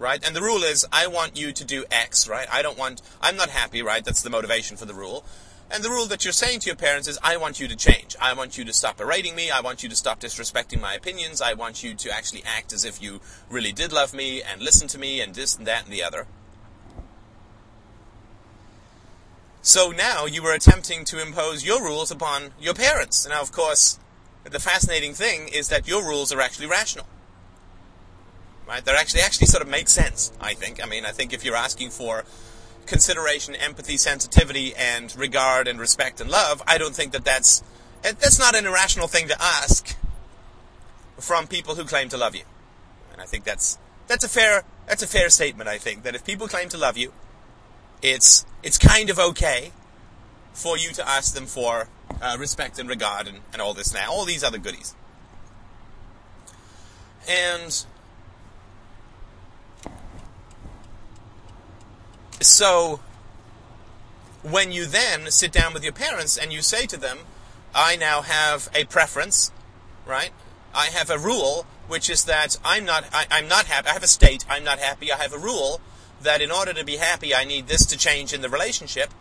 right? 0.02 0.26
And 0.26 0.36
the 0.36 0.42
rule 0.42 0.64
is 0.64 0.86
I 0.92 1.08
want 1.08 1.38
you 1.38 1.54
to 1.54 1.64
do 1.64 1.86
X, 1.92 2.28
right? 2.28 2.48
I 2.52 2.62
don't 2.62 2.78
want, 2.78 3.02
I'm 3.22 3.38
not 3.38 3.50
happy, 3.50 3.82
right? 3.82 4.04
That's 4.04 4.24
the 4.24 4.30
motivation 4.30 4.76
for 4.76 4.86
the 4.86 4.94
rule. 4.94 5.24
And 5.70 5.84
the 5.84 5.90
rule 5.90 6.08
that 6.08 6.26
you're 6.26 6.34
saying 6.34 6.60
to 6.62 6.66
your 6.66 6.76
parents 6.76 7.08
is 7.08 7.18
I 7.24 7.38
want 7.38 7.62
you 7.62 7.68
to 7.70 7.78
change. 7.78 8.18
I 8.20 8.34
want 8.34 8.58
you 8.58 8.66
to 8.66 8.74
stop 8.74 8.98
berating 8.98 9.36
me. 9.36 9.50
I 9.50 9.62
want 9.62 9.84
you 9.84 9.90
to 9.90 9.96
stop 9.96 10.20
disrespecting 10.20 10.82
my 10.82 10.96
opinions. 10.96 11.42
I 11.42 11.54
want 11.54 11.82
you 11.82 11.94
to 11.94 12.12
actually 12.12 12.44
act 12.44 12.74
as 12.74 12.84
if 12.84 13.02
you 13.02 13.22
really 13.50 13.72
did 13.72 13.94
love 13.94 14.14
me 14.14 14.42
and 14.42 14.62
listen 14.62 14.90
to 14.90 14.98
me 14.98 15.22
and 15.22 15.34
this 15.34 15.56
and 15.56 15.66
that 15.68 15.86
and 15.86 15.94
the 15.94 16.04
other. 16.04 16.28
So 19.62 19.92
now 19.92 20.26
you 20.26 20.42
were 20.42 20.54
attempting 20.54 21.06
to 21.06 21.22
impose 21.22 21.64
your 21.64 21.82
rules 21.82 22.10
upon 22.10 22.52
your 22.60 22.74
parents. 22.74 23.28
Now, 23.30 23.42
of 23.42 23.52
course, 23.52 24.00
the 24.44 24.60
fascinating 24.60 25.14
thing 25.14 25.48
is 25.48 25.70
that 25.70 25.88
your 25.88 26.04
rules 26.04 26.34
are 26.34 26.42
actually 26.42 26.68
rational. 26.68 27.06
Right? 28.68 28.84
They're 28.84 28.96
actually 28.96 29.22
actually 29.22 29.48
sort 29.48 29.64
of 29.64 29.70
make 29.70 29.90
sense, 29.90 30.32
I 30.40 30.54
think. 30.54 30.82
I 30.84 30.88
mean, 30.88 31.06
I 31.06 31.12
think 31.12 31.34
if 31.34 31.44
you're 31.44 31.56
asking 31.56 31.90
for 31.90 32.24
consideration, 32.86 33.56
empathy, 33.56 33.98
sensitivity, 33.98 34.74
and 34.76 35.14
regard 35.18 35.68
and 35.68 35.80
respect 35.80 36.22
and 36.22 36.30
love, 36.30 36.62
I 36.68 36.78
don't 36.78 36.96
think 36.96 37.12
that 37.12 37.26
that's 37.26 37.64
that's 38.02 38.40
not 38.40 38.56
an 38.56 38.66
irrational 38.66 39.08
thing 39.08 39.28
to 39.28 39.36
ask 39.42 39.96
from 41.18 41.48
people 41.48 41.76
who 41.76 41.86
claim 41.86 42.10
to 42.10 42.18
love 42.18 42.36
you. 42.36 42.44
And 43.12 43.22
I 43.22 43.26
think 43.26 43.44
that's 43.44 43.78
that's 44.08 44.24
a 44.24 44.30
fair 44.30 44.64
that's 44.88 45.04
a 45.04 45.08
fair 45.08 45.30
statement, 45.30 45.70
I 45.70 45.78
think, 45.78 46.04
that 46.04 46.16
if 46.16 46.26
people 46.26 46.48
claim 46.48 46.70
to 46.70 46.78
love 46.78 46.98
you, 46.98 47.14
it's 48.02 48.46
it's 48.64 48.78
kind 48.78 49.10
of 49.10 49.20
okay 49.20 49.72
for 50.54 50.78
you 50.78 50.90
to 50.90 51.08
ask 51.08 51.34
them 51.34 51.46
for 51.46 51.88
uh, 52.22 52.36
respect 52.40 52.78
and 52.80 52.90
regard 52.90 53.28
and, 53.28 53.40
and 53.54 53.62
all 53.62 53.74
this 53.74 53.94
now, 53.94 54.12
all 54.12 54.26
these 54.26 54.44
other 54.44 54.58
goodies. 54.58 54.96
And 57.30 57.86
so 62.42 63.00
when 64.44 64.72
you 64.72 64.86
then 64.86 65.30
sit 65.32 65.52
down 65.52 65.74
with 65.74 65.84
your 65.84 65.94
parents 65.94 66.38
and 66.38 66.52
you 66.52 66.62
say 66.62 66.86
to 66.88 66.98
them, 66.98 67.20
I 67.74 67.96
now 67.96 68.22
have 68.22 68.70
a 68.74 68.86
preference, 68.86 69.52
right? 70.06 70.32
I 70.74 70.88
have 70.88 71.10
a 71.10 71.18
rule, 71.18 71.66
which 71.88 72.10
is 72.10 72.26
that 72.26 72.58
I'm 72.64 72.86
not, 72.86 73.06
I, 73.14 73.26
am 73.32 73.48
not 73.48 73.66
happy. 73.66 73.90
I 73.90 73.94
have 73.94 74.04
a 74.04 74.08
state. 74.08 74.46
I'm 74.50 74.64
not 74.64 74.80
happy. 74.80 75.12
I 75.12 75.18
have 75.18 75.34
a 75.34 75.38
rule 75.38 75.82
that 76.22 76.42
in 76.42 76.52
order 76.52 76.74
to 76.74 76.86
be 76.86 76.98
happy, 76.98 77.34
I 77.34 77.44
need 77.44 77.68
this 77.68 77.86
to 77.88 77.98
change 77.98 78.34
in 78.34 78.42
the 78.42 78.50
relationship, 78.50 79.12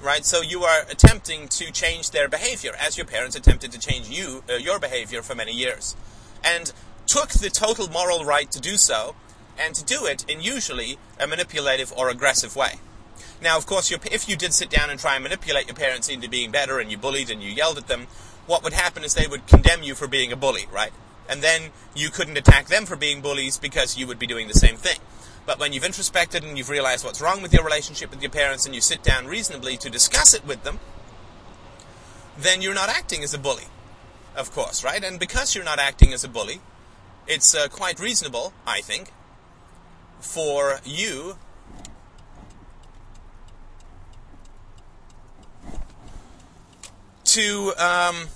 right? 0.00 0.24
So 0.24 0.42
you 0.42 0.64
are 0.64 0.82
attempting 0.90 1.48
to 1.48 1.70
change 1.70 2.10
their 2.10 2.28
behavior 2.28 2.72
as 2.78 2.96
your 2.96 3.06
parents 3.06 3.36
attempted 3.36 3.72
to 3.72 3.78
change 3.78 4.08
you, 4.08 4.42
uh, 4.48 4.54
your 4.54 4.78
behavior 4.78 5.22
for 5.22 5.34
many 5.34 5.52
years. 5.52 5.96
And 6.44 6.72
took 7.06 7.30
the 7.30 7.50
total 7.50 7.88
moral 7.88 8.24
right 8.24 8.50
to 8.50 8.60
do 8.60 8.76
so, 8.76 9.14
and 9.58 9.74
to 9.74 9.84
do 9.84 10.06
it 10.06 10.24
in 10.28 10.40
usually 10.40 10.98
a 11.18 11.26
manipulative 11.26 11.92
or 11.96 12.08
aggressive 12.08 12.56
way. 12.56 12.74
Now, 13.40 13.56
of 13.56 13.66
course, 13.66 13.90
if 13.90 14.28
you 14.28 14.36
did 14.36 14.54
sit 14.54 14.70
down 14.70 14.90
and 14.90 14.98
try 14.98 15.14
and 15.14 15.22
manipulate 15.22 15.66
your 15.66 15.74
parents 15.74 16.08
into 16.08 16.28
being 16.28 16.50
better 16.50 16.78
and 16.78 16.90
you 16.90 16.96
bullied 16.96 17.30
and 17.30 17.42
you 17.42 17.50
yelled 17.50 17.78
at 17.78 17.86
them, 17.86 18.06
what 18.46 18.62
would 18.62 18.72
happen 18.72 19.04
is 19.04 19.14
they 19.14 19.26
would 19.26 19.46
condemn 19.46 19.82
you 19.82 19.94
for 19.94 20.06
being 20.06 20.32
a 20.32 20.36
bully, 20.36 20.66
right? 20.72 20.92
And 21.28 21.42
then 21.42 21.70
you 21.94 22.10
couldn't 22.10 22.38
attack 22.38 22.68
them 22.68 22.86
for 22.86 22.96
being 22.96 23.20
bullies 23.20 23.58
because 23.58 23.98
you 23.98 24.06
would 24.06 24.18
be 24.18 24.26
doing 24.26 24.48
the 24.48 24.54
same 24.54 24.76
thing. 24.76 24.98
But 25.44 25.58
when 25.58 25.72
you've 25.72 25.84
introspected 25.84 26.44
and 26.44 26.56
you've 26.56 26.70
realized 26.70 27.04
what's 27.04 27.20
wrong 27.20 27.42
with 27.42 27.52
your 27.52 27.64
relationship 27.64 28.10
with 28.10 28.22
your 28.22 28.30
parents 28.30 28.66
and 28.66 28.74
you 28.74 28.80
sit 28.80 29.02
down 29.02 29.26
reasonably 29.26 29.76
to 29.78 29.90
discuss 29.90 30.34
it 30.34 30.44
with 30.46 30.62
them, 30.64 30.80
then 32.38 32.62
you're 32.62 32.74
not 32.74 32.88
acting 32.88 33.22
as 33.22 33.32
a 33.32 33.38
bully, 33.38 33.64
of 34.34 34.50
course, 34.52 34.84
right? 34.84 35.02
And 35.02 35.18
because 35.18 35.54
you're 35.54 35.64
not 35.64 35.78
acting 35.78 36.12
as 36.12 36.24
a 36.24 36.28
bully, 36.28 36.60
it's 37.26 37.54
uh, 37.54 37.68
quite 37.68 37.98
reasonable, 37.98 38.52
I 38.66 38.80
think, 38.80 39.12
for 40.20 40.80
you 40.84 41.36
to, 47.24 47.72
um, 47.76 48.28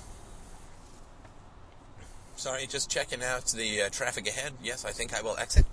sorry, 2.36 2.66
just 2.66 2.90
checking 2.90 3.22
out 3.22 3.46
the 3.46 3.82
uh, 3.82 3.88
traffic 3.88 4.28
ahead. 4.28 4.52
Yes, 4.62 4.84
I 4.84 4.90
think 4.90 5.18
I 5.18 5.22
will 5.22 5.36
exit. 5.38 5.64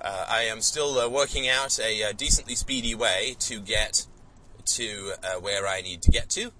Uh, 0.00 0.26
I 0.28 0.42
am 0.42 0.60
still 0.60 0.98
uh, 0.98 1.08
working 1.08 1.48
out 1.48 1.78
a, 1.78 2.02
uh, 2.02 2.12
decently 2.12 2.54
speedy 2.54 2.94
way 2.94 3.36
to 3.40 3.60
get 3.60 4.06
to 4.64 5.12
uh, 5.22 5.34
where 5.40 5.66
I 5.66 5.82
need 5.82 6.02
to 6.02 6.10
get 6.10 6.30
to 6.30 6.52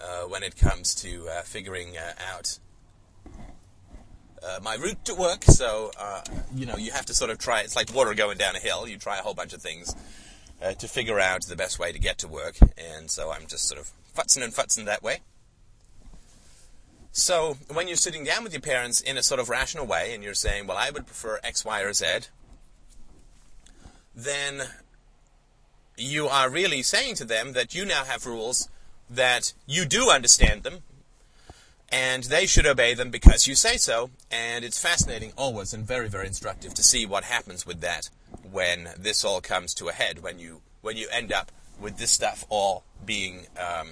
uh, 0.00 0.22
when 0.22 0.42
it 0.42 0.56
comes 0.56 0.94
to 0.96 1.28
figuring 1.44 1.96
out 1.96 2.58
Uh, 4.46 4.60
my 4.62 4.74
route 4.74 5.02
to 5.06 5.14
work. 5.14 5.42
So, 5.44 5.90
uh, 5.98 6.22
you 6.54 6.66
know, 6.66 6.76
you 6.76 6.92
have 6.92 7.06
to 7.06 7.14
sort 7.14 7.30
of 7.30 7.38
try, 7.38 7.60
it's 7.60 7.76
like 7.76 7.94
water 7.94 8.12
going 8.12 8.36
down 8.36 8.56
a 8.56 8.58
hill. 8.58 8.86
You 8.86 8.98
try 8.98 9.18
a 9.18 9.22
whole 9.22 9.32
bunch 9.32 9.54
of 9.54 9.62
things 9.62 9.94
uh, 10.62 10.72
to 10.72 10.86
figure 10.86 11.18
out 11.18 11.46
the 11.46 11.56
best 11.56 11.78
way 11.78 11.92
to 11.92 11.98
get 11.98 12.18
to 12.18 12.28
work. 12.28 12.58
And 12.76 13.10
so 13.10 13.32
I'm 13.32 13.46
just 13.46 13.66
sort 13.66 13.80
of 13.80 13.90
futzing 14.14 14.44
and 14.44 14.52
futzing 14.52 14.84
that 14.84 15.02
way. 15.02 15.20
So 17.10 17.56
when 17.72 17.86
you're 17.86 17.96
sitting 17.96 18.24
down 18.24 18.44
with 18.44 18.52
your 18.52 18.60
parents 18.60 19.00
in 19.00 19.16
a 19.16 19.22
sort 19.22 19.40
of 19.40 19.48
rational 19.48 19.86
way 19.86 20.12
and 20.14 20.22
you're 20.22 20.34
saying, 20.34 20.66
well, 20.66 20.76
I 20.76 20.90
would 20.90 21.06
prefer 21.06 21.38
X, 21.42 21.64
Y, 21.64 21.80
or 21.80 21.92
Z, 21.92 22.06
then 24.14 24.62
you 25.96 26.26
are 26.26 26.50
really 26.50 26.82
saying 26.82 27.14
to 27.16 27.24
them 27.24 27.52
that 27.52 27.74
you 27.74 27.84
now 27.84 28.04
have 28.04 28.26
rules 28.26 28.68
that 29.08 29.52
you 29.66 29.84
do 29.84 30.10
understand 30.10 30.64
them 30.64 30.82
and 31.94 32.24
they 32.24 32.44
should 32.44 32.66
obey 32.66 32.92
them 32.92 33.10
because 33.10 33.46
you 33.46 33.54
say 33.54 33.76
so. 33.76 34.10
And 34.28 34.64
it's 34.64 34.82
fascinating 34.82 35.32
always 35.38 35.72
and 35.72 35.86
very, 35.86 36.08
very 36.08 36.26
instructive 36.26 36.74
to 36.74 36.82
see 36.82 37.06
what 37.06 37.22
happens 37.22 37.64
with 37.64 37.80
that 37.82 38.10
when 38.50 38.88
this 38.98 39.24
all 39.24 39.40
comes 39.40 39.72
to 39.74 39.88
a 39.88 39.92
head, 39.92 40.20
when 40.20 40.40
you 40.40 40.60
when 40.82 40.96
you 40.96 41.06
end 41.12 41.32
up 41.32 41.52
with 41.80 41.98
this 41.98 42.10
stuff 42.10 42.44
all 42.48 42.82
being 43.06 43.46
um, 43.56 43.90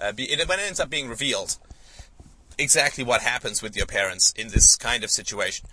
uh, 0.00 0.10
be, 0.10 0.24
it, 0.24 0.48
when 0.48 0.58
it 0.58 0.66
ends 0.66 0.80
up 0.80 0.90
being 0.90 1.08
revealed 1.08 1.58
exactly 2.58 3.04
what 3.04 3.20
happens 3.20 3.62
with 3.62 3.76
your 3.76 3.86
parents 3.86 4.32
in 4.32 4.48
this 4.48 4.74
kind 4.74 5.04
of 5.04 5.10
situation. 5.10 5.68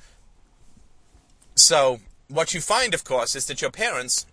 So 1.55 1.99
what 2.27 2.53
you 2.53 2.61
find, 2.61 2.93
of 2.93 3.03
course, 3.03 3.35
is 3.35 3.47
that 3.47 3.63
your 3.63 3.71
parents 3.71 4.27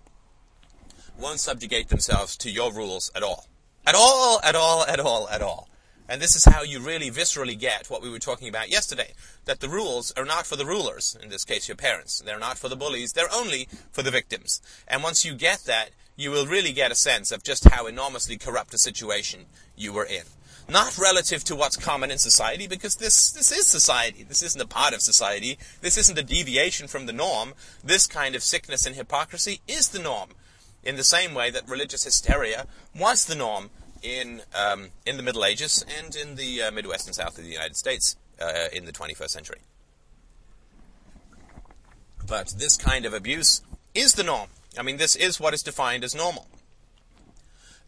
won't 1.19 1.41
subjugate 1.41 1.89
themselves 1.89 2.37
to 2.37 2.51
your 2.51 2.75
rules 2.75 3.11
at 3.15 3.23
all. 3.23 3.47
At 3.87 3.95
all, 3.95 4.39
at 4.45 4.55
all, 4.55 4.85
at 4.85 5.01
all, 5.01 5.29
at 5.31 5.41
all. 5.41 5.71
And 6.09 6.21
this 6.21 6.37
is 6.37 6.45
how 6.45 6.63
you 6.63 6.81
really 6.81 7.11
viscerally 7.11 7.59
get 7.59 7.89
what 7.89 8.03
we 8.03 8.11
were 8.11 8.19
talking 8.19 8.49
about 8.49 8.71
yesterday. 8.71 9.13
That 9.45 9.61
the 9.61 9.69
rules 9.69 10.13
are 10.17 10.25
not 10.25 10.47
for 10.47 10.57
the 10.57 10.67
rulers, 10.67 11.17
in 11.23 11.31
this 11.31 11.45
case 11.45 11.69
your 11.69 11.77
parents. 11.77 12.21
They're 12.21 12.39
not 12.39 12.59
for 12.59 12.69
the 12.69 12.77
bullies, 12.77 13.13
they're 13.13 13.33
only 13.33 13.69
for 13.91 14.03
the 14.03 14.11
victims. 14.11 14.61
And 14.89 15.03
once 15.03 15.25
you 15.25 15.35
get 15.35 15.61
that, 15.67 15.91
you 16.17 16.31
will 16.31 16.47
really 16.47 16.73
get 16.73 16.91
a 16.91 16.97
sense 16.97 17.33
of 17.33 17.43
just 17.43 17.69
how 17.69 17.87
enormously 17.87 18.37
corrupt 18.37 18.75
a 18.75 18.79
situation 18.79 19.47
you 19.77 19.93
were 19.93 20.05
in. 20.05 20.25
Not 20.69 20.97
relative 20.99 21.43
to 21.45 21.57
what's 21.57 21.77
common 21.77 22.11
in 22.11 22.19
society, 22.19 22.67
because 22.67 22.97
this, 22.97 23.31
this 23.33 23.51
is 23.51 23.67
society. 23.67 24.23
This 24.23 24.43
isn't 24.43 24.61
a 24.61 24.67
part 24.67 24.95
of 24.95 25.03
society. 25.03 25.59
This 25.81 25.97
isn't 25.99 26.19
a 26.19 26.23
deviation 26.23 26.87
from 26.89 27.07
the 27.07 27.13
norm. 27.13 27.55
This 27.83 28.07
kind 28.07 28.35
of 28.35 28.43
sickness 28.43 28.87
and 28.87 28.95
hypocrisy 28.95 29.61
is 29.67 29.89
the 29.89 29.99
norm. 29.99 30.31
In 30.85 30.97
the 30.97 31.05
same 31.05 31.35
way 31.35 31.51
that 31.51 31.69
religious 31.69 32.05
hysteria 32.05 32.67
was 32.95 33.25
the 33.25 33.35
norm 33.35 33.71
in 34.03 34.43
um, 34.55 34.89
in 35.07 35.17
the 35.17 35.23
Middle 35.23 35.45
Ages 35.45 35.85
and 35.99 36.15
in 36.15 36.37
the 36.37 36.63
uh, 36.63 36.71
Midwest 36.71 37.07
and 37.07 37.15
South 37.15 37.39
of 37.39 37.45
the 37.45 37.51
United 37.51 37.77
States 37.77 38.17
uh, 38.41 38.69
in 38.73 38.85
the 38.85 38.93
21st 38.93 39.31
century. 39.31 39.61
But 42.27 42.55
this 42.59 42.77
kind 42.77 43.05
of 43.05 43.15
abuse 43.15 43.63
is 43.95 44.15
the 44.15 44.23
norm. 44.23 44.49
I 44.79 44.83
mean, 44.83 44.97
this 44.97 45.17
is 45.17 45.41
what 45.41 45.55
is 45.55 45.63
defined 45.63 46.05
as 46.05 46.15
normal. 46.15 46.47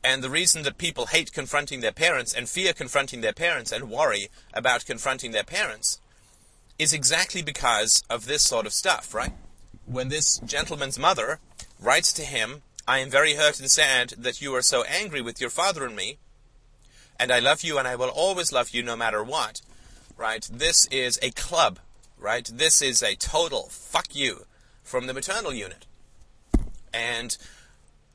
And 0.02 0.22
the 0.22 0.30
reason 0.30 0.64
that 0.64 0.76
people 0.76 1.06
hate 1.06 1.32
confronting 1.32 1.80
their 1.80 1.92
parents 1.92 2.34
and 2.34 2.48
fear 2.48 2.74
confronting 2.74 3.22
their 3.22 3.32
parents 3.32 3.72
and 3.72 3.90
worry 3.90 4.28
about 4.52 4.84
confronting 4.84 5.32
their 5.32 5.44
parents 5.44 5.98
is 6.78 6.92
exactly 6.92 7.40
because 7.40 8.02
of 8.10 8.26
this 8.26 8.42
sort 8.42 8.66
of 8.66 8.72
stuff, 8.72 9.14
right? 9.14 9.32
When 9.86 10.08
this 10.08 10.38
gentleman's 10.44 10.98
mother 10.98 11.38
writes 11.80 12.12
to 12.14 12.22
him 12.22 12.62
I 12.86 12.98
am 12.98 13.08
very 13.08 13.34
hurt 13.34 13.60
and 13.60 13.70
sad 13.70 14.10
that 14.18 14.42
you 14.42 14.54
are 14.54 14.62
so 14.62 14.82
angry 14.82 15.22
with 15.22 15.40
your 15.40 15.48
father 15.48 15.86
and 15.86 15.96
me, 15.96 16.18
and 17.18 17.32
I 17.32 17.38
love 17.38 17.62
you 17.62 17.78
and 17.78 17.88
I 17.88 17.96
will 17.96 18.10
always 18.10 18.52
love 18.52 18.70
you 18.70 18.82
no 18.82 18.94
matter 18.94 19.24
what. 19.24 19.62
Right? 20.18 20.46
This 20.52 20.86
is 20.88 21.18
a 21.22 21.30
club, 21.30 21.78
right? 22.18 22.44
This 22.52 22.82
is 22.82 23.02
a 23.02 23.16
total 23.16 23.68
fuck 23.70 24.14
you 24.14 24.44
from 24.82 25.06
the 25.06 25.14
maternal 25.14 25.52
unit. 25.52 25.86
And 26.92 27.36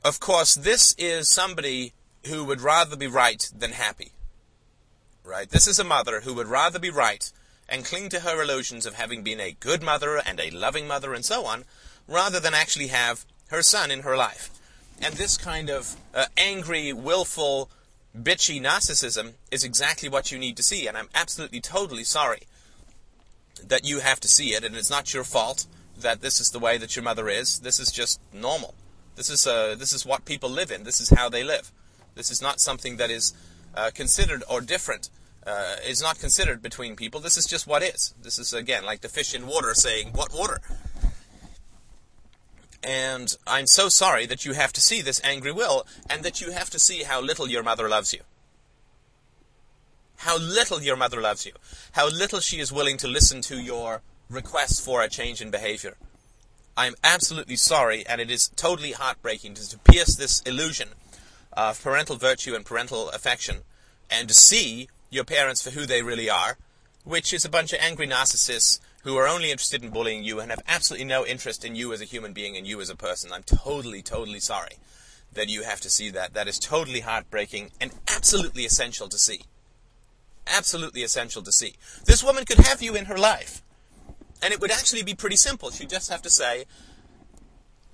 of 0.04 0.20
course, 0.20 0.54
this 0.54 0.94
is 0.96 1.28
somebody 1.28 1.92
who 2.26 2.44
would 2.44 2.60
rather 2.60 2.96
be 2.96 3.08
right 3.08 3.50
than 3.56 3.72
happy. 3.72 4.12
Right? 5.24 5.50
This 5.50 5.66
is 5.66 5.80
a 5.80 5.84
mother 5.84 6.20
who 6.20 6.32
would 6.34 6.46
rather 6.46 6.78
be 6.78 6.90
right 6.90 7.30
and 7.68 7.84
cling 7.84 8.08
to 8.10 8.20
her 8.20 8.40
illusions 8.40 8.86
of 8.86 8.94
having 8.94 9.22
been 9.22 9.40
a 9.40 9.56
good 9.58 9.82
mother 9.82 10.16
and 10.24 10.38
a 10.38 10.50
loving 10.50 10.86
mother 10.86 11.12
and 11.12 11.24
so 11.24 11.44
on, 11.44 11.64
rather 12.06 12.38
than 12.38 12.54
actually 12.54 12.88
have 12.88 13.24
her 13.48 13.62
son 13.62 13.90
in 13.90 14.02
her 14.02 14.16
life. 14.16 14.50
And 15.02 15.14
this 15.14 15.36
kind 15.36 15.70
of 15.70 15.96
uh, 16.14 16.26
angry, 16.36 16.92
willful, 16.92 17.70
bitchy 18.16 18.60
narcissism 18.60 19.32
is 19.50 19.64
exactly 19.64 20.08
what 20.08 20.30
you 20.30 20.38
need 20.38 20.56
to 20.56 20.62
see. 20.62 20.86
And 20.86 20.96
I'm 20.96 21.08
absolutely, 21.14 21.60
totally 21.60 22.04
sorry 22.04 22.42
that 23.66 23.84
you 23.84 24.00
have 24.00 24.20
to 24.20 24.28
see 24.28 24.50
it, 24.54 24.64
and 24.64 24.74
it's 24.76 24.90
not 24.90 25.12
your 25.12 25.24
fault 25.24 25.66
that 25.98 26.20
this 26.20 26.40
is 26.40 26.50
the 26.50 26.58
way 26.58 26.78
that 26.78 26.96
your 26.96 27.02
mother 27.02 27.28
is. 27.28 27.60
This 27.60 27.78
is 27.78 27.90
just 27.90 28.20
normal. 28.32 28.74
This 29.16 29.30
is 29.30 29.46
uh, 29.46 29.74
this 29.78 29.92
is 29.92 30.06
what 30.06 30.24
people 30.24 30.48
live 30.48 30.70
in. 30.70 30.84
This 30.84 31.00
is 31.00 31.10
how 31.10 31.28
they 31.28 31.44
live. 31.44 31.70
This 32.14 32.30
is 32.30 32.40
not 32.40 32.60
something 32.60 32.96
that 32.96 33.10
is 33.10 33.34
uh, 33.74 33.90
considered 33.94 34.42
or 34.48 34.60
different. 34.60 35.10
Uh, 35.46 35.76
is 35.86 36.02
not 36.02 36.18
considered 36.18 36.60
between 36.60 36.94
people. 36.94 37.18
This 37.18 37.38
is 37.38 37.46
just 37.46 37.66
what 37.66 37.82
is. 37.82 38.14
This 38.22 38.38
is 38.38 38.52
again 38.52 38.84
like 38.84 39.00
the 39.00 39.08
fish 39.08 39.34
in 39.34 39.46
water 39.46 39.74
saying, 39.74 40.12
"What 40.12 40.32
water?" 40.34 40.60
And 42.82 43.36
I'm 43.46 43.66
so 43.66 43.88
sorry 43.88 44.26
that 44.26 44.44
you 44.44 44.54
have 44.54 44.72
to 44.72 44.80
see 44.80 45.02
this 45.02 45.20
angry 45.22 45.52
will 45.52 45.86
and 46.08 46.22
that 46.22 46.40
you 46.40 46.50
have 46.52 46.70
to 46.70 46.78
see 46.78 47.02
how 47.02 47.20
little 47.20 47.48
your 47.48 47.62
mother 47.62 47.88
loves 47.88 48.12
you. 48.12 48.20
How 50.16 50.38
little 50.38 50.82
your 50.82 50.96
mother 50.96 51.20
loves 51.20 51.46
you. 51.46 51.52
How 51.92 52.08
little 52.08 52.40
she 52.40 52.58
is 52.58 52.72
willing 52.72 52.96
to 52.98 53.08
listen 53.08 53.40
to 53.42 53.60
your 53.60 54.02
requests 54.28 54.80
for 54.80 55.02
a 55.02 55.08
change 55.08 55.40
in 55.40 55.50
behavior. 55.50 55.96
I'm 56.76 56.94
absolutely 57.02 57.56
sorry, 57.56 58.06
and 58.06 58.20
it 58.20 58.30
is 58.30 58.48
totally 58.56 58.92
heartbreaking 58.92 59.54
to, 59.54 59.68
to 59.68 59.78
pierce 59.78 60.14
this 60.14 60.40
illusion 60.42 60.90
of 61.52 61.82
parental 61.82 62.16
virtue 62.16 62.54
and 62.54 62.64
parental 62.64 63.10
affection 63.10 63.58
and 64.10 64.28
to 64.28 64.34
see 64.34 64.88
your 65.10 65.24
parents 65.24 65.62
for 65.62 65.70
who 65.70 65.84
they 65.84 66.02
really 66.02 66.30
are, 66.30 66.56
which 67.04 67.32
is 67.32 67.44
a 67.44 67.50
bunch 67.50 67.72
of 67.72 67.80
angry 67.80 68.06
narcissists 68.06 68.80
who 69.02 69.16
are 69.16 69.26
only 69.26 69.50
interested 69.50 69.82
in 69.82 69.90
bullying 69.90 70.22
you 70.22 70.40
and 70.40 70.50
have 70.50 70.62
absolutely 70.68 71.06
no 71.06 71.24
interest 71.24 71.64
in 71.64 71.74
you 71.74 71.92
as 71.92 72.00
a 72.00 72.06
human 72.06 72.32
being 72.32 72.56
and 72.56 72.66
you 72.66 72.80
as 72.80 72.90
a 72.90 72.96
person. 72.96 73.32
I'm 73.32 73.42
totally, 73.42 74.02
totally 74.02 74.40
sorry 74.40 74.76
that 75.32 75.48
you 75.48 75.62
have 75.62 75.80
to 75.80 75.90
see 75.90 76.10
that. 76.10 76.34
That 76.34 76.48
is 76.48 76.58
totally 76.58 77.00
heartbreaking 77.00 77.70
and 77.80 77.92
absolutely 78.14 78.64
essential 78.64 79.08
to 79.08 79.18
see. 79.18 79.42
Absolutely 80.46 81.02
essential 81.02 81.42
to 81.42 81.52
see. 81.52 81.76
This 82.04 82.24
woman 82.24 82.44
could 82.44 82.58
have 82.58 82.82
you 82.82 82.94
in 82.94 83.06
her 83.06 83.18
life. 83.18 83.62
And 84.42 84.52
it 84.52 84.60
would 84.60 84.70
actually 84.70 85.02
be 85.02 85.14
pretty 85.14 85.36
simple. 85.36 85.70
She'd 85.70 85.90
just 85.90 86.10
have 86.10 86.22
to 86.22 86.30
say, 86.30 86.64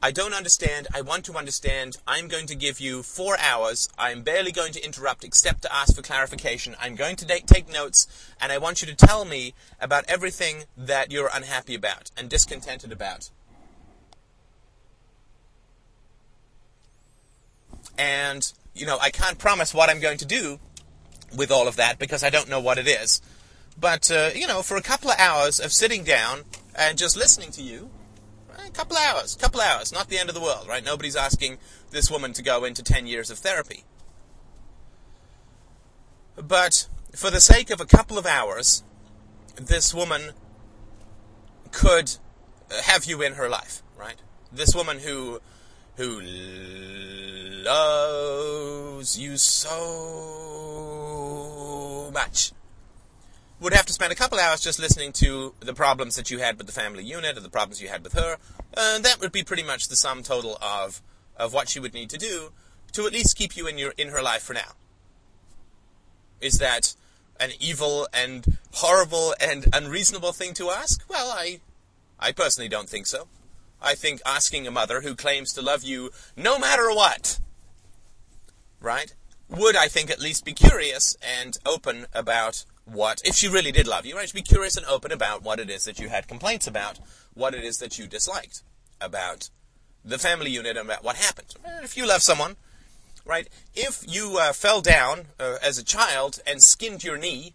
I 0.03 0.11
don't 0.11 0.34
understand. 0.34 0.88
I 0.94 1.01
want 1.01 1.24
to 1.24 1.36
understand. 1.36 1.97
I'm 2.07 2.28
going 2.28 2.47
to 2.47 2.55
give 2.55 2.80
you 2.80 3.03
four 3.03 3.38
hours. 3.38 3.88
I'm 3.99 4.22
barely 4.22 4.53
going 4.53 4.72
to 4.72 4.84
interrupt 4.84 5.24
except 5.24 5.62
to 5.62 5.74
ask 5.74 5.97
for 5.97 6.03
clarification. 6.03 6.76
I'm 6.80 6.94
going 6.94 7.16
to 7.16 7.26
take 7.26 7.72
notes, 7.72 8.07
and 8.40 8.53
I 8.53 8.59
want 8.59 8.82
you 8.82 8.88
to 8.88 8.94
tell 8.94 9.24
me 9.24 9.55
about 9.80 10.05
everything 10.07 10.64
that 10.76 11.11
you're 11.11 11.30
unhappy 11.32 11.74
about 11.74 12.11
and 12.16 12.28
discontented 12.28 12.92
about. 12.92 13.30
And, 17.99 18.53
you 18.74 18.84
know, 18.84 18.99
I 19.01 19.11
can't 19.11 19.38
promise 19.38 19.72
what 19.72 19.88
I'm 19.88 20.01
going 20.01 20.18
to 20.18 20.26
do 20.26 20.61
with 21.34 21.51
all 21.51 21.66
of 21.66 21.76
that 21.76 21.99
because 21.99 22.22
I 22.22 22.28
don't 22.30 22.51
know 22.51 22.61
what 22.61 22.76
it 22.76 22.86
is. 22.86 23.22
But, 23.80 24.11
uh, 24.11 24.30
you 24.34 24.47
know, 24.47 24.62
for 24.62 24.76
a 24.76 24.82
couple 24.82 25.11
of 25.11 25.18
hours 25.18 25.59
of 25.59 25.72
sitting 25.72 26.05
down 26.05 26.44
and 26.74 26.99
just 26.99 27.16
listening 27.16 27.51
to 27.53 27.62
you, 27.62 27.90
couple 28.77 28.97
hours, 28.99 29.35
couple 29.37 29.61
hours, 29.61 29.91
not 29.91 30.09
the 30.11 30.18
end 30.18 30.29
of 30.29 30.35
the 30.35 30.41
world, 30.41 30.68
right? 30.68 30.85
Nobody's 30.85 31.16
asking 31.16 31.57
this 31.93 32.11
woman 32.11 32.35
to 32.35 32.43
go 32.43 32.64
into 32.64 32.83
10 32.83 33.07
years 33.07 33.31
of 33.31 33.39
therapy. 33.39 33.85
But 36.37 36.87
for 37.14 37.31
the 37.31 37.41
sake 37.41 37.70
of 37.70 37.81
a 37.81 37.87
couple 37.87 38.18
of 38.18 38.27
hours, 38.27 38.83
this 39.57 39.95
woman 39.95 40.33
could 41.72 42.18
have 42.83 43.07
you 43.07 43.22
in 43.22 43.33
her 43.35 43.49
life, 43.49 43.83
right? 43.99 44.16
This 44.53 44.74
woman 44.74 44.99
who 44.99 45.41
who 45.97 46.20
loves 47.64 49.18
you 49.18 49.39
so 49.39 49.70
much 52.12 52.53
would 53.61 53.72
have 53.72 53.86
to 53.86 53.92
spend 53.92 54.12
a 54.12 54.16
couple 54.16 54.38
hours 54.38 54.61
just 54.61 54.78
listening 54.78 55.12
to 55.12 55.54
the 55.61 55.74
problems 55.74 56.16
that 56.16 56.30
you 56.30 56.38
had 56.38 56.59
with 56.59 56.66
the 56.66 56.72
family 56.72 57.04
unit 57.04 57.36
or 57.36 57.40
the 57.40 57.48
problems 57.48 57.80
you 57.80 57.88
had 57.88 58.04
with 58.04 58.12
her. 58.12 58.36
And 58.76 59.04
that 59.04 59.20
would 59.20 59.32
be 59.32 59.42
pretty 59.42 59.62
much 59.62 59.88
the 59.88 59.96
sum 59.96 60.22
total 60.22 60.59
of 60.61 61.00
of 61.38 61.52
what 61.52 61.68
she 61.68 61.80
would 61.80 61.92
need 61.92 62.09
to 62.11 62.18
do 62.18 62.50
to 62.92 63.07
at 63.07 63.12
least 63.12 63.36
keep 63.36 63.57
you 63.57 63.66
in 63.66 63.78
your 63.78 63.92
in 63.96 64.09
her 64.09 64.22
life 64.22 64.42
for 64.42 64.54
now. 64.54 64.72
Is 66.40 66.59
that 66.59 66.94
an 67.38 67.50
evil 67.61 68.09
and 68.12 68.59
horrible 68.74 69.34
and 69.40 69.66
unreasonable 69.72 70.32
thing 70.32 70.54
to 70.54 70.70
ask? 70.70 71.02
Well, 71.09 71.30
I 71.30 71.61
I 72.18 72.32
personally 72.32 72.68
don't 72.68 72.88
think 72.88 73.07
so. 73.07 73.28
I 73.80 73.94
think 73.94 74.20
asking 74.24 74.66
a 74.66 74.70
mother 74.70 75.02
who 75.02 75.14
claims 75.14 75.52
to 75.52 75.62
love 75.62 75.82
you 75.82 76.11
no 76.36 76.59
matter 76.59 76.90
what, 76.90 77.38
right, 78.80 79.14
would 79.48 79.76
I 79.76 79.88
think 79.88 80.11
at 80.11 80.20
least 80.20 80.44
be 80.44 80.54
curious 80.54 81.16
and 81.22 81.57
open 81.66 82.07
about 82.14 82.64
what, 82.87 83.20
if 83.24 83.34
she 83.34 83.49
really 83.49 83.72
did 83.72 83.87
love 83.87 84.07
you, 84.07 84.16
right, 84.16 84.28
She'd 84.28 84.34
be 84.34 84.43
curious 84.43 84.76
and 84.76 84.87
open 84.87 85.12
about 85.12 85.43
what 85.43 85.61
it 85.61 85.68
is 85.68 85.84
that 85.84 85.99
you 85.99 86.09
had 86.09 86.28
complaints 86.28 86.66
about, 86.66 86.99
what 87.34 87.55
it 87.55 87.64
is 87.64 87.78
that 87.78 87.99
you 87.99 88.07
disliked 88.07 88.62
about 89.01 89.51
the 90.05 90.18
family 90.18 90.51
unit 90.51 90.76
and 90.76 90.89
about 90.89 91.05
what 91.05 91.16
happened. 91.16 91.55
If 91.82 91.97
you 91.97 92.07
love 92.07 92.22
someone, 92.22 92.57
right, 93.24 93.49
if 93.74 94.05
you 94.07 94.39
uh, 94.41 94.53
fell 94.53 94.80
down 94.80 95.26
uh, 95.41 95.57
as 95.62 95.78
a 95.78 95.84
child 95.84 96.41
and 96.47 96.62
skinned 96.62 97.03
your 97.03 97.18
knee, 97.18 97.55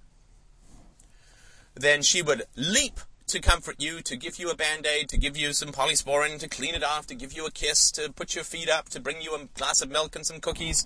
then 1.73 2.01
she 2.01 2.21
would 2.21 2.43
leap 2.57 2.99
to 3.27 3.39
comfort 3.39 3.77
you, 3.79 4.01
to 4.01 4.17
give 4.17 4.37
you 4.37 4.49
a 4.49 4.55
band-aid, 4.55 5.07
to 5.07 5.17
give 5.17 5.37
you 5.37 5.53
some 5.53 5.69
polysporin, 5.69 6.37
to 6.39 6.49
clean 6.49 6.75
it 6.75 6.83
off, 6.83 7.07
to 7.07 7.15
give 7.15 7.31
you 7.31 7.45
a 7.45 7.51
kiss, 7.51 7.89
to 7.91 8.11
put 8.11 8.35
your 8.35 8.43
feet 8.43 8.69
up, 8.69 8.89
to 8.89 8.99
bring 8.99 9.21
you 9.21 9.33
a 9.33 9.45
glass 9.57 9.81
of 9.81 9.89
milk 9.89 10.17
and 10.17 10.25
some 10.25 10.41
cookies. 10.41 10.85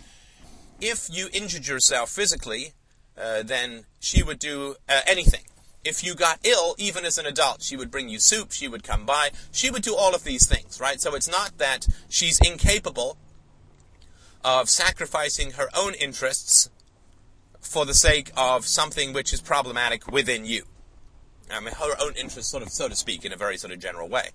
If 0.80 1.08
you 1.12 1.30
injured 1.34 1.66
yourself 1.66 2.12
physically, 2.12 2.74
uh, 3.18 3.43
then 3.43 3.86
she 3.99 4.24
would 4.24 4.39
do 4.39 4.76
uh, 4.89 5.01
anything 5.07 5.41
if 5.86 6.03
you 6.03 6.16
got 6.16 6.39
ill, 6.43 6.76
even 6.80 7.05
as 7.05 7.18
an 7.20 7.28
adult, 7.28 7.61
she 7.61 7.78
would 7.78 7.91
bring 7.91 8.09
you 8.09 8.20
soup, 8.20 8.51
she 8.51 8.68
would 8.68 8.84
come 8.84 9.05
by, 9.05 9.30
she 9.51 9.70
would 9.70 9.84
do 9.84 9.95
all 9.95 10.16
of 10.16 10.24
these 10.24 10.47
things, 10.47 10.82
right? 10.82 10.99
So 10.99 11.13
it's 11.13 11.30
not 11.30 11.59
that 11.59 11.88
she's 12.09 12.39
incapable 12.39 13.18
of 14.43 14.68
sacrificing 14.68 15.51
her 15.51 15.70
own 15.76 15.93
interests 15.93 16.70
for 17.61 17.86
the 17.86 17.93
sake 17.93 18.32
of 18.36 18.66
something 18.66 19.13
which 19.13 19.32
is 19.32 19.41
problematic 19.41 20.11
within 20.11 20.45
you. 20.45 20.63
I 21.51 21.59
mean, 21.59 21.76
her 21.76 21.93
own 22.01 22.13
interests, 22.16 22.51
sort 22.51 22.63
of, 22.63 22.70
so 22.70 22.89
to 22.89 22.95
speak, 22.95 23.24
in 23.24 23.32
a 23.32 23.38
very 23.38 23.57
sort 23.57 23.72
of 23.72 23.80
general 23.80 24.09
way. 24.09 24.30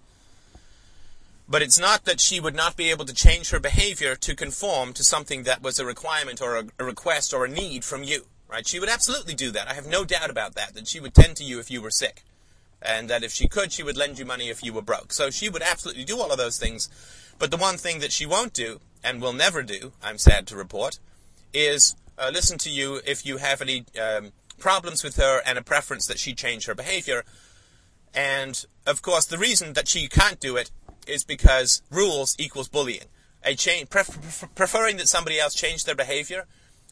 But 1.48 1.62
it's 1.62 1.80
not 1.80 2.04
that 2.04 2.20
she 2.20 2.38
would 2.38 2.54
not 2.54 2.76
be 2.76 2.90
able 2.90 3.04
to 3.06 3.14
change 3.14 3.50
her 3.50 3.58
behavior 3.58 4.14
to 4.14 4.36
conform 4.36 4.92
to 4.92 5.02
something 5.02 5.42
that 5.42 5.62
was 5.62 5.80
a 5.80 5.84
requirement 5.84 6.40
or 6.40 6.56
a, 6.56 6.64
a 6.78 6.84
request 6.84 7.34
or 7.34 7.44
a 7.44 7.48
need 7.48 7.84
from 7.84 8.04
you 8.04 8.26
right? 8.50 8.66
She 8.66 8.80
would 8.80 8.88
absolutely 8.88 9.34
do 9.34 9.50
that. 9.52 9.68
I 9.68 9.74
have 9.74 9.86
no 9.86 10.04
doubt 10.04 10.30
about 10.30 10.54
that, 10.54 10.74
that 10.74 10.88
she 10.88 11.00
would 11.00 11.14
tend 11.14 11.36
to 11.36 11.44
you 11.44 11.60
if 11.60 11.70
you 11.70 11.80
were 11.80 11.90
sick. 11.90 12.24
And 12.82 13.08
that 13.10 13.22
if 13.22 13.32
she 13.32 13.46
could, 13.46 13.72
she 13.72 13.82
would 13.82 13.96
lend 13.96 14.18
you 14.18 14.24
money 14.24 14.48
if 14.48 14.62
you 14.62 14.72
were 14.72 14.82
broke. 14.82 15.12
So 15.12 15.30
she 15.30 15.48
would 15.48 15.62
absolutely 15.62 16.04
do 16.04 16.18
all 16.18 16.32
of 16.32 16.38
those 16.38 16.58
things. 16.58 16.88
But 17.38 17.50
the 17.50 17.56
one 17.56 17.76
thing 17.76 18.00
that 18.00 18.12
she 18.12 18.26
won't 18.26 18.52
do, 18.52 18.80
and 19.04 19.20
will 19.20 19.32
never 19.32 19.62
do, 19.62 19.92
I'm 20.02 20.18
sad 20.18 20.46
to 20.48 20.56
report, 20.56 20.98
is 21.52 21.94
uh, 22.18 22.30
listen 22.32 22.58
to 22.58 22.70
you 22.70 23.00
if 23.06 23.24
you 23.24 23.36
have 23.38 23.62
any 23.62 23.84
um, 24.00 24.32
problems 24.58 25.04
with 25.04 25.16
her 25.16 25.40
and 25.46 25.58
a 25.58 25.62
preference 25.62 26.06
that 26.06 26.18
she 26.18 26.34
change 26.34 26.66
her 26.66 26.74
behavior. 26.74 27.24
And 28.14 28.64
of 28.86 29.02
course, 29.02 29.26
the 29.26 29.38
reason 29.38 29.74
that 29.74 29.88
she 29.88 30.08
can't 30.08 30.40
do 30.40 30.56
it 30.56 30.70
is 31.06 31.24
because 31.24 31.82
rules 31.90 32.36
equals 32.38 32.68
bullying. 32.68 33.06
A 33.42 33.54
change, 33.54 33.88
pref- 33.88 34.48
preferring 34.54 34.98
that 34.98 35.08
somebody 35.08 35.38
else 35.38 35.54
change 35.54 35.84
their 35.84 35.94
behavior 35.94 36.46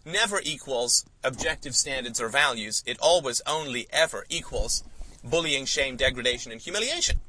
never 0.08 0.40
equals 0.42 1.04
objective 1.22 1.76
standards 1.76 2.20
or 2.20 2.28
values. 2.28 2.82
It 2.86 2.98
always 3.00 3.40
only 3.46 3.86
ever 3.92 4.24
equals 4.28 4.82
bullying, 5.22 5.66
shame, 5.66 5.96
degradation, 5.96 6.50
and 6.50 6.60
humiliation. 6.60 7.20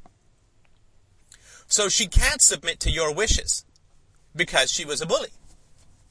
So 1.66 1.88
she 1.88 2.06
can't 2.06 2.42
submit 2.42 2.80
to 2.80 2.90
your 2.90 3.14
wishes 3.14 3.64
because 4.34 4.72
she 4.72 4.84
was 4.84 5.00
a 5.00 5.06
bully. 5.06 5.28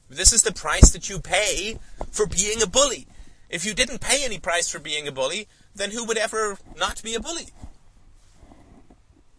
This 0.08 0.32
is 0.32 0.42
the 0.42 0.52
price 0.52 0.90
that 0.90 1.08
you 1.08 1.20
pay 1.20 1.78
for 2.10 2.26
being 2.26 2.62
a 2.62 2.66
bully. 2.66 3.06
If 3.48 3.64
you 3.64 3.74
didn't 3.74 4.00
pay 4.00 4.24
any 4.24 4.38
price 4.38 4.68
for 4.68 4.78
being 4.78 5.06
a 5.06 5.12
bully, 5.12 5.48
then 5.74 5.90
who 5.90 6.04
would 6.04 6.18
ever 6.18 6.58
not 6.76 7.02
be 7.02 7.14
a 7.14 7.20
bully? 7.20 7.48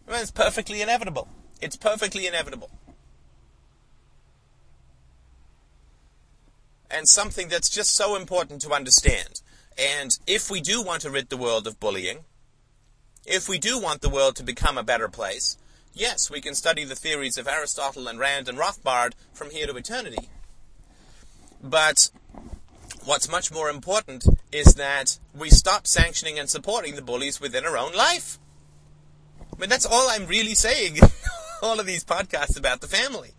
Well, 0.06 0.20
it's 0.20 0.30
perfectly 0.30 0.82
inevitable. 0.82 1.28
It's 1.60 1.76
perfectly 1.76 2.26
inevitable. 2.26 2.70
And 6.92 7.08
something 7.08 7.48
that's 7.48 7.70
just 7.70 7.94
so 7.96 8.16
important 8.16 8.60
to 8.62 8.72
understand. 8.72 9.40
And 9.78 10.18
if 10.26 10.50
we 10.50 10.60
do 10.60 10.82
want 10.82 11.02
to 11.02 11.10
rid 11.10 11.30
the 11.30 11.36
world 11.36 11.66
of 11.66 11.80
bullying, 11.80 12.18
if 13.24 13.48
we 13.48 13.58
do 13.58 13.78
want 13.78 14.02
the 14.02 14.10
world 14.10 14.36
to 14.36 14.42
become 14.42 14.76
a 14.76 14.82
better 14.82 15.08
place, 15.08 15.56
yes, 15.94 16.30
we 16.30 16.40
can 16.40 16.54
study 16.54 16.84
the 16.84 16.94
theories 16.94 17.38
of 17.38 17.48
Aristotle 17.48 18.08
and 18.08 18.18
Rand 18.18 18.48
and 18.48 18.58
Rothbard 18.58 19.12
from 19.32 19.50
here 19.50 19.66
to 19.66 19.76
eternity. 19.76 20.28
But 21.62 22.10
what's 23.04 23.30
much 23.30 23.52
more 23.52 23.70
important 23.70 24.26
is 24.50 24.74
that 24.74 25.18
we 25.34 25.50
stop 25.50 25.86
sanctioning 25.86 26.38
and 26.38 26.50
supporting 26.50 26.96
the 26.96 27.02
bullies 27.02 27.40
within 27.40 27.64
our 27.64 27.78
own 27.78 27.94
life. 27.94 28.38
I 29.40 29.60
mean, 29.60 29.70
that's 29.70 29.86
all 29.86 30.08
I'm 30.10 30.26
really 30.26 30.54
saying. 30.54 30.98
all 31.62 31.78
of 31.78 31.86
these 31.86 32.04
podcasts 32.04 32.58
about 32.58 32.80
the 32.80 32.88
family. 32.88 33.30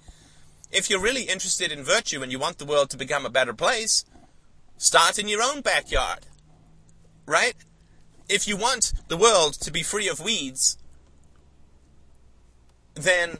If 0.73 0.89
you're 0.89 0.99
really 0.99 1.23
interested 1.23 1.71
in 1.71 1.83
virtue 1.83 2.23
and 2.23 2.31
you 2.31 2.39
want 2.39 2.57
the 2.57 2.65
world 2.65 2.89
to 2.89 2.97
become 2.97 3.25
a 3.25 3.29
better 3.29 3.53
place, 3.53 4.05
start 4.77 5.19
in 5.19 5.27
your 5.27 5.43
own 5.43 5.61
backyard. 5.61 6.25
Right? 7.27 7.53
If 8.27 8.47
you 8.47 8.57
want 8.57 8.91
the 9.07 9.17
world 9.17 9.53
to 9.61 9.71
be 9.71 9.83
free 9.83 10.09
of 10.09 10.19
weeds, 10.19 10.77
then 12.95 13.37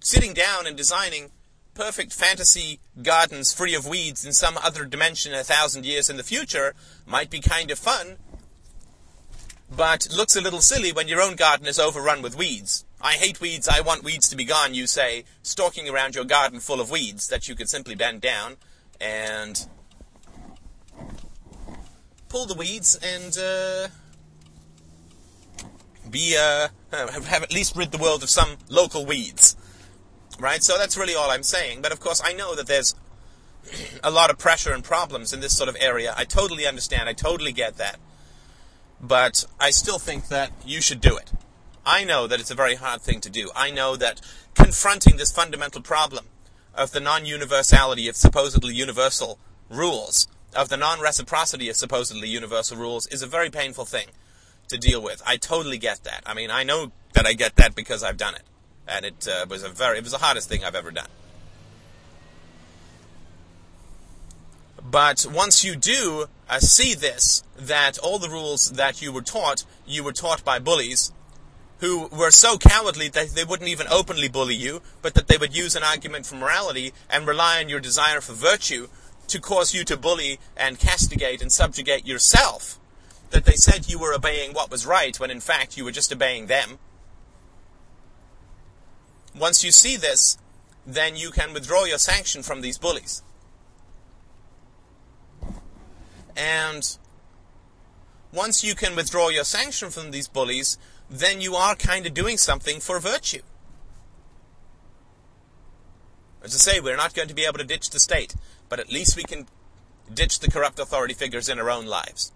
sitting 0.00 0.34
down 0.34 0.66
and 0.66 0.76
designing 0.76 1.30
perfect 1.74 2.12
fantasy 2.12 2.80
gardens 3.02 3.52
free 3.52 3.74
of 3.74 3.86
weeds 3.86 4.24
in 4.24 4.32
some 4.32 4.58
other 4.58 4.84
dimension 4.84 5.34
a 5.34 5.44
thousand 5.44 5.84
years 5.84 6.10
in 6.10 6.16
the 6.16 6.22
future 6.24 6.74
might 7.06 7.30
be 7.30 7.38
kind 7.38 7.70
of 7.70 7.78
fun, 7.78 8.16
but 9.74 10.08
looks 10.16 10.34
a 10.34 10.40
little 10.40 10.60
silly 10.60 10.90
when 10.90 11.06
your 11.06 11.20
own 11.20 11.36
garden 11.36 11.66
is 11.66 11.78
overrun 11.78 12.22
with 12.22 12.36
weeds. 12.36 12.84
I 13.06 13.12
hate 13.12 13.40
weeds, 13.40 13.68
I 13.68 13.82
want 13.82 14.02
weeds 14.02 14.28
to 14.30 14.36
be 14.36 14.44
gone, 14.44 14.74
you 14.74 14.88
say, 14.88 15.26
stalking 15.40 15.88
around 15.88 16.16
your 16.16 16.24
garden 16.24 16.58
full 16.58 16.80
of 16.80 16.90
weeds 16.90 17.28
that 17.28 17.48
you 17.48 17.54
could 17.54 17.68
simply 17.68 17.94
bend 17.94 18.20
down 18.20 18.56
and 19.00 19.64
pull 22.28 22.46
the 22.46 22.54
weeds 22.54 22.98
and 23.00 23.38
uh, 23.38 23.86
be 26.10 26.36
uh, 26.36 26.66
have 26.90 27.44
at 27.44 27.52
least 27.52 27.76
rid 27.76 27.92
the 27.92 27.98
world 27.98 28.24
of 28.24 28.28
some 28.28 28.56
local 28.68 29.06
weeds. 29.06 29.56
Right? 30.40 30.64
So 30.64 30.76
that's 30.76 30.96
really 30.96 31.14
all 31.14 31.30
I'm 31.30 31.44
saying. 31.44 31.82
But 31.82 31.92
of 31.92 32.00
course, 32.00 32.20
I 32.24 32.32
know 32.32 32.56
that 32.56 32.66
there's 32.66 32.96
a 34.02 34.10
lot 34.10 34.30
of 34.30 34.38
pressure 34.38 34.72
and 34.72 34.82
problems 34.82 35.32
in 35.32 35.38
this 35.38 35.56
sort 35.56 35.68
of 35.68 35.76
area. 35.78 36.12
I 36.16 36.24
totally 36.24 36.66
understand. 36.66 37.08
I 37.08 37.12
totally 37.12 37.52
get 37.52 37.76
that. 37.76 38.00
But 39.00 39.44
I 39.60 39.70
still 39.70 40.00
think 40.00 40.26
that 40.26 40.50
you 40.64 40.80
should 40.80 41.00
do 41.00 41.16
it. 41.16 41.30
I 41.86 42.02
know 42.02 42.26
that 42.26 42.40
it's 42.40 42.50
a 42.50 42.56
very 42.56 42.74
hard 42.74 43.00
thing 43.00 43.20
to 43.20 43.30
do. 43.30 43.50
I 43.54 43.70
know 43.70 43.94
that 43.94 44.20
confronting 44.54 45.16
this 45.16 45.30
fundamental 45.30 45.80
problem 45.80 46.26
of 46.74 46.90
the 46.90 46.98
non-universality 46.98 48.08
of 48.08 48.16
supposedly 48.16 48.74
universal 48.74 49.38
rules, 49.70 50.26
of 50.54 50.68
the 50.68 50.76
non-reciprocity 50.76 51.68
of 51.68 51.76
supposedly 51.76 52.28
universal 52.28 52.76
rules, 52.76 53.06
is 53.06 53.22
a 53.22 53.26
very 53.26 53.50
painful 53.50 53.84
thing 53.84 54.08
to 54.66 54.76
deal 54.76 55.00
with. 55.00 55.22
I 55.24 55.36
totally 55.36 55.78
get 55.78 56.02
that. 56.02 56.24
I 56.26 56.34
mean, 56.34 56.50
I 56.50 56.64
know 56.64 56.90
that 57.12 57.24
I 57.24 57.34
get 57.34 57.54
that 57.56 57.76
because 57.76 58.02
I've 58.02 58.16
done 58.16 58.34
it, 58.34 58.42
and 58.88 59.04
it 59.04 59.28
uh, 59.28 59.46
was 59.48 59.62
a 59.62 59.68
very, 59.68 59.98
it 59.98 60.02
was 60.02 60.12
the 60.12 60.18
hardest 60.18 60.48
thing 60.48 60.64
I've 60.64 60.74
ever 60.74 60.90
done. 60.90 61.08
But 64.82 65.26
once 65.32 65.64
you 65.64 65.76
do 65.76 66.26
uh, 66.48 66.58
see 66.58 66.94
this, 66.94 67.44
that 67.56 67.96
all 67.98 68.18
the 68.18 68.28
rules 68.28 68.72
that 68.72 69.00
you 69.00 69.12
were 69.12 69.22
taught, 69.22 69.64
you 69.86 70.02
were 70.02 70.12
taught 70.12 70.44
by 70.44 70.58
bullies, 70.58 71.12
who 71.78 72.06
were 72.08 72.30
so 72.30 72.56
cowardly 72.56 73.08
that 73.08 73.30
they 73.30 73.44
wouldn't 73.44 73.68
even 73.68 73.86
openly 73.88 74.28
bully 74.28 74.54
you, 74.54 74.80
but 75.02 75.14
that 75.14 75.28
they 75.28 75.36
would 75.36 75.54
use 75.54 75.76
an 75.76 75.82
argument 75.82 76.26
for 76.26 76.36
morality 76.36 76.92
and 77.10 77.26
rely 77.26 77.60
on 77.60 77.68
your 77.68 77.80
desire 77.80 78.20
for 78.20 78.32
virtue 78.32 78.88
to 79.28 79.40
cause 79.40 79.74
you 79.74 79.84
to 79.84 79.96
bully 79.96 80.38
and 80.56 80.78
castigate 80.78 81.42
and 81.42 81.52
subjugate 81.52 82.06
yourself. 82.06 82.78
That 83.30 83.44
they 83.44 83.56
said 83.56 83.90
you 83.90 83.98
were 83.98 84.14
obeying 84.14 84.52
what 84.52 84.70
was 84.70 84.86
right 84.86 85.18
when 85.18 85.30
in 85.30 85.40
fact 85.40 85.76
you 85.76 85.84
were 85.84 85.92
just 85.92 86.12
obeying 86.12 86.46
them. 86.46 86.78
Once 89.38 89.62
you 89.62 89.70
see 89.70 89.96
this, 89.96 90.38
then 90.86 91.16
you 91.16 91.30
can 91.30 91.52
withdraw 91.52 91.84
your 91.84 91.98
sanction 91.98 92.42
from 92.42 92.62
these 92.62 92.78
bullies. 92.78 93.22
And 96.36 96.96
once 98.32 98.62
you 98.62 98.74
can 98.74 98.94
withdraw 98.94 99.28
your 99.28 99.44
sanction 99.44 99.90
from 99.90 100.10
these 100.10 100.28
bullies, 100.28 100.78
then 101.10 101.40
you 101.40 101.54
are 101.54 101.74
kind 101.74 102.06
of 102.06 102.14
doing 102.14 102.36
something 102.36 102.80
for 102.80 102.98
virtue. 102.98 103.42
As 106.42 106.54
I 106.54 106.58
say, 106.58 106.80
we're 106.80 106.96
not 106.96 107.14
going 107.14 107.28
to 107.28 107.34
be 107.34 107.44
able 107.44 107.58
to 107.58 107.64
ditch 107.64 107.90
the 107.90 108.00
state, 108.00 108.34
but 108.68 108.78
at 108.78 108.92
least 108.92 109.16
we 109.16 109.24
can 109.24 109.46
ditch 110.12 110.40
the 110.40 110.50
corrupt 110.50 110.78
authority 110.78 111.14
figures 111.14 111.48
in 111.48 111.58
our 111.58 111.70
own 111.70 111.86
lives. 111.86 112.32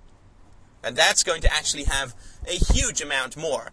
And 0.83 0.97
that's 0.97 1.23
going 1.23 1.43
to 1.43 1.53
actually 1.53 1.85
have 1.85 2.14
a 2.47 2.53
huge 2.53 3.01
amount 3.01 3.37
more 3.37 3.71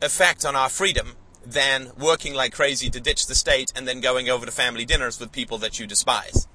effect 0.00 0.44
on 0.44 0.54
our 0.54 0.68
freedom 0.68 1.16
than 1.44 1.92
working 1.98 2.34
like 2.34 2.52
crazy 2.52 2.90
to 2.90 3.00
ditch 3.00 3.26
the 3.26 3.34
state 3.34 3.72
and 3.74 3.88
then 3.88 4.00
going 4.00 4.28
over 4.28 4.44
to 4.44 4.52
family 4.52 4.84
dinners 4.84 5.18
with 5.18 5.32
people 5.32 5.58
that 5.58 5.80
you 5.80 5.86
despise. 5.86 6.46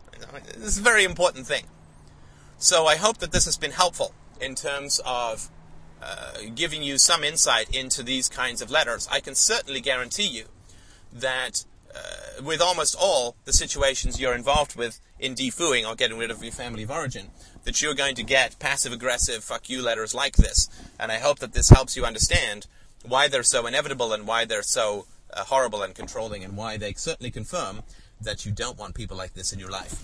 This 0.55 0.67
is 0.67 0.79
a 0.79 0.83
very 0.83 1.03
important 1.03 1.47
thing. 1.47 1.65
So 2.57 2.85
I 2.85 2.95
hope 2.95 3.17
that 3.17 3.31
this 3.31 3.45
has 3.45 3.57
been 3.57 3.71
helpful 3.71 4.13
in 4.39 4.55
terms 4.55 5.01
of 5.05 5.49
uh, 6.03 6.49
giving 6.55 6.83
you 6.83 6.97
some 6.97 7.23
insight 7.23 7.73
into 7.73 8.03
these 8.03 8.27
kinds 8.27 8.61
of 8.61 8.69
letters, 8.69 9.07
I 9.11 9.19
can 9.21 9.35
certainly 9.35 9.79
guarantee 9.79 10.27
you 10.27 10.45
that 11.13 11.63
uh, 11.95 12.43
with 12.43 12.61
almost 12.61 12.95
all 12.99 13.35
the 13.45 13.53
situations 13.53 14.19
you're 14.19 14.35
involved 14.35 14.75
with 14.75 14.99
in 15.19 15.35
defooing 15.35 15.87
or 15.87 15.95
getting 15.95 16.17
rid 16.17 16.31
of 16.31 16.43
your 16.43 16.51
family 16.51 16.83
of 16.83 16.91
origin, 16.91 17.27
that 17.63 17.81
you're 17.81 17.93
going 17.93 18.15
to 18.15 18.23
get 18.23 18.59
passive 18.59 18.91
aggressive 18.91 19.43
fuck 19.43 19.69
you 19.69 19.81
letters 19.81 20.13
like 20.13 20.35
this. 20.35 20.69
And 20.99 21.11
I 21.11 21.19
hope 21.19 21.39
that 21.39 21.53
this 21.53 21.69
helps 21.69 21.95
you 21.95 22.03
understand 22.03 22.67
why 23.05 23.27
they're 23.27 23.43
so 23.43 23.65
inevitable 23.65 24.11
and 24.11 24.27
why 24.27 24.43
they're 24.45 24.63
so 24.63 25.05
uh, 25.31 25.43
horrible 25.45 25.83
and 25.83 25.95
controlling 25.95 26.43
and 26.43 26.57
why 26.57 26.77
they 26.77 26.93
certainly 26.93 27.31
confirm 27.31 27.83
that 28.19 28.45
you 28.45 28.51
don't 28.51 28.77
want 28.77 28.95
people 28.95 29.15
like 29.15 29.33
this 29.33 29.53
in 29.53 29.59
your 29.59 29.71
life. 29.71 30.03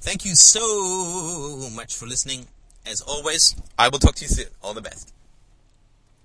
Thank 0.00 0.24
you 0.24 0.34
so 0.34 1.68
much 1.74 1.96
for 1.96 2.06
listening. 2.06 2.46
As 2.88 3.00
always, 3.00 3.56
I 3.78 3.88
will 3.88 3.98
talk 3.98 4.14
to 4.16 4.22
you 4.22 4.28
soon. 4.28 4.46
All 4.62 4.72
the 4.72 4.80
best. 4.80 5.12